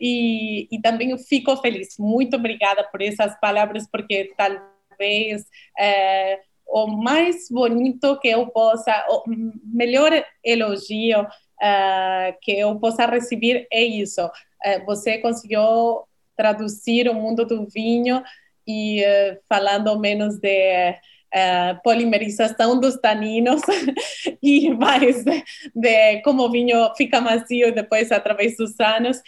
e, 0.00 0.68
e 0.70 0.80
também 0.80 1.10
eu 1.10 1.18
fico 1.18 1.56
feliz. 1.58 1.96
Muito 1.98 2.36
obrigada 2.36 2.84
por 2.84 3.02
essas 3.02 3.38
palavras, 3.40 3.86
porque 3.90 4.32
talvez 4.36 5.44
é, 5.78 6.40
o 6.66 6.86
mais 6.86 7.48
bonito 7.50 8.18
que 8.20 8.28
eu 8.28 8.46
possa, 8.48 9.06
o 9.10 9.24
melhor 9.64 10.12
elogio 10.42 11.22
uh, 11.22 12.36
que 12.40 12.52
eu 12.52 12.78
possa 12.78 13.06
receber 13.06 13.66
é 13.72 13.82
isso. 13.82 14.24
Uh, 14.24 14.84
você 14.86 15.18
conseguiu 15.18 16.04
traduzir 16.36 17.08
o 17.08 17.14
mundo 17.14 17.44
do 17.44 17.66
vinho 17.66 18.22
e 18.66 19.02
uh, 19.02 19.38
falando 19.48 19.98
menos 19.98 20.38
de 20.38 20.90
uh, 20.90 21.82
polimerização 21.82 22.78
dos 22.78 22.96
taninos 22.96 23.62
e 24.42 24.70
mais 24.70 25.22
de, 25.24 25.44
de, 25.74 26.22
como 26.22 26.42
o 26.42 26.50
vinho 26.50 26.94
fica 26.96 27.20
macio 27.20 27.74
depois 27.74 28.10
através 28.10 28.56
dos 28.56 28.78
anos. 28.80 29.20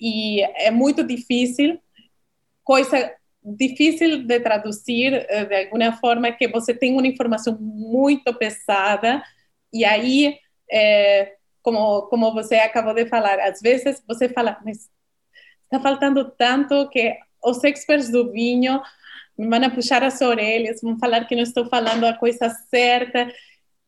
E 0.00 0.42
é 0.56 0.70
muito 0.70 1.04
difícil 1.04 1.78
coisa 2.64 3.12
difícil 3.42 4.26
de 4.26 4.40
traduzir 4.40 5.14
uh, 5.14 5.46
de 5.46 5.64
alguma 5.64 5.92
forma 5.92 6.32
que 6.32 6.48
você 6.48 6.74
tem 6.74 6.92
uma 6.92 7.06
informação 7.06 7.56
muito 7.60 8.34
pesada 8.34 9.22
e 9.72 9.84
aí 9.84 10.38
como 11.62 12.02
como 12.02 12.32
você 12.32 12.56
acabou 12.56 12.94
de 12.94 13.06
falar 13.06 13.40
às 13.40 13.60
vezes 13.60 14.00
você 14.06 14.28
fala 14.28 14.60
mas 14.64 14.88
está 15.70 15.78
faltando 15.78 16.24
tanto 16.36 16.88
que 16.88 17.16
os 17.42 17.62
experts 17.62 18.10
do 18.10 18.32
vinho 18.32 18.82
me 19.38 19.48
vão 19.48 19.70
puxar 19.70 20.02
as 20.02 20.20
orelhas, 20.20 20.80
vão 20.82 20.98
falar 20.98 21.24
que 21.24 21.36
não 21.36 21.42
estou 21.42 21.64
falando 21.66 22.04
a 22.04 22.12
coisa 22.12 22.50
certa. 22.68 23.32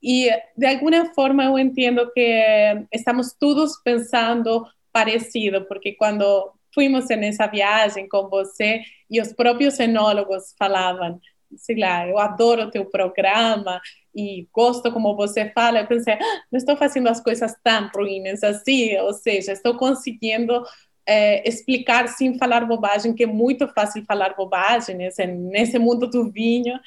E 0.03 0.31
de 0.57 0.67
alguma 0.67 1.13
forma 1.15 1.45
eu 1.45 1.59
entendo 1.59 2.11
que 2.13 2.87
estamos 2.93 3.33
todos 3.39 3.77
pensando 3.85 4.65
parecido, 4.93 5.65
porque 5.67 5.93
quando 5.93 6.53
fomos 6.75 7.09
nessa 7.09 7.47
viagem 7.47 8.09
com 8.09 8.29
você 8.29 8.83
e 9.11 9.21
os 9.21 9.33
próprios 9.33 9.79
enólogos 9.79 10.55
falavam, 10.59 11.21
sei 11.57 11.79
lá, 11.79 12.09
eu 12.09 12.19
adoro 12.19 12.71
teu 12.71 12.87
programa 12.87 13.81
e 14.15 14.49
gosto 14.53 14.91
como 14.91 15.15
você 15.17 15.51
fala, 15.51 15.81
eu 15.81 15.87
pensei, 15.87 16.15
ah, 16.15 16.43
não 16.51 16.57
estou 16.59 16.77
fazendo 16.77 17.09
as 17.09 17.21
coisas 17.21 17.55
tão 17.63 17.91
ruins 17.95 18.43
assim, 18.43 18.97
ou 18.99 19.13
seja, 19.13 19.53
estou 19.53 19.77
conseguindo 19.77 20.63
é, 21.07 21.47
explicar 21.49 22.09
sem 22.09 22.39
falar 22.39 22.65
bobagem, 22.67 23.15
que 23.15 23.25
é 23.25 23.27
muito 23.27 23.67
fácil 23.69 24.05
falar 24.05 24.35
bobagem 24.35 24.97
nesse, 24.97 25.27
nesse 25.27 25.79
mundo 25.79 26.09
do 26.09 26.31
vinho. 26.31 26.79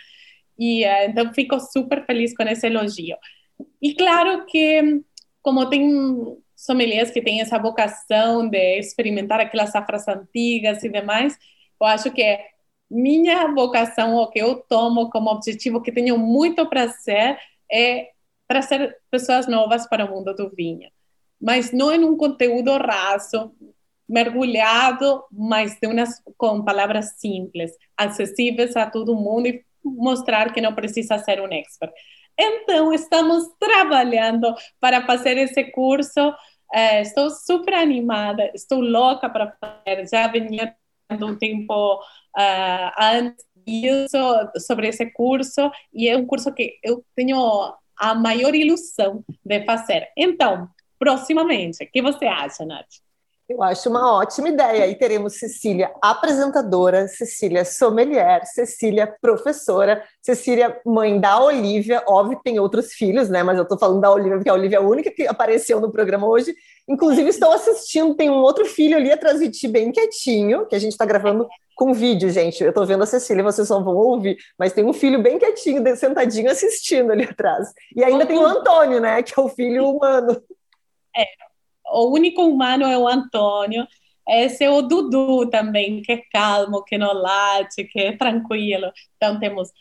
E 0.57 0.83
é, 0.83 1.07
então 1.07 1.33
fico 1.33 1.59
super 1.59 2.05
feliz 2.05 2.35
com 2.35 2.43
esse 2.43 2.67
elogio. 2.67 3.17
E 3.81 3.93
claro 3.95 4.45
que, 4.45 5.01
como 5.41 5.69
tem 5.69 6.37
sommeliers 6.55 7.11
que 7.11 7.21
têm 7.21 7.41
essa 7.41 7.59
vocação 7.59 8.47
de 8.47 8.79
experimentar 8.79 9.39
aquelas 9.39 9.71
safras 9.71 10.07
antigas 10.07 10.83
e 10.83 10.89
demais, 10.89 11.37
eu 11.79 11.87
acho 11.87 12.11
que 12.11 12.39
minha 12.89 13.47
vocação, 13.53 14.15
o 14.15 14.27
que 14.27 14.39
eu 14.39 14.55
tomo 14.69 15.09
como 15.09 15.29
objetivo, 15.29 15.81
que 15.81 15.91
tenho 15.91 16.17
muito 16.17 16.67
prazer, 16.69 17.37
é 17.71 18.09
trazer 18.47 18.97
pessoas 19.09 19.47
novas 19.47 19.87
para 19.87 20.05
o 20.05 20.09
mundo 20.09 20.33
do 20.33 20.49
vinho. 20.49 20.89
Mas 21.41 21.71
não 21.71 21.91
em 21.91 22.03
um 22.03 22.15
conteúdo 22.15 22.71
raso, 22.77 23.51
mergulhado, 24.07 25.23
mas 25.31 25.77
de 25.79 25.87
umas, 25.87 26.21
com 26.37 26.63
palavras 26.63 27.13
simples, 27.17 27.71
acessíveis 27.97 28.75
a 28.75 28.89
todo 28.89 29.15
mundo 29.15 29.47
e 29.47 29.63
mostrar 29.83 30.53
que 30.53 30.61
não 30.61 30.73
precisa 30.73 31.17
ser 31.19 31.41
um 31.41 31.51
expert. 31.51 31.93
Então, 32.37 32.93
estamos 32.93 33.45
trabalhando 33.59 34.53
para 34.79 35.05
fazer 35.05 35.37
esse 35.37 35.63
curso. 35.71 36.33
É, 36.73 37.01
estou 37.01 37.29
super 37.29 37.73
animada, 37.73 38.51
estou 38.53 38.81
louca 38.81 39.29
para 39.29 39.55
fazer. 39.59 40.07
Já 40.07 40.27
vinha 40.27 40.75
um 41.11 41.37
tempo 41.37 41.95
uh, 41.95 42.91
antes 42.99 43.45
disso 43.65 44.17
sobre 44.59 44.87
esse 44.89 45.05
curso 45.11 45.71
e 45.93 46.07
é 46.07 46.15
um 46.15 46.25
curso 46.25 46.53
que 46.53 46.77
eu 46.83 47.03
tenho 47.15 47.39
a 47.97 48.13
maior 48.13 48.53
ilusão 48.53 49.23
de 49.43 49.65
fazer. 49.65 50.09
Então, 50.15 50.69
proximamente, 50.99 51.83
o 51.83 51.91
que 51.91 52.01
você 52.01 52.25
acha, 52.25 52.65
Nath? 52.65 53.04
Eu 53.47 53.61
acho 53.61 53.89
uma 53.89 54.11
ótima 54.11 54.49
ideia. 54.49 54.87
E 54.87 54.95
teremos 54.95 55.37
Cecília 55.37 55.93
apresentadora, 56.01 57.07
Cecília 57.07 57.63
sommelier, 57.63 58.43
Cecília 58.45 59.13
professora, 59.21 60.03
Cecília 60.19 60.81
mãe 60.83 61.19
da 61.19 61.39
Olivia. 61.39 62.03
Óbvio 62.07 62.37
que 62.37 62.43
tem 62.43 62.59
outros 62.59 62.93
filhos, 62.93 63.29
né? 63.29 63.43
Mas 63.43 63.57
eu 63.57 63.63
estou 63.63 63.77
falando 63.77 64.01
da 64.01 64.11
Olivia 64.11 64.37
porque 64.37 64.49
a 64.49 64.53
Olivia 64.53 64.77
é 64.77 64.81
a 64.81 64.83
única 64.83 65.11
que 65.11 65.27
apareceu 65.27 65.79
no 65.79 65.91
programa 65.91 66.27
hoje. 66.27 66.55
Inclusive, 66.87 67.29
estou 67.29 67.51
assistindo, 67.51 68.15
tem 68.15 68.31
um 68.31 68.41
outro 68.41 68.65
filho 68.65 68.97
ali 68.97 69.11
atrás 69.11 69.39
de 69.39 69.49
ti, 69.49 69.67
bem 69.67 69.91
quietinho, 69.91 70.65
que 70.65 70.75
a 70.75 70.79
gente 70.79 70.93
está 70.93 71.05
gravando 71.05 71.47
com 71.75 71.93
vídeo, 71.93 72.29
gente. 72.31 72.63
Eu 72.63 72.69
estou 72.69 72.85
vendo 72.85 73.03
a 73.03 73.07
Cecília, 73.07 73.43
vocês 73.43 73.67
só 73.67 73.79
vão 73.79 73.95
ouvir, 73.95 74.37
mas 74.57 74.73
tem 74.73 74.83
um 74.83 74.93
filho 74.93 75.21
bem 75.21 75.37
quietinho, 75.37 75.95
sentadinho 75.95 76.49
assistindo 76.49 77.11
ali 77.11 77.25
atrás. 77.25 77.71
E 77.95 78.03
ainda 78.03 78.25
tem 78.25 78.39
o 78.39 78.45
Antônio, 78.45 78.99
né? 78.99 79.21
Que 79.21 79.39
é 79.39 79.43
o 79.43 79.49
filho 79.49 79.87
humano. 79.87 80.41
É, 81.15 81.25
o 81.91 82.11
único 82.13 82.43
humano 82.43 82.85
é 82.85 82.97
o 82.97 83.07
Antônio. 83.07 83.87
Esse 84.27 84.63
é 84.63 84.69
o 84.69 84.81
Dudu 84.81 85.49
também, 85.49 86.01
que 86.01 86.11
é 86.11 86.21
calmo, 86.31 86.83
que 86.83 86.97
não 86.97 87.13
late, 87.13 87.83
que 87.85 87.99
é 87.99 88.17
tranquilo. 88.17 88.91
Então 89.17 89.39
temos 89.39 89.71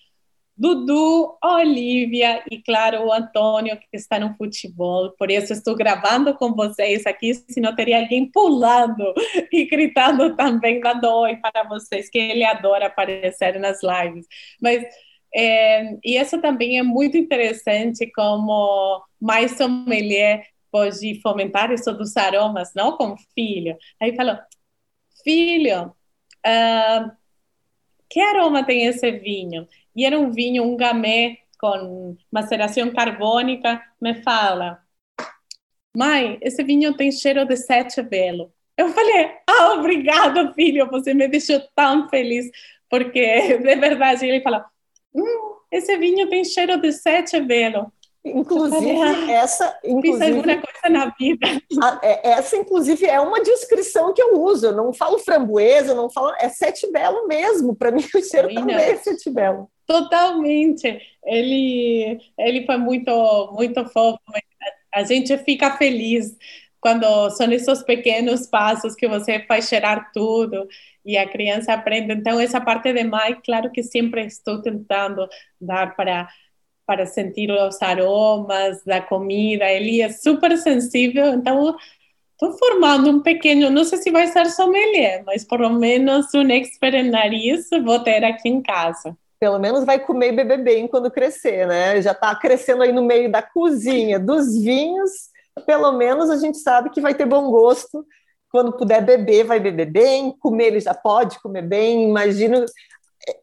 Dudu, 0.56 1.36
Olivia 1.42 2.44
e, 2.48 2.62
claro, 2.62 3.06
o 3.06 3.12
Antônio, 3.12 3.76
que 3.76 3.88
está 3.92 4.20
no 4.20 4.34
futebol. 4.36 5.10
Por 5.18 5.30
isso 5.30 5.52
estou 5.52 5.74
gravando 5.74 6.34
com 6.34 6.54
vocês 6.54 7.04
aqui, 7.06 7.34
senão 7.34 7.74
teria 7.74 8.00
alguém 8.00 8.30
pulando 8.30 9.12
e 9.52 9.64
gritando 9.66 10.36
também, 10.36 10.80
dando 10.80 11.08
oi 11.10 11.36
para 11.36 11.64
vocês, 11.64 12.08
que 12.08 12.18
ele 12.18 12.44
adora 12.44 12.86
aparecer 12.86 13.58
nas 13.58 13.80
lives. 13.82 14.26
Mas, 14.62 14.84
é, 15.34 15.96
e 16.04 16.16
isso 16.16 16.40
também 16.40 16.78
é 16.78 16.82
muito 16.84 17.16
interessante 17.16 18.10
como 18.14 19.02
mais 19.20 19.52
sommelier 19.56 20.46
pode 20.74 21.20
fomentar 21.20 21.70
isso 21.70 21.92
dos 21.92 22.16
aromas, 22.16 22.74
não 22.74 22.96
com 22.96 23.14
filho. 23.32 23.78
Aí 24.02 24.12
falou, 24.16 24.36
filho, 25.22 25.94
uh, 26.44 27.12
que 28.10 28.18
aroma 28.18 28.66
tem 28.66 28.86
esse 28.86 29.08
vinho? 29.12 29.68
E 29.94 30.04
era 30.04 30.18
um 30.18 30.32
vinho, 30.32 30.64
um 30.64 30.76
gamay 30.76 31.38
com 31.60 32.16
maceração 32.28 32.90
carbônica. 32.90 33.80
Me 34.00 34.20
fala, 34.24 34.82
mãe, 35.96 36.38
esse 36.42 36.64
vinho 36.64 36.92
tem 36.96 37.12
cheiro 37.12 37.46
de 37.46 37.56
sete 37.56 38.02
velo. 38.02 38.52
Eu 38.76 38.88
falei, 38.88 39.30
ah, 39.48 39.74
obrigado, 39.74 40.52
filho, 40.54 40.90
você 40.90 41.14
me 41.14 41.28
deixou 41.28 41.60
tão 41.76 42.08
feliz, 42.08 42.50
porque 42.90 43.58
de 43.58 43.76
verdade 43.76 44.26
ele 44.26 44.42
falou, 44.42 44.64
hum, 45.14 45.56
esse 45.70 45.96
vinho 45.98 46.28
tem 46.28 46.44
cheiro 46.44 46.80
de 46.80 46.90
sete 46.90 47.38
velo. 47.38 47.92
Inclusive, 48.24 49.30
essa. 49.30 49.78
Inclusive, 49.84 50.38
alguma 50.38 50.56
coisa 50.56 50.88
na 50.88 51.14
vida. 51.18 51.46
A, 51.82 52.00
é, 52.02 52.30
essa, 52.30 52.56
inclusive, 52.56 53.04
é 53.04 53.20
uma 53.20 53.42
descrição 53.42 54.14
que 54.14 54.22
eu 54.22 54.40
uso. 54.40 54.66
Eu 54.66 54.72
não 54.72 54.94
falo 54.94 55.18
framboesa, 55.18 55.92
eu 55.92 55.96
não 55.96 56.08
falo. 56.08 56.32
É 56.40 56.48
sete 56.48 56.90
belo 56.90 57.28
mesmo. 57.28 57.76
Para 57.76 57.90
mim, 57.90 58.02
o 58.14 58.22
cheiro 58.22 58.48
Oi, 58.48 58.54
também 58.54 58.76
é 58.76 58.96
sete 58.96 59.28
belo. 59.28 59.70
Totalmente. 59.86 60.98
Ele, 61.22 62.18
ele 62.38 62.64
foi 62.64 62.78
muito, 62.78 63.52
muito 63.52 63.84
fofo. 63.90 64.18
A 64.94 65.02
gente 65.02 65.36
fica 65.38 65.76
feliz 65.76 66.34
quando 66.80 67.30
são 67.30 67.50
esses 67.52 67.82
pequenos 67.82 68.46
passos 68.46 68.94
que 68.94 69.08
você 69.08 69.40
faz 69.40 69.68
cheirar 69.68 70.10
tudo 70.12 70.66
e 71.04 71.18
a 71.18 71.28
criança 71.28 71.72
aprende. 71.72 72.12
Então, 72.12 72.40
essa 72.40 72.60
parte 72.60 72.92
de 72.92 73.04
mãe, 73.04 73.38
claro 73.44 73.70
que 73.70 73.82
sempre 73.82 74.24
estou 74.24 74.62
tentando 74.62 75.28
dar 75.60 75.94
para 75.94 76.28
para 76.86 77.06
sentir 77.06 77.50
os 77.50 77.80
aromas 77.80 78.82
da 78.84 79.00
comida. 79.00 79.64
Ele 79.64 80.00
é 80.00 80.08
super 80.08 80.56
sensível, 80.58 81.34
então 81.34 81.76
estou 82.32 82.58
formando 82.58 83.10
um 83.10 83.20
pequeno, 83.20 83.70
não 83.70 83.84
sei 83.84 83.98
se 83.98 84.10
vai 84.10 84.26
ser 84.26 84.46
sommelier, 84.46 85.22
mas 85.24 85.44
pelo 85.44 85.70
menos 85.70 86.26
um 86.34 86.48
expert 86.50 86.94
em 86.94 87.10
nariz 87.10 87.68
vou 87.84 88.00
ter 88.00 88.24
aqui 88.24 88.48
em 88.48 88.62
casa. 88.62 89.16
Pelo 89.40 89.58
menos 89.58 89.84
vai 89.84 89.98
comer 89.98 90.32
e 90.32 90.36
beber 90.36 90.62
bem 90.62 90.88
quando 90.88 91.10
crescer, 91.10 91.66
né? 91.66 92.00
Já 92.00 92.12
está 92.12 92.34
crescendo 92.34 92.82
aí 92.82 92.92
no 92.92 93.02
meio 93.02 93.30
da 93.30 93.42
cozinha, 93.42 94.18
dos 94.18 94.56
vinhos, 94.62 95.10
pelo 95.66 95.92
menos 95.92 96.30
a 96.30 96.36
gente 96.36 96.58
sabe 96.58 96.90
que 96.90 97.00
vai 97.00 97.14
ter 97.14 97.26
bom 97.26 97.50
gosto. 97.50 98.04
Quando 98.50 98.76
puder 98.76 99.04
beber, 99.04 99.44
vai 99.44 99.58
beber 99.58 99.90
bem, 99.90 100.32
comer 100.38 100.66
ele 100.68 100.80
já 100.80 100.94
pode 100.94 101.40
comer 101.42 101.62
bem. 101.62 102.08
Imagino 102.08 102.64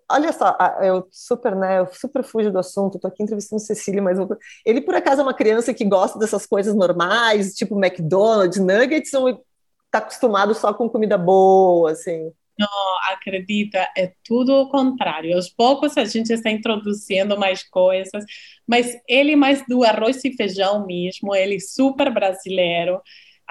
Olha 0.09 0.31
só, 0.31 0.55
eu 0.81 1.07
super, 1.11 1.55
né? 1.55 1.79
Eu 1.79 1.87
super 1.93 2.23
fujo 2.23 2.51
do 2.51 2.59
assunto, 2.59 2.99
tô 2.99 3.07
aqui 3.07 3.23
entrevistando 3.23 3.61
Cecília, 3.61 4.01
mas 4.01 4.17
ele 4.65 4.81
por 4.81 4.93
acaso 4.93 5.21
é 5.21 5.23
uma 5.23 5.33
criança 5.33 5.73
que 5.73 5.85
gosta 5.85 6.19
dessas 6.19 6.45
coisas 6.45 6.75
normais, 6.75 7.55
tipo 7.55 7.77
McDonald's, 7.77 8.59
nuggets, 8.59 9.13
ou 9.13 9.43
tá 9.89 9.97
acostumado 9.99 10.53
só 10.53 10.73
com 10.73 10.89
comida 10.89 11.17
boa, 11.17 11.91
assim? 11.91 12.31
Não, 12.59 12.67
acredita, 13.11 13.89
é 13.97 14.13
tudo 14.23 14.53
o 14.53 14.69
contrário. 14.69 15.35
Aos 15.35 15.49
poucos 15.49 15.97
a 15.97 16.05
gente 16.05 16.31
está 16.31 16.51
introduzindo 16.51 17.37
mais 17.39 17.63
coisas, 17.63 18.23
mas 18.67 18.95
ele 19.07 19.35
mais 19.35 19.65
do 19.65 19.83
arroz 19.83 20.23
e 20.23 20.35
feijão 20.35 20.85
mesmo, 20.85 21.35
ele 21.35 21.59
super 21.59 22.13
brasileiro 22.13 23.01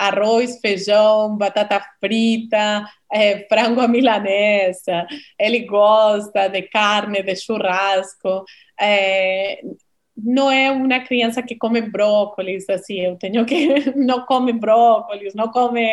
arroz, 0.01 0.59
feijão, 0.61 1.36
batata 1.36 1.84
frita, 2.01 2.84
é, 3.12 3.46
frango 3.48 3.80
à 3.80 3.88
milanesa. 3.88 5.07
Ele 5.38 5.61
gosta 5.66 6.48
de 6.48 6.62
carne, 6.62 7.22
de 7.22 7.36
churrasco. 7.36 8.44
É, 8.80 9.61
não 10.24 10.50
é 10.50 10.70
uma 10.70 11.00
criança 11.00 11.42
que 11.42 11.56
come 11.56 11.80
brócolis, 11.82 12.68
assim, 12.68 13.00
eu 13.00 13.16
tenho 13.16 13.44
que 13.44 13.90
não 13.96 14.24
come 14.26 14.52
brócolis, 14.52 15.34
não 15.34 15.50
come 15.50 15.86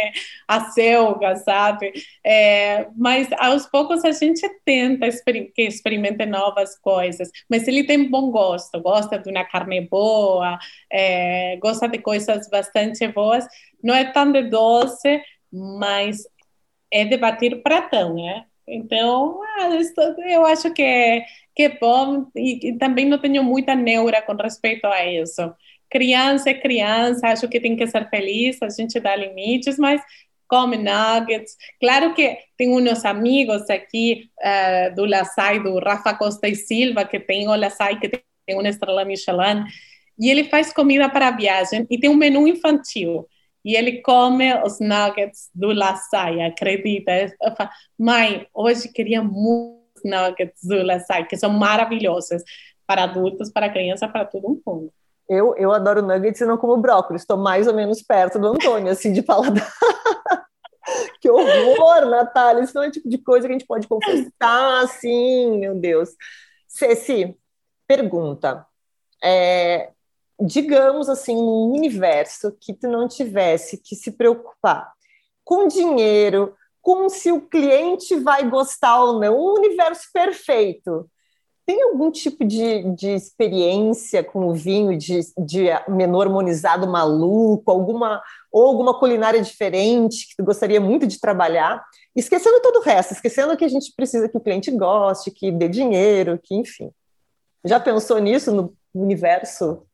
acelga, 0.48 1.36
sabe? 1.38 1.94
É, 2.24 2.88
mas 2.96 3.30
aos 3.38 3.66
poucos 3.66 4.04
a 4.06 4.12
gente 4.12 4.48
tenta 4.66 5.08
que 5.54 5.64
experimente 5.64 6.26
novas 6.26 6.78
coisas, 6.80 7.30
mas 7.50 7.68
ele 7.68 7.84
tem 7.84 8.10
bom 8.10 8.32
gosto, 8.32 8.80
gosta 8.82 9.18
de 9.18 9.30
uma 9.30 9.46
carne 9.46 9.82
boa, 9.82 10.58
é, 10.92 11.58
gosta 11.58 11.88
de 11.88 12.00
coisas 12.00 12.50
bastante 12.50 13.08
boas, 13.10 13.46
não 13.84 13.94
é 13.94 14.06
tão 14.12 14.32
de 14.32 14.44
doce, 14.44 15.22
mas 15.52 16.24
é 16.92 17.06
de 17.06 17.18
bater 17.18 17.62
pratão, 17.62 18.16
né? 18.16 18.46
Então, 18.68 19.42
ah, 19.60 19.70
eu 20.30 20.46
acho 20.46 20.74
que 20.74 21.24
que 21.58 21.70
bom 21.70 22.28
e, 22.36 22.70
e, 22.70 22.78
também 22.78 23.08
não 23.08 23.18
tenho 23.18 23.44
muita 23.44 23.74
neura 23.74 24.22
com 24.22 24.34
respeito 24.34 24.86
a 24.86 25.04
isso. 25.04 25.52
Criança 25.90 26.52
é 26.52 26.54
criança, 26.54 27.30
acho 27.30 27.50
que 27.50 27.60
tem 27.60 27.76
que 27.76 27.88
ser 27.88 28.08
feliz, 28.12 28.62
a 28.62 28.70
gente 28.70 29.00
dá 29.00 29.16
limites, 29.16 29.80
mas 29.80 30.00
come 30.48 30.78
nuggets. 30.78 31.58
Claro 31.80 32.14
que 32.14 32.38
tem 32.56 32.70
uns 32.70 33.04
amigos 33.04 33.68
aqui 33.72 34.30
uh, 34.40 34.94
do 34.94 35.06
Laçai, 35.06 35.60
do 35.64 35.80
Rafa 35.80 36.14
Costa 36.14 36.48
e 36.48 36.54
Silva, 36.54 37.06
que 37.06 37.20
tem 37.20 37.48
o 37.48 37.56
Laçai, 37.56 38.00
que 38.00 38.08
tem 38.08 38.22
uma 38.50 38.70
estrela 38.70 39.04
Michelin, 39.04 39.64
e 40.20 40.30
ele 40.30 40.44
faz 40.44 40.72
comida 40.72 41.10
para 41.10 41.32
viagem 41.32 41.88
e 41.90 42.00
tem 42.00 42.08
um 42.12 42.16
menu 42.16 42.48
infantil. 42.48 43.28
E 43.66 43.76
ele 43.76 44.04
come 44.04 44.54
os 44.62 44.80
nuggets 44.80 45.50
do 45.56 45.74
Laçai, 45.74 46.40
acredita? 46.44 47.36
Falo, 47.58 47.70
mãe, 47.98 48.46
hoje 48.54 48.90
queria 48.90 49.24
muito 49.24 49.77
nuggets 50.04 50.64
do 50.64 50.84
Laçai, 50.84 51.26
que 51.26 51.38
são 51.38 51.50
maravilhosas 51.50 52.44
para 52.86 53.04
adultos, 53.04 53.52
para 53.52 53.70
crianças, 53.70 54.10
para 54.12 54.26
todo 54.26 54.62
mundo. 54.66 54.92
Eu, 55.30 55.56
eu 55.58 55.74
adoro 55.74 56.02
nuggets 56.02 56.40
e 56.40 56.46
não 56.46 56.58
como 56.58 56.78
brócolis, 56.78 57.24
estou 57.24 57.38
mais 57.38 57.68
ou 57.68 57.74
menos 57.74 58.02
perto 58.02 58.40
do 58.40 58.48
Antônio, 58.48 58.92
assim, 58.92 59.12
de 59.12 59.22
paladar. 59.22 59.70
que 61.20 61.30
horror, 61.30 62.06
Natália, 62.06 62.64
isso 62.64 62.74
não 62.74 62.84
é 62.84 62.92
tipo 62.92 63.10
de 63.10 63.18
coisa 63.18 63.46
que 63.46 63.54
a 63.54 63.58
gente 63.58 63.68
pode 63.68 63.88
confessar, 63.88 64.84
assim, 64.84 65.58
meu 65.60 65.76
Deus. 65.76 66.12
Ceci, 66.68 67.38
pergunta, 67.86 68.66
é, 69.22 69.92
digamos 70.40 71.10
assim, 71.10 71.36
um 71.36 71.72
universo 71.72 72.56
que 72.62 72.74
tu 72.74 72.88
não 72.88 73.08
tivesse 73.08 73.78
que 73.78 73.96
se 73.96 74.12
preocupar 74.12 74.94
com 75.44 75.68
dinheiro, 75.68 76.56
com 76.88 77.10
se 77.10 77.30
o 77.34 77.42
cliente 77.42 78.16
vai 78.16 78.50
gostar 78.50 79.04
ou 79.04 79.20
não, 79.20 79.38
um 79.38 79.56
universo 79.56 80.08
perfeito. 80.14 81.12
Tem 81.66 81.84
algum 81.84 82.10
tipo 82.10 82.46
de, 82.46 82.82
de 82.96 83.10
experiência 83.10 84.24
com 84.24 84.48
o 84.48 84.54
vinho, 84.54 84.98
de, 84.98 85.20
de 85.38 85.66
menu 85.90 86.22
harmonizado 86.22 86.88
maluco, 86.88 87.70
alguma, 87.70 88.24
ou 88.50 88.68
alguma 88.68 88.98
culinária 88.98 89.42
diferente 89.42 90.30
que 90.30 90.38
tu 90.38 90.46
gostaria 90.46 90.80
muito 90.80 91.06
de 91.06 91.20
trabalhar? 91.20 91.84
Esquecendo 92.16 92.62
todo 92.62 92.78
o 92.78 92.84
resto, 92.84 93.12
esquecendo 93.12 93.58
que 93.58 93.66
a 93.66 93.70
gente 93.70 93.92
precisa 93.94 94.30
que 94.30 94.38
o 94.38 94.42
cliente 94.42 94.72
goste, 94.72 95.30
que 95.30 95.52
dê 95.52 95.68
dinheiro, 95.68 96.40
que 96.42 96.56
enfim. 96.56 96.90
Já 97.66 97.82
pensou 97.82 98.18
nisso 98.20 98.54
no, 98.54 98.74
universo? 98.96 99.86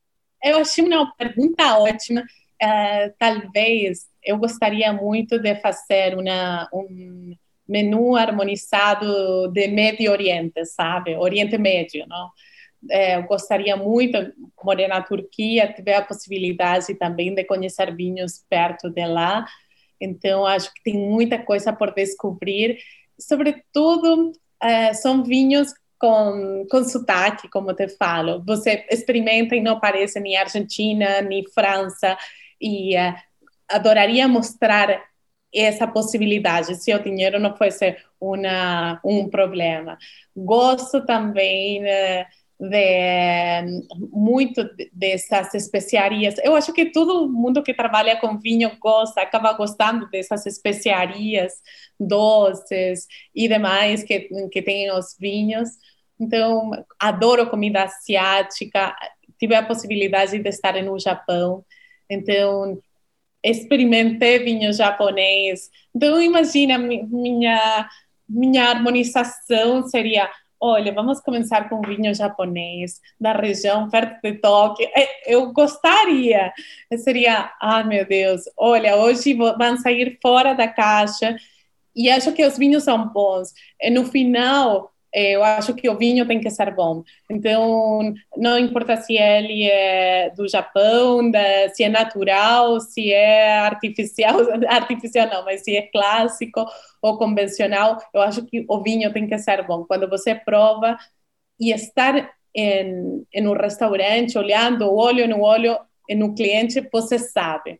Eu 0.43 0.59
achei 0.59 0.85
uma 0.85 1.11
pergunta 1.15 1.79
ótima. 1.79 2.23
Uh, 2.63 3.13
talvez 3.19 4.07
eu 4.23 4.37
gostaria 4.37 4.93
muito 4.93 5.37
de 5.37 5.55
fazer 5.55 6.17
uma, 6.17 6.69
um 6.73 7.35
menu 7.67 8.15
harmonizado 8.15 9.51
de 9.51 9.67
Médio 9.67 10.11
Oriente, 10.11 10.65
sabe? 10.65 11.15
Oriente 11.15 11.57
Médio, 11.57 12.05
não? 12.07 12.29
É, 12.89 13.15
eu 13.15 13.23
gostaria 13.23 13.75
muito, 13.75 14.17
morar 14.63 14.87
na 14.87 15.01
Turquia, 15.01 15.71
tiver 15.73 15.95
a 15.95 16.01
possibilidade 16.01 16.93
também 16.95 17.33
de 17.33 17.43
conhecer 17.43 17.95
vinhos 17.95 18.43
perto 18.49 18.89
de 18.89 19.05
lá. 19.05 19.45
Então, 19.99 20.45
acho 20.45 20.73
que 20.73 20.83
tem 20.83 20.97
muita 20.97 21.37
coisa 21.39 21.71
por 21.71 21.93
descobrir. 21.93 22.77
Sobretudo, 23.19 24.33
é, 24.61 24.93
são 24.93 25.23
vinhos 25.23 25.73
com, 25.97 26.65
com 26.69 26.83
sotaque, 26.83 27.49
como 27.49 27.73
te 27.73 27.87
falo. 27.87 28.43
Você 28.45 28.85
experimenta 28.89 29.55
e 29.55 29.61
não 29.61 29.79
parece 29.79 30.19
nem 30.19 30.35
Argentina, 30.35 31.21
nem 31.21 31.43
França. 31.53 32.17
E 32.63 32.95
uh, 32.95 33.13
adoraria 33.69 34.27
mostrar 34.27 35.03
essa 35.53 35.85
possibilidade, 35.85 36.75
se 36.81 36.93
o 36.93 37.03
dinheiro 37.03 37.39
não 37.39 37.55
fosse 37.55 37.95
uma, 38.19 38.99
um 39.05 39.29
problema. 39.29 39.97
Gosto 40.35 41.05
também 41.05 41.83
uh, 41.83 42.25
de 42.59 43.65
muito 44.11 44.63
dessas 44.91 45.53
especiarias. 45.53 46.35
Eu 46.43 46.55
acho 46.55 46.71
que 46.71 46.91
todo 46.91 47.29
mundo 47.29 47.61
que 47.61 47.73
trabalha 47.73 48.15
com 48.15 48.39
vinho 48.39 48.71
gosta, 48.79 49.21
acaba 49.21 49.53
gostando 49.53 50.09
dessas 50.09 50.45
especiarias 50.45 51.53
doces 51.99 53.07
e 53.35 53.47
demais 53.47 54.03
que, 54.03 54.29
que 54.51 54.61
tem 54.61 54.91
os 54.91 55.15
vinhos. 55.19 55.69
Então, 56.19 56.71
adoro 56.99 57.49
comida 57.49 57.83
asiática. 57.83 58.95
Tive 59.37 59.55
a 59.55 59.65
possibilidade 59.65 60.39
de 60.39 60.49
estar 60.49 60.81
no 60.81 60.97
Japão. 60.99 61.65
Então, 62.09 62.77
experimentei 63.43 64.39
vinho 64.39 64.71
japonês. 64.73 65.69
Então, 65.95 66.21
imagina, 66.21 66.77
minha, 66.77 67.89
minha 68.27 68.69
harmonização 68.69 69.87
seria 69.87 70.29
olha, 70.65 70.93
vamos 70.93 71.19
começar 71.19 71.67
com 71.67 71.81
vinho 71.81 72.15
japonês 72.15 73.01
da 73.19 73.33
região 73.33 73.89
perto 73.89 74.21
de 74.23 74.35
Tóquio. 74.35 74.87
É, 74.95 75.33
eu 75.33 75.51
gostaria, 75.51 76.53
seria, 76.99 77.51
ah, 77.59 77.83
meu 77.83 78.07
Deus, 78.07 78.43
olha, 78.55 78.95
hoje 78.95 79.33
vão 79.33 79.77
sair 79.77 80.17
fora 80.21 80.53
da 80.53 80.65
caixa 80.65 81.35
e 81.93 82.09
acho 82.09 82.31
que 82.31 82.45
os 82.45 82.57
vinhos 82.57 82.85
são 82.85 83.09
bons. 83.09 83.51
E 83.81 83.89
no 83.89 84.05
final, 84.05 84.92
eu 85.13 85.43
acho 85.43 85.75
que 85.75 85.87
o 85.87 85.97
vinho 85.97 86.27
tem 86.27 86.41
que 86.41 86.49
ser 86.49 86.73
bom. 86.73 87.03
Então, 87.29 88.13
não 88.35 88.57
importa 88.57 88.97
se 88.97 89.15
ele 89.15 89.69
é 89.69 90.31
do 90.31 90.47
Japão, 90.47 91.29
da, 91.29 91.69
se 91.69 91.83
é 91.83 91.89
natural, 91.89 92.79
se 92.79 93.11
é 93.13 93.59
artificial, 93.59 94.39
artificial 94.67 95.29
não, 95.29 95.45
mas 95.45 95.63
se 95.63 95.75
é 95.77 95.83
clássico 95.83 96.65
ou 97.01 97.17
convencional, 97.17 97.97
eu 98.13 98.21
acho 98.21 98.43
que 98.45 98.65
o 98.67 98.81
vinho 98.81 99.13
tem 99.13 99.27
que 99.27 99.37
ser 99.37 99.65
bom. 99.67 99.85
Quando 99.85 100.09
você 100.09 100.33
prova 100.33 100.97
e 101.59 101.71
estar 101.71 102.33
em, 102.55 103.25
em 103.31 103.47
um 103.47 103.53
restaurante, 103.53 104.37
olhando 104.37 104.91
olho 104.91 105.27
no 105.27 105.41
olho 105.41 105.77
no 106.09 106.33
cliente, 106.33 106.81
você 106.91 107.19
sabe. 107.19 107.79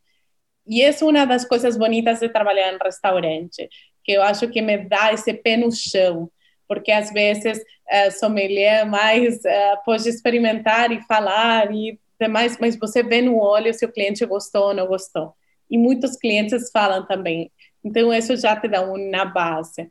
E 0.68 0.82
é 0.82 0.92
uma 1.02 1.26
das 1.26 1.46
coisas 1.46 1.78
bonitas 1.78 2.20
de 2.20 2.30
trabalhar 2.30 2.74
em 2.74 2.78
restaurante, 2.82 3.68
que 4.04 4.14
eu 4.14 4.22
acho 4.22 4.48
que 4.50 4.62
me 4.62 4.78
dá 4.78 5.12
esse 5.12 5.34
pé 5.34 5.58
no 5.58 5.72
chão 5.72 6.30
porque 6.74 6.92
às 6.92 7.12
vezes 7.12 7.60
uh, 7.60 8.12
sommelier 8.20 8.84
mais 8.86 9.36
uh, 9.38 9.84
pode 9.86 10.10
experimentar 10.10 10.92
e 10.92 11.02
falar 11.04 11.72
e 11.72 12.00
demais, 12.20 12.58
mas 12.60 12.76
você 12.76 13.04
vê 13.04 13.22
no 13.22 13.38
olho 13.40 13.72
se 13.74 13.86
o 13.86 13.92
cliente 13.92 14.26
gostou 14.26 14.70
ou 14.70 14.74
não 14.74 14.88
gostou. 14.88 15.34
E 15.70 15.78
muitos 15.78 16.16
clientes 16.16 16.72
falam 16.72 17.06
também. 17.06 17.52
Então, 17.84 18.12
isso 18.14 18.36
já 18.36 18.56
te 18.56 18.68
dá 18.68 18.82
uma 18.82 19.26
base. 19.26 19.90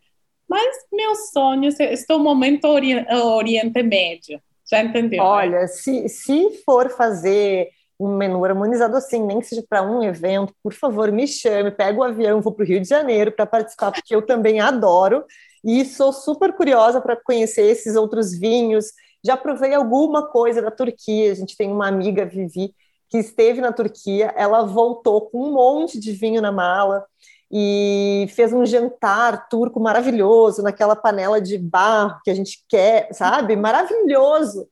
Mas 0.49 0.76
meu 0.93 1.14
sonho, 1.14 1.68
estou 1.68 2.18
no 2.18 2.24
momento 2.24 2.66
ori 2.66 3.07
Oriente 3.11 3.83
Médio. 3.83 4.41
Já 4.68 4.83
entendeu? 4.83 5.22
Olha, 5.22 5.61
né? 5.61 5.66
se, 5.66 6.09
se 6.09 6.62
for 6.64 6.91
fazer 6.91 7.68
um 8.01 8.16
menu 8.16 8.45
harmonizado 8.45 8.97
assim, 8.97 9.24
nem 9.24 9.41
que 9.41 9.47
seja 9.47 9.62
para 9.68 9.83
um 9.83 10.03
evento, 10.03 10.53
por 10.62 10.72
favor, 10.72 11.12
me 11.12 11.26
chame, 11.26 11.70
pega 11.70 11.99
o 11.99 12.03
avião, 12.03 12.41
vou 12.41 12.53
para 12.53 12.64
o 12.64 12.66
Rio 12.66 12.80
de 12.80 12.89
Janeiro 12.89 13.30
para 13.30 13.47
participar, 13.47 13.93
porque 13.93 14.14
eu 14.14 14.22
também 14.22 14.61
adoro. 14.61 15.24
E 15.64 15.84
sou 15.84 16.12
super 16.12 16.52
curiosa 16.54 17.00
para 17.00 17.16
conhecer 17.16 17.62
esses 17.62 17.94
outros 17.94 18.36
vinhos. 18.36 18.86
Já 19.24 19.36
provei 19.36 19.74
alguma 19.74 20.26
coisa 20.26 20.60
da 20.60 20.70
Turquia. 20.70 21.30
A 21.30 21.34
gente 21.34 21.56
tem 21.56 21.70
uma 21.70 21.86
amiga, 21.86 22.24
Vivi, 22.24 22.74
que 23.08 23.18
esteve 23.18 23.60
na 23.60 23.72
Turquia. 23.72 24.32
Ela 24.36 24.62
voltou 24.62 25.22
com 25.22 25.44
um 25.44 25.52
monte 25.52 26.00
de 26.00 26.12
vinho 26.12 26.42
na 26.42 26.50
mala 26.50 27.04
e 27.50 28.26
fez 28.30 28.52
um 28.52 28.64
jantar 28.64 29.48
turco 29.48 29.78
maravilhoso 29.78 30.62
naquela 30.62 30.96
panela 30.96 31.40
de 31.40 31.58
barro 31.58 32.18
que 32.24 32.30
a 32.30 32.34
gente 32.34 32.64
quer, 32.68 33.08
sabe? 33.12 33.54
Maravilhoso. 33.54 34.66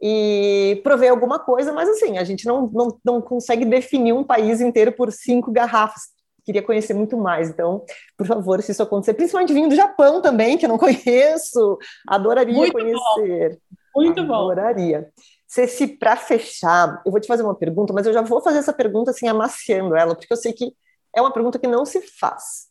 E 0.00 0.80
provei 0.84 1.08
alguma 1.08 1.40
coisa, 1.40 1.72
mas 1.72 1.88
assim, 1.88 2.18
a 2.18 2.24
gente 2.24 2.46
não, 2.46 2.70
não, 2.72 2.98
não 3.04 3.20
consegue 3.20 3.64
definir 3.64 4.12
um 4.12 4.22
país 4.22 4.60
inteiro 4.60 4.92
por 4.92 5.10
cinco 5.10 5.50
garrafas 5.50 6.17
queria 6.48 6.62
conhecer 6.62 6.94
muito 6.94 7.14
mais. 7.18 7.50
Então, 7.50 7.84
por 8.16 8.26
favor, 8.26 8.62
se 8.62 8.72
isso 8.72 8.82
acontecer, 8.82 9.12
principalmente 9.12 9.52
vindo 9.52 9.68
do 9.68 9.76
Japão 9.76 10.22
também, 10.22 10.56
que 10.56 10.64
eu 10.64 10.68
não 10.68 10.78
conheço, 10.80 11.78
adoraria 12.06 12.54
muito 12.54 12.72
conhecer. 12.72 13.60
Bom. 13.94 14.02
Muito 14.02 14.24
bom. 14.24 14.50
Adoraria. 14.50 15.10
Ceci, 15.46 15.86
para 15.86 16.16
fechar, 16.16 17.02
eu 17.04 17.12
vou 17.12 17.20
te 17.20 17.26
fazer 17.26 17.42
uma 17.42 17.54
pergunta, 17.54 17.92
mas 17.92 18.06
eu 18.06 18.14
já 18.14 18.22
vou 18.22 18.40
fazer 18.40 18.58
essa 18.58 18.72
pergunta 18.72 19.10
assim, 19.10 19.28
amaciando 19.28 19.94
ela, 19.94 20.14
porque 20.14 20.32
eu 20.32 20.36
sei 20.36 20.52
que 20.54 20.74
é 21.14 21.20
uma 21.20 21.32
pergunta 21.32 21.58
que 21.58 21.66
não 21.66 21.84
se 21.84 22.00
faz. 22.00 22.68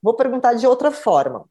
Vou 0.00 0.14
perguntar 0.14 0.54
de 0.54 0.66
outra 0.66 0.92
forma. 0.92 1.44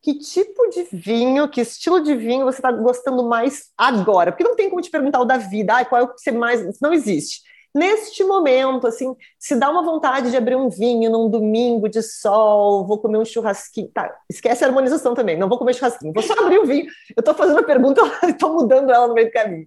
Que 0.00 0.18
tipo 0.18 0.68
de 0.68 0.82
vinho, 0.92 1.48
que 1.48 1.60
estilo 1.60 2.00
de 2.00 2.16
vinho 2.16 2.44
você 2.44 2.58
está 2.58 2.72
gostando 2.72 3.24
mais 3.24 3.70
agora? 3.78 4.32
Porque 4.32 4.42
não 4.42 4.56
tem 4.56 4.68
como 4.68 4.82
te 4.82 4.90
perguntar 4.90 5.20
o 5.20 5.24
da 5.24 5.36
vida, 5.36 5.76
ah, 5.76 5.84
qual 5.84 6.00
é 6.00 6.04
o 6.04 6.08
que 6.08 6.20
você 6.20 6.32
mais. 6.32 6.80
Não 6.80 6.92
existe 6.92 7.42
neste 7.74 8.22
momento, 8.24 8.86
assim, 8.86 9.16
se 9.38 9.56
dá 9.56 9.70
uma 9.70 9.82
vontade 9.82 10.30
de 10.30 10.36
abrir 10.36 10.56
um 10.56 10.68
vinho 10.68 11.10
num 11.10 11.28
domingo 11.28 11.88
de 11.88 12.02
sol, 12.02 12.86
vou 12.86 12.98
comer 12.98 13.18
um 13.18 13.24
churrasquinho, 13.24 13.88
tá, 13.88 14.14
esquece 14.30 14.64
a 14.64 14.66
harmonização 14.66 15.14
também, 15.14 15.36
não 15.36 15.48
vou 15.48 15.58
comer 15.58 15.74
churrasquinho, 15.74 16.12
vou 16.12 16.22
só 16.22 16.34
abrir 16.34 16.58
o 16.58 16.66
vinho, 16.66 16.86
eu 17.16 17.20
estou 17.20 17.34
fazendo 17.34 17.60
a 17.60 17.64
pergunta, 17.64 18.00
estou 18.28 18.52
mudando 18.52 18.90
ela 18.90 19.08
no 19.08 19.14
meio 19.14 19.28
do 19.28 19.32
caminho. 19.32 19.66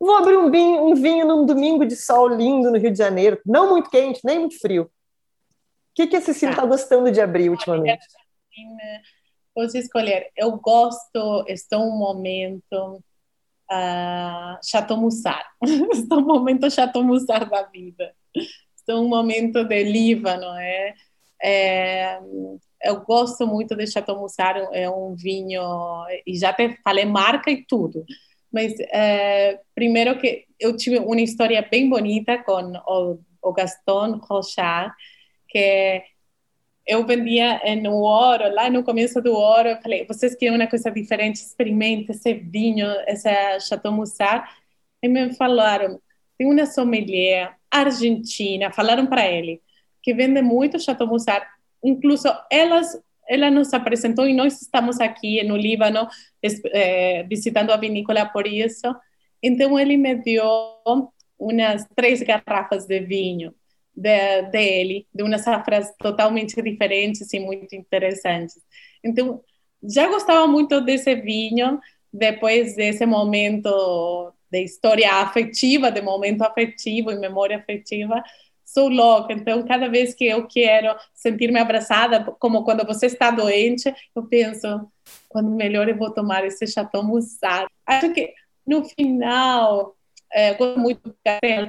Vou 0.00 0.16
abrir 0.16 0.36
um 0.36 0.50
vinho, 0.50 0.84
um 0.84 0.94
vinho 0.94 1.26
num 1.26 1.46
domingo 1.46 1.86
de 1.86 1.94
sol 1.94 2.26
lindo 2.26 2.70
no 2.70 2.78
Rio 2.78 2.90
de 2.90 2.98
Janeiro, 2.98 3.40
não 3.46 3.70
muito 3.70 3.88
quente, 3.88 4.20
nem 4.24 4.40
muito 4.40 4.58
frio. 4.58 4.84
O 4.84 4.88
que, 5.94 6.06
que 6.06 6.16
a 6.16 6.20
Cecília 6.20 6.52
está 6.52 6.62
tá 6.62 6.68
gostando 6.68 7.12
de 7.12 7.20
abrir 7.20 7.50
ultimamente? 7.50 8.04
Posso 9.54 9.76
escolher. 9.76 10.30
Eu 10.36 10.52
gosto, 10.52 11.44
estou 11.46 11.82
um 11.82 11.98
momento 11.98 13.02
uh, 13.72 14.58
Chateau 14.62 14.96
Moussard. 14.96 15.44
Estou 15.92 16.18
um 16.20 16.26
momento 16.26 16.70
Chateau 16.70 17.02
Moussard 17.02 17.48
da 17.50 17.62
vida. 17.62 18.14
Estou 18.76 19.04
um 19.04 19.08
momento 19.08 19.64
de 19.64 19.82
Líbano, 19.84 20.46
é? 20.56 20.94
é 21.42 22.20
eu 22.84 23.00
gosto 23.00 23.46
muito 23.46 23.76
de 23.76 23.86
Chateau 23.86 24.18
Moussard, 24.18 24.68
é 24.72 24.90
um 24.90 25.14
vinho, 25.14 25.62
e 26.26 26.36
já 26.36 26.52
te 26.52 26.76
falei 26.82 27.04
marca 27.04 27.50
e 27.50 27.64
tudo, 27.64 28.04
mas 28.52 28.74
é, 28.92 29.60
primeiro 29.74 30.18
que 30.18 30.44
eu 30.58 30.76
tive 30.76 30.98
uma 30.98 31.20
história 31.20 31.66
bem 31.70 31.88
bonita 31.88 32.38
com 32.38 32.72
o, 32.86 33.18
o 33.40 33.52
Gaston 33.52 34.18
Rochard, 34.18 34.92
que 35.48 36.02
eu 36.86 37.06
vendia 37.06 37.60
no 37.80 37.94
Ouro, 37.94 38.52
lá 38.54 38.68
no 38.68 38.82
começo 38.82 39.20
do 39.20 39.32
Ouro, 39.32 39.68
eu 39.68 39.80
falei, 39.80 40.04
vocês 40.06 40.34
querem 40.34 40.56
uma 40.56 40.66
coisa 40.66 40.90
diferente, 40.90 41.36
experimente 41.36 42.10
esse 42.12 42.34
vinho, 42.34 42.86
essa 43.06 43.60
Chateau 43.60 43.92
Moussard. 43.92 44.48
E 45.02 45.08
me 45.08 45.34
falaram, 45.34 46.00
tem 46.36 46.46
uma 46.50 46.66
sommelier 46.66 47.56
argentina, 47.70 48.72
falaram 48.72 49.06
para 49.06 49.28
ele, 49.28 49.60
que 50.02 50.12
vende 50.12 50.42
muito 50.42 50.80
Chateau 50.80 51.06
Moussard, 51.06 51.46
incluso 51.82 52.28
elas 52.50 53.00
ela 53.28 53.50
nos 53.50 53.72
apresentou 53.72 54.26
e 54.26 54.34
nós 54.34 54.60
estamos 54.60 55.00
aqui 55.00 55.42
no 55.44 55.56
Líbano 55.56 56.08
é, 56.72 57.22
visitando 57.22 57.70
a 57.70 57.76
vinícola 57.76 58.26
por 58.26 58.48
isso. 58.48 58.94
Então 59.40 59.78
ele 59.78 59.96
me 59.96 60.16
deu 60.16 60.44
umas 61.38 61.86
três 61.94 62.20
garrafas 62.20 62.84
de 62.84 63.00
vinho 63.00 63.54
de, 63.94 64.42
dele, 64.50 65.06
de 65.14 65.22
umas 65.22 65.42
safras 65.42 65.92
totalmente 65.98 66.60
diferentes 66.62 67.32
e 67.32 67.40
muito 67.40 67.74
interessantes. 67.74 68.60
Então, 69.04 69.42
já 69.82 70.08
gostava 70.08 70.46
muito 70.46 70.80
desse 70.80 71.14
vinho, 71.14 71.80
depois 72.12 72.76
desse 72.76 73.04
momento 73.04 74.32
de 74.50 74.62
história 74.62 75.10
afetiva, 75.14 75.90
de 75.90 76.00
momento 76.02 76.42
afetivo 76.42 77.10
e 77.10 77.18
memória 77.18 77.56
afetiva, 77.56 78.22
sou 78.64 78.88
louca. 78.88 79.32
Então, 79.32 79.64
cada 79.64 79.88
vez 79.88 80.14
que 80.14 80.26
eu 80.26 80.46
quero 80.46 80.94
sentir-me 81.14 81.58
abraçada, 81.58 82.24
como 82.38 82.64
quando 82.64 82.86
você 82.86 83.06
está 83.06 83.30
doente, 83.30 83.92
eu 84.14 84.24
penso, 84.24 84.66
quando 85.28 85.50
melhor 85.50 85.88
eu 85.88 85.96
vou 85.96 86.10
tomar 86.12 86.44
esse 86.44 86.66
Chateau 86.66 87.02
Moussard. 87.02 87.68
Acho 87.86 88.12
que, 88.12 88.32
no 88.66 88.84
final, 88.84 89.96
é, 90.32 90.54
gosto 90.54 90.78
muito 90.78 91.00
do 91.02 91.16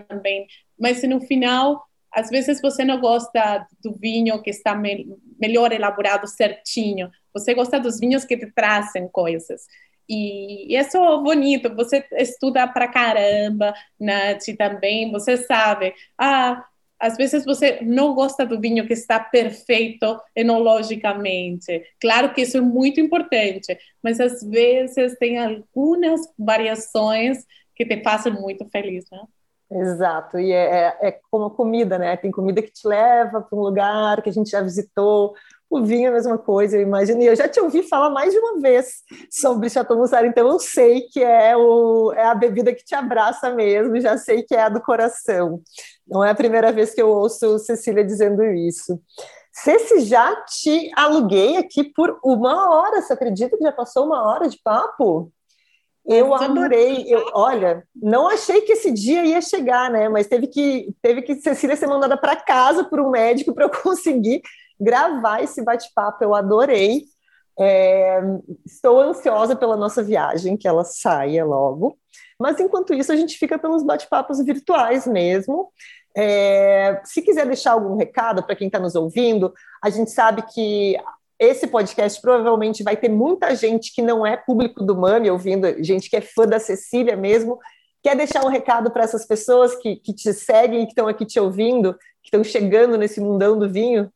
também, 0.07 0.47
mas 0.80 1.03
no 1.03 1.19
final, 1.21 1.84
às 2.14 2.30
vezes 2.30 2.61
você 2.61 2.86
não 2.86 2.99
gosta 2.99 3.66
do 3.84 3.93
vinho 3.93 4.41
que 4.41 4.49
está 4.49 4.76
me 4.76 5.07
melhor 5.39 5.72
elaborado 5.72 6.28
certinho, 6.28 7.09
você 7.34 7.53
gosta 7.53 7.80
dos 7.80 7.99
vinhos 7.99 8.26
que 8.26 8.38
te 8.38 8.51
trazem 8.53 9.07
coisas. 9.09 9.64
E, 10.09 10.78
isso 10.78 10.97
é 10.97 11.24
bonito, 11.24 11.74
você 11.76 12.05
estuda 12.14 12.68
pra 12.68 12.88
caramba, 12.88 13.74
Nath, 13.99 14.43
também, 14.57 15.11
você 15.11 15.38
sabe, 15.38 15.93
ah, 16.18 16.64
às 16.99 17.18
vezes 17.18 17.43
você 17.45 17.80
não 17.82 18.14
gosta 18.14 18.45
do 18.45 18.59
vinho 18.59 18.88
que 18.88 18.93
está 18.93 19.20
perfeito 19.20 20.20
enologicamente. 20.36 21.84
Claro 21.99 22.34
que 22.34 22.41
isso 22.41 22.57
é 22.57 22.61
muito 22.61 22.99
importante, 23.01 23.78
mas 24.01 24.20
às 24.20 24.41
vezes 24.43 25.18
tem 25.20 25.38
algumas 25.38 26.22
variações 26.38 27.45
que 27.76 27.86
te 27.86 28.01
fazem 28.03 28.34
muito 28.34 28.66
feliz, 28.70 29.05
né? 29.11 29.20
Exato, 29.76 30.38
e 30.38 30.51
é, 30.51 30.97
é, 31.01 31.07
é 31.07 31.19
como 31.32 31.49
comida, 31.49 31.97
né? 31.97 32.15
Tem 32.15 32.30
comida 32.30 32.61
que 32.61 32.71
te 32.71 32.88
leva 32.88 33.41
para 33.41 33.57
um 33.57 33.61
lugar 33.61 34.21
que 34.21 34.30
a 34.30 34.34
gente 34.34 34.51
já 34.51 34.61
visitou, 34.61 35.34
o 35.67 35.84
vinho 35.84 36.05
é 36.05 36.09
a 36.09 36.13
mesma 36.13 36.38
coisa, 36.38 36.78
eu 36.78 36.82
imagino. 36.82 37.19
E 37.24 37.26
eu 37.26 37.36
já 37.36 37.47
te 37.47 37.59
ouvi 37.59 37.82
falar 37.82 38.11
mais 38.11 38.32
de 38.32 38.38
uma 38.38 38.59
vez 38.59 39.01
sobre 39.32 39.71
Chateau 39.71 39.97
Moussard, 39.97 40.28
então 40.28 40.47
eu 40.47 40.59
sei 40.59 41.01
que 41.01 41.24
é, 41.24 41.57
o, 41.57 42.13
é 42.13 42.26
a 42.26 42.36
bebida 42.36 42.74
que 42.76 42.86
te 42.86 42.93
abraça 42.93 43.51
mesmo, 43.51 43.99
já 43.99 44.15
sei 44.15 44.43
que 44.43 44.53
é 44.53 44.61
a 44.61 44.69
do 44.69 44.80
coração. 44.80 45.59
Não 46.07 46.24
é 46.24 46.30
a 46.30 46.36
primeira 46.36 46.71
vez 46.71 46.93
que 46.93 47.01
eu 47.01 47.09
ouço 47.09 47.57
Cecília 47.57 48.03
dizendo 48.03 48.43
isso. 48.43 49.01
Ceci, 49.51 50.01
já 50.01 50.36
te 50.45 50.91
aluguei 50.95 51.57
aqui 51.57 51.84
por 51.84 52.19
uma 52.24 52.69
hora, 52.76 53.01
você 53.01 53.13
acredita 53.13 53.57
que 53.57 53.63
já 53.63 53.71
passou 53.71 54.05
uma 54.05 54.24
hora 54.28 54.47
de 54.47 54.59
papo? 54.63 55.32
Eu 56.06 56.34
adorei. 56.34 57.06
Eu, 57.08 57.32
olha, 57.34 57.88
não 57.95 58.28
achei 58.28 58.62
que 58.62 58.74
esse 58.74 58.91
dia 58.91 59.26
ia 59.26 59.41
chegar, 59.41 59.89
né? 59.89 60.10
Mas 60.10 60.28
teve 60.28 60.47
que, 60.47 60.93
teve 61.01 61.22
que 61.22 61.36
Cecília 61.36 61.76
ser 61.76 61.88
mandada 61.88 62.18
para 62.18 62.36
casa 62.36 62.84
por 62.84 62.99
um 62.99 63.10
médico 63.10 63.54
para 63.54 63.66
eu 63.66 63.70
conseguir 63.82 64.41
gravar 64.80 65.41
esse 65.41 65.64
bate-papo. 65.64 66.24
Eu 66.24 66.36
adorei. 66.36 67.04
É, 67.58 68.20
estou 68.66 68.99
ansiosa 68.99 69.56
pela 69.56 69.78
nossa 69.78 70.01
viagem, 70.01 70.58
que 70.58 70.68
ela 70.68 70.84
saia 70.84 71.45
logo. 71.45 71.97
Mas 72.39 72.60
enquanto 72.60 72.93
isso, 72.93 73.12
a 73.12 73.16
gente 73.16 73.38
fica 73.38 73.58
pelos 73.58 73.84
bate-papos 73.84 74.43
virtuais 74.43 75.08
mesmo. 75.08 75.72
É, 76.16 77.01
se 77.06 77.22
quiser 77.22 77.45
deixar 77.45 77.72
algum 77.72 77.95
recado 77.95 78.43
para 78.43 78.56
quem 78.56 78.68
está 78.68 78.80
nos 78.80 78.95
ouvindo, 78.95 79.54
a 79.84 79.89
gente 79.89 80.12
sabe 80.12 80.43
que 80.54 80.97
esse 81.43 81.67
podcast 81.67 82.21
provavelmente 82.21 82.83
vai 82.83 82.97
ter 82.97 83.09
muita 83.09 83.55
gente 83.55 83.93
que 83.93 84.01
não 84.01 84.25
é 84.25 84.37
público 84.37 84.83
do 84.83 84.95
Mami 84.95 85.29
ouvindo, 85.29 85.83
gente 85.83 86.09
que 86.09 86.15
é 86.15 86.21
fã 86.21 86.47
da 86.47 86.59
Cecília 86.59 87.15
mesmo. 87.15 87.59
Quer 88.01 88.15
deixar 88.15 88.43
um 88.45 88.49
recado 88.49 88.91
para 88.91 89.03
essas 89.03 89.25
pessoas 89.25 89.75
que, 89.75 89.95
que 89.97 90.13
te 90.13 90.33
seguem 90.33 90.85
que 90.85 90.91
estão 90.91 91.07
aqui 91.07 91.25
te 91.25 91.39
ouvindo, 91.39 91.93
que 92.21 92.27
estão 92.27 92.43
chegando 92.43 92.97
nesse 92.97 93.21
mundão 93.21 93.57
do 93.57 93.69
vinho? 93.69 94.11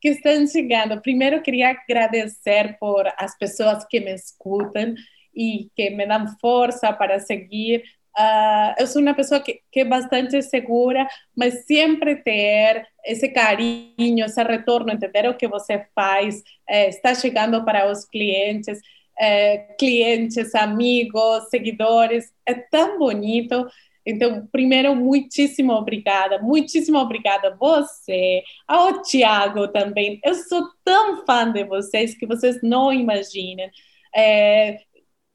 que 0.00 0.08
estão 0.08 0.46
chegando. 0.46 1.00
Primeiro, 1.00 1.42
queria 1.42 1.70
agradecer 1.70 2.76
por 2.80 3.06
as 3.18 3.36
pessoas 3.36 3.84
que 3.84 4.00
me 4.00 4.14
escutam 4.14 4.94
e 5.34 5.68
que 5.76 5.90
me 5.90 6.06
dão 6.06 6.26
força 6.40 6.92
para 6.92 7.20
seguir. 7.20 7.82
Uh, 8.20 8.74
eu 8.78 8.86
sou 8.86 9.00
uma 9.00 9.14
pessoa 9.14 9.40
que, 9.40 9.60
que, 9.72 9.80
é 9.80 9.84
bastante 9.84 10.42
segura, 10.42 11.08
mas 11.34 11.64
sempre 11.64 12.16
ter 12.16 12.86
esse 13.06 13.28
carinho, 13.30 14.26
esse 14.26 14.42
retorno, 14.42 14.92
entender 14.92 15.26
o 15.28 15.36
que 15.36 15.48
você 15.48 15.86
faz, 15.94 16.42
eh, 16.68 16.88
está 16.88 17.14
chegando 17.14 17.64
para 17.64 17.90
os 17.90 18.04
clientes, 18.04 18.78
eh, 19.18 19.74
clientes, 19.78 20.54
amigos, 20.54 21.48
seguidores, 21.48 22.30
é 22.44 22.52
tão 22.54 22.98
bonito. 22.98 23.66
Então, 24.04 24.46
primeiro, 24.52 24.94
muitíssimo 24.94 25.72
obrigada, 25.72 26.38
muitíssimo 26.40 26.98
obrigada 26.98 27.48
a 27.48 27.56
você, 27.56 28.42
ao 28.68 29.00
Tiago 29.02 29.68
também. 29.68 30.20
Eu 30.22 30.34
sou 30.34 30.68
tão 30.84 31.24
fã 31.24 31.50
de 31.50 31.64
vocês 31.64 32.14
que 32.14 32.26
vocês 32.26 32.60
não 32.62 32.92
imaginam. 32.92 33.68
É, 34.14 34.78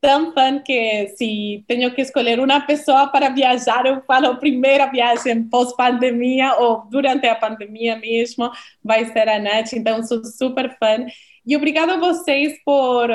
tão 0.06 0.32
fã 0.34 0.60
que 0.60 1.08
se 1.18 1.64
tenho 1.68 1.92
que 1.94 2.02
escolher 2.02 2.40
uma 2.40 2.62
pessoa 2.62 3.08
para 3.08 3.30
viajar, 3.30 3.88
eu 3.88 4.04
falo 4.04 4.38
primeira 4.38 4.86
viagem 4.86 5.50
pós-pandemia 5.50 6.54
ou 6.58 6.86
durante 6.92 7.26
a 7.26 7.34
pandemia 7.34 7.96
mesmo, 7.96 8.52
vai 8.84 9.06
ser 9.06 9.28
a 9.28 9.40
Nath, 9.40 9.74
então 9.74 10.04
sou 10.04 10.24
super 10.24 10.78
fã. 10.78 11.08
E 11.44 11.58
obrigada 11.58 11.96
a 11.96 12.00
vocês 12.00 12.54
por, 12.64 13.10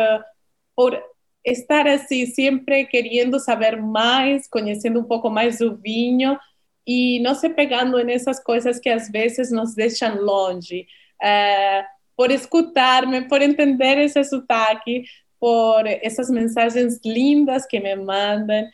por 0.75 1.01
estar 1.45 1.87
assim, 1.87 2.27
sempre 2.27 2.85
querendo 2.87 3.39
saber 3.39 3.81
mais, 3.81 4.49
conhecendo 4.49 4.99
um 4.99 5.05
pouco 5.05 5.31
mais 5.31 5.59
do 5.59 5.77
vinho 5.77 6.37
e 6.85 7.21
não 7.21 7.37
se 7.37 7.49
pegando 7.51 8.03
nessas 8.03 8.43
coisas 8.43 8.81
que 8.81 8.89
às 8.89 9.09
vezes 9.09 9.53
nos 9.53 9.77
deixam 9.77 10.17
longe. 10.17 10.89
É, 11.23 11.85
por 12.17 12.33
escutar-me, 12.33 13.29
por 13.29 13.41
entender 13.41 13.97
esse 13.99 14.23
sotaque, 14.25 15.05
por 15.41 15.87
essas 15.87 16.31
mensagens 16.31 17.01
lindas 17.05 17.67
que 17.67 17.81
me 17.81 17.97
mandam 17.97 18.69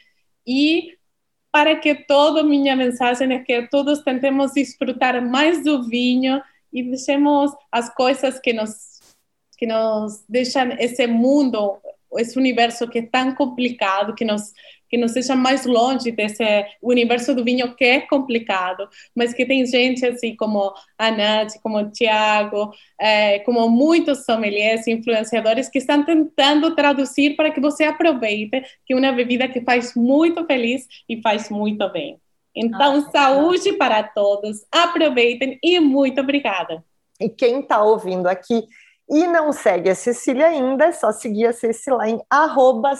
e 0.47 0.95
para 1.53 1.77
que 1.77 1.95
toda 1.95 2.43
minha 2.43 2.77
mensagem 2.77 3.33
é 3.33 3.39
que 3.39 3.69
todos 3.69 4.01
tentemos 4.01 4.53
desfrutar 4.53 5.25
mais 5.25 5.64
do 5.64 5.89
vinho 5.89 6.43
e 6.73 6.83
deixemos 6.83 7.53
as 7.73 7.89
coisas 7.95 8.39
que 8.39 8.53
nos 8.53 8.97
que 9.57 9.67
nos 9.67 10.23
deixam 10.29 10.73
esse 10.73 11.07
mundo 11.07 11.81
esse 12.19 12.39
universo 12.39 12.89
que 12.89 12.99
é 12.99 13.03
tão 13.03 13.35
complicado, 13.35 14.14
que 14.14 14.25
nos 14.25 14.53
que 14.89 14.97
nos 14.97 15.12
seja 15.12 15.34
mais 15.34 15.66
longe 15.66 16.11
desse 16.11 16.45
universo 16.82 17.34
do 17.34 17.45
vinho 17.45 17.74
que 17.74 17.84
é 17.84 18.01
complicado, 18.01 18.89
mas 19.14 19.32
que 19.32 19.45
tem 19.45 19.66
gente 19.66 20.05
assim 20.05 20.37
como 20.37 20.72
a 20.99 21.11
Nath, 21.11 21.55
como 21.62 21.78
o 21.78 21.91
Tiago, 21.91 22.72
é, 23.01 23.41
como 23.41 23.68
muitos 23.68 24.24
sommeliers, 24.24 24.87
influenciadores 24.87 25.68
que 25.68 25.78
estão 25.78 26.05
tentando 26.05 26.74
traduzir 26.74 27.37
para 27.37 27.51
que 27.51 27.61
você 27.61 27.84
aproveite 27.84 28.47
que 28.84 28.93
é 28.93 28.97
uma 28.97 29.12
bebida 29.12 29.49
que 29.49 29.61
faz 29.61 29.95
muito 29.95 30.45
feliz 30.47 30.87
e 31.09 31.20
faz 31.20 31.49
muito 31.51 31.91
bem. 31.91 32.18
Então, 32.55 32.97
ah, 32.97 33.11
saúde 33.11 33.74
para 33.74 34.03
todos, 34.03 34.64
aproveitem 34.72 35.59
e 35.62 35.78
muito 35.78 36.20
obrigada. 36.20 36.82
E 37.20 37.28
quem 37.28 37.61
está 37.61 37.82
ouvindo 37.82 38.26
aqui 38.26 38.62
e 39.09 39.26
não 39.26 39.52
segue 39.52 39.90
a 39.90 39.94
Cecília 39.94 40.46
ainda, 40.46 40.86
é 40.86 40.92
só 40.92 41.12
seguir 41.12 41.46
a 41.46 41.52
Cecília 41.52 41.96
lá 41.96 42.09
em 42.09 42.20
arroba 42.28 42.92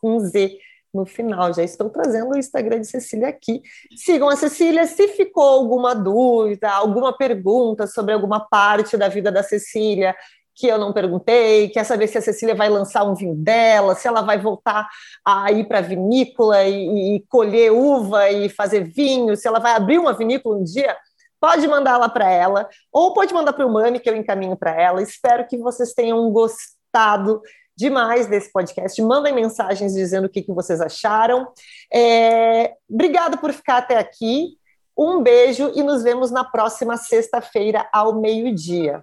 com 0.00 0.20
Z 0.20 0.58
no 0.92 1.06
final. 1.06 1.52
Já 1.54 1.62
estou 1.62 1.90
trazendo 1.90 2.30
o 2.30 2.38
Instagram 2.38 2.80
de 2.80 2.86
Cecília 2.86 3.28
aqui. 3.28 3.62
Sigam 3.96 4.28
a 4.28 4.36
Cecília. 4.36 4.86
Se 4.86 5.08
ficou 5.08 5.44
alguma 5.44 5.94
dúvida, 5.94 6.70
alguma 6.70 7.16
pergunta 7.16 7.86
sobre 7.86 8.12
alguma 8.12 8.40
parte 8.40 8.96
da 8.96 9.08
vida 9.08 9.30
da 9.30 9.42
Cecília 9.42 10.14
que 10.58 10.66
eu 10.66 10.76
não 10.76 10.92
perguntei, 10.92 11.68
quer 11.68 11.84
saber 11.84 12.08
se 12.08 12.18
a 12.18 12.20
Cecília 12.20 12.52
vai 12.52 12.68
lançar 12.68 13.04
um 13.04 13.14
vinho 13.14 13.36
dela, 13.36 13.94
se 13.94 14.08
ela 14.08 14.22
vai 14.22 14.40
voltar 14.40 14.88
a 15.24 15.52
ir 15.52 15.68
para 15.68 15.78
a 15.78 15.82
vinícola 15.82 16.64
e, 16.64 17.14
e 17.14 17.20
colher 17.28 17.70
uva 17.70 18.28
e 18.28 18.48
fazer 18.48 18.82
vinho, 18.82 19.36
se 19.36 19.46
ela 19.46 19.60
vai 19.60 19.72
abrir 19.76 20.00
uma 20.00 20.12
vinícola 20.12 20.56
um 20.56 20.64
dia, 20.64 20.96
pode 21.40 21.66
mandar 21.66 21.96
lá 21.98 22.08
para 22.08 22.30
ela, 22.30 22.68
ou 22.92 23.12
pode 23.12 23.32
mandar 23.32 23.52
para 23.52 23.66
o 23.66 23.72
Mami, 23.72 24.00
que 24.00 24.08
eu 24.08 24.16
encaminho 24.16 24.56
para 24.56 24.80
ela. 24.80 25.02
Espero 25.02 25.46
que 25.46 25.56
vocês 25.56 25.92
tenham 25.92 26.30
gostado 26.30 27.40
demais 27.76 28.26
desse 28.26 28.50
podcast. 28.52 29.00
Mandem 29.00 29.32
mensagens 29.32 29.94
dizendo 29.94 30.26
o 30.26 30.28
que, 30.28 30.42
que 30.42 30.52
vocês 30.52 30.80
acharam. 30.80 31.46
É... 31.92 32.74
Obrigada 32.90 33.36
por 33.36 33.52
ficar 33.52 33.78
até 33.78 33.96
aqui. 33.96 34.58
Um 34.96 35.22
beijo 35.22 35.70
e 35.76 35.82
nos 35.84 36.02
vemos 36.02 36.32
na 36.32 36.42
próxima 36.42 36.96
sexta-feira, 36.96 37.88
ao 37.92 38.20
meio-dia. 38.20 39.00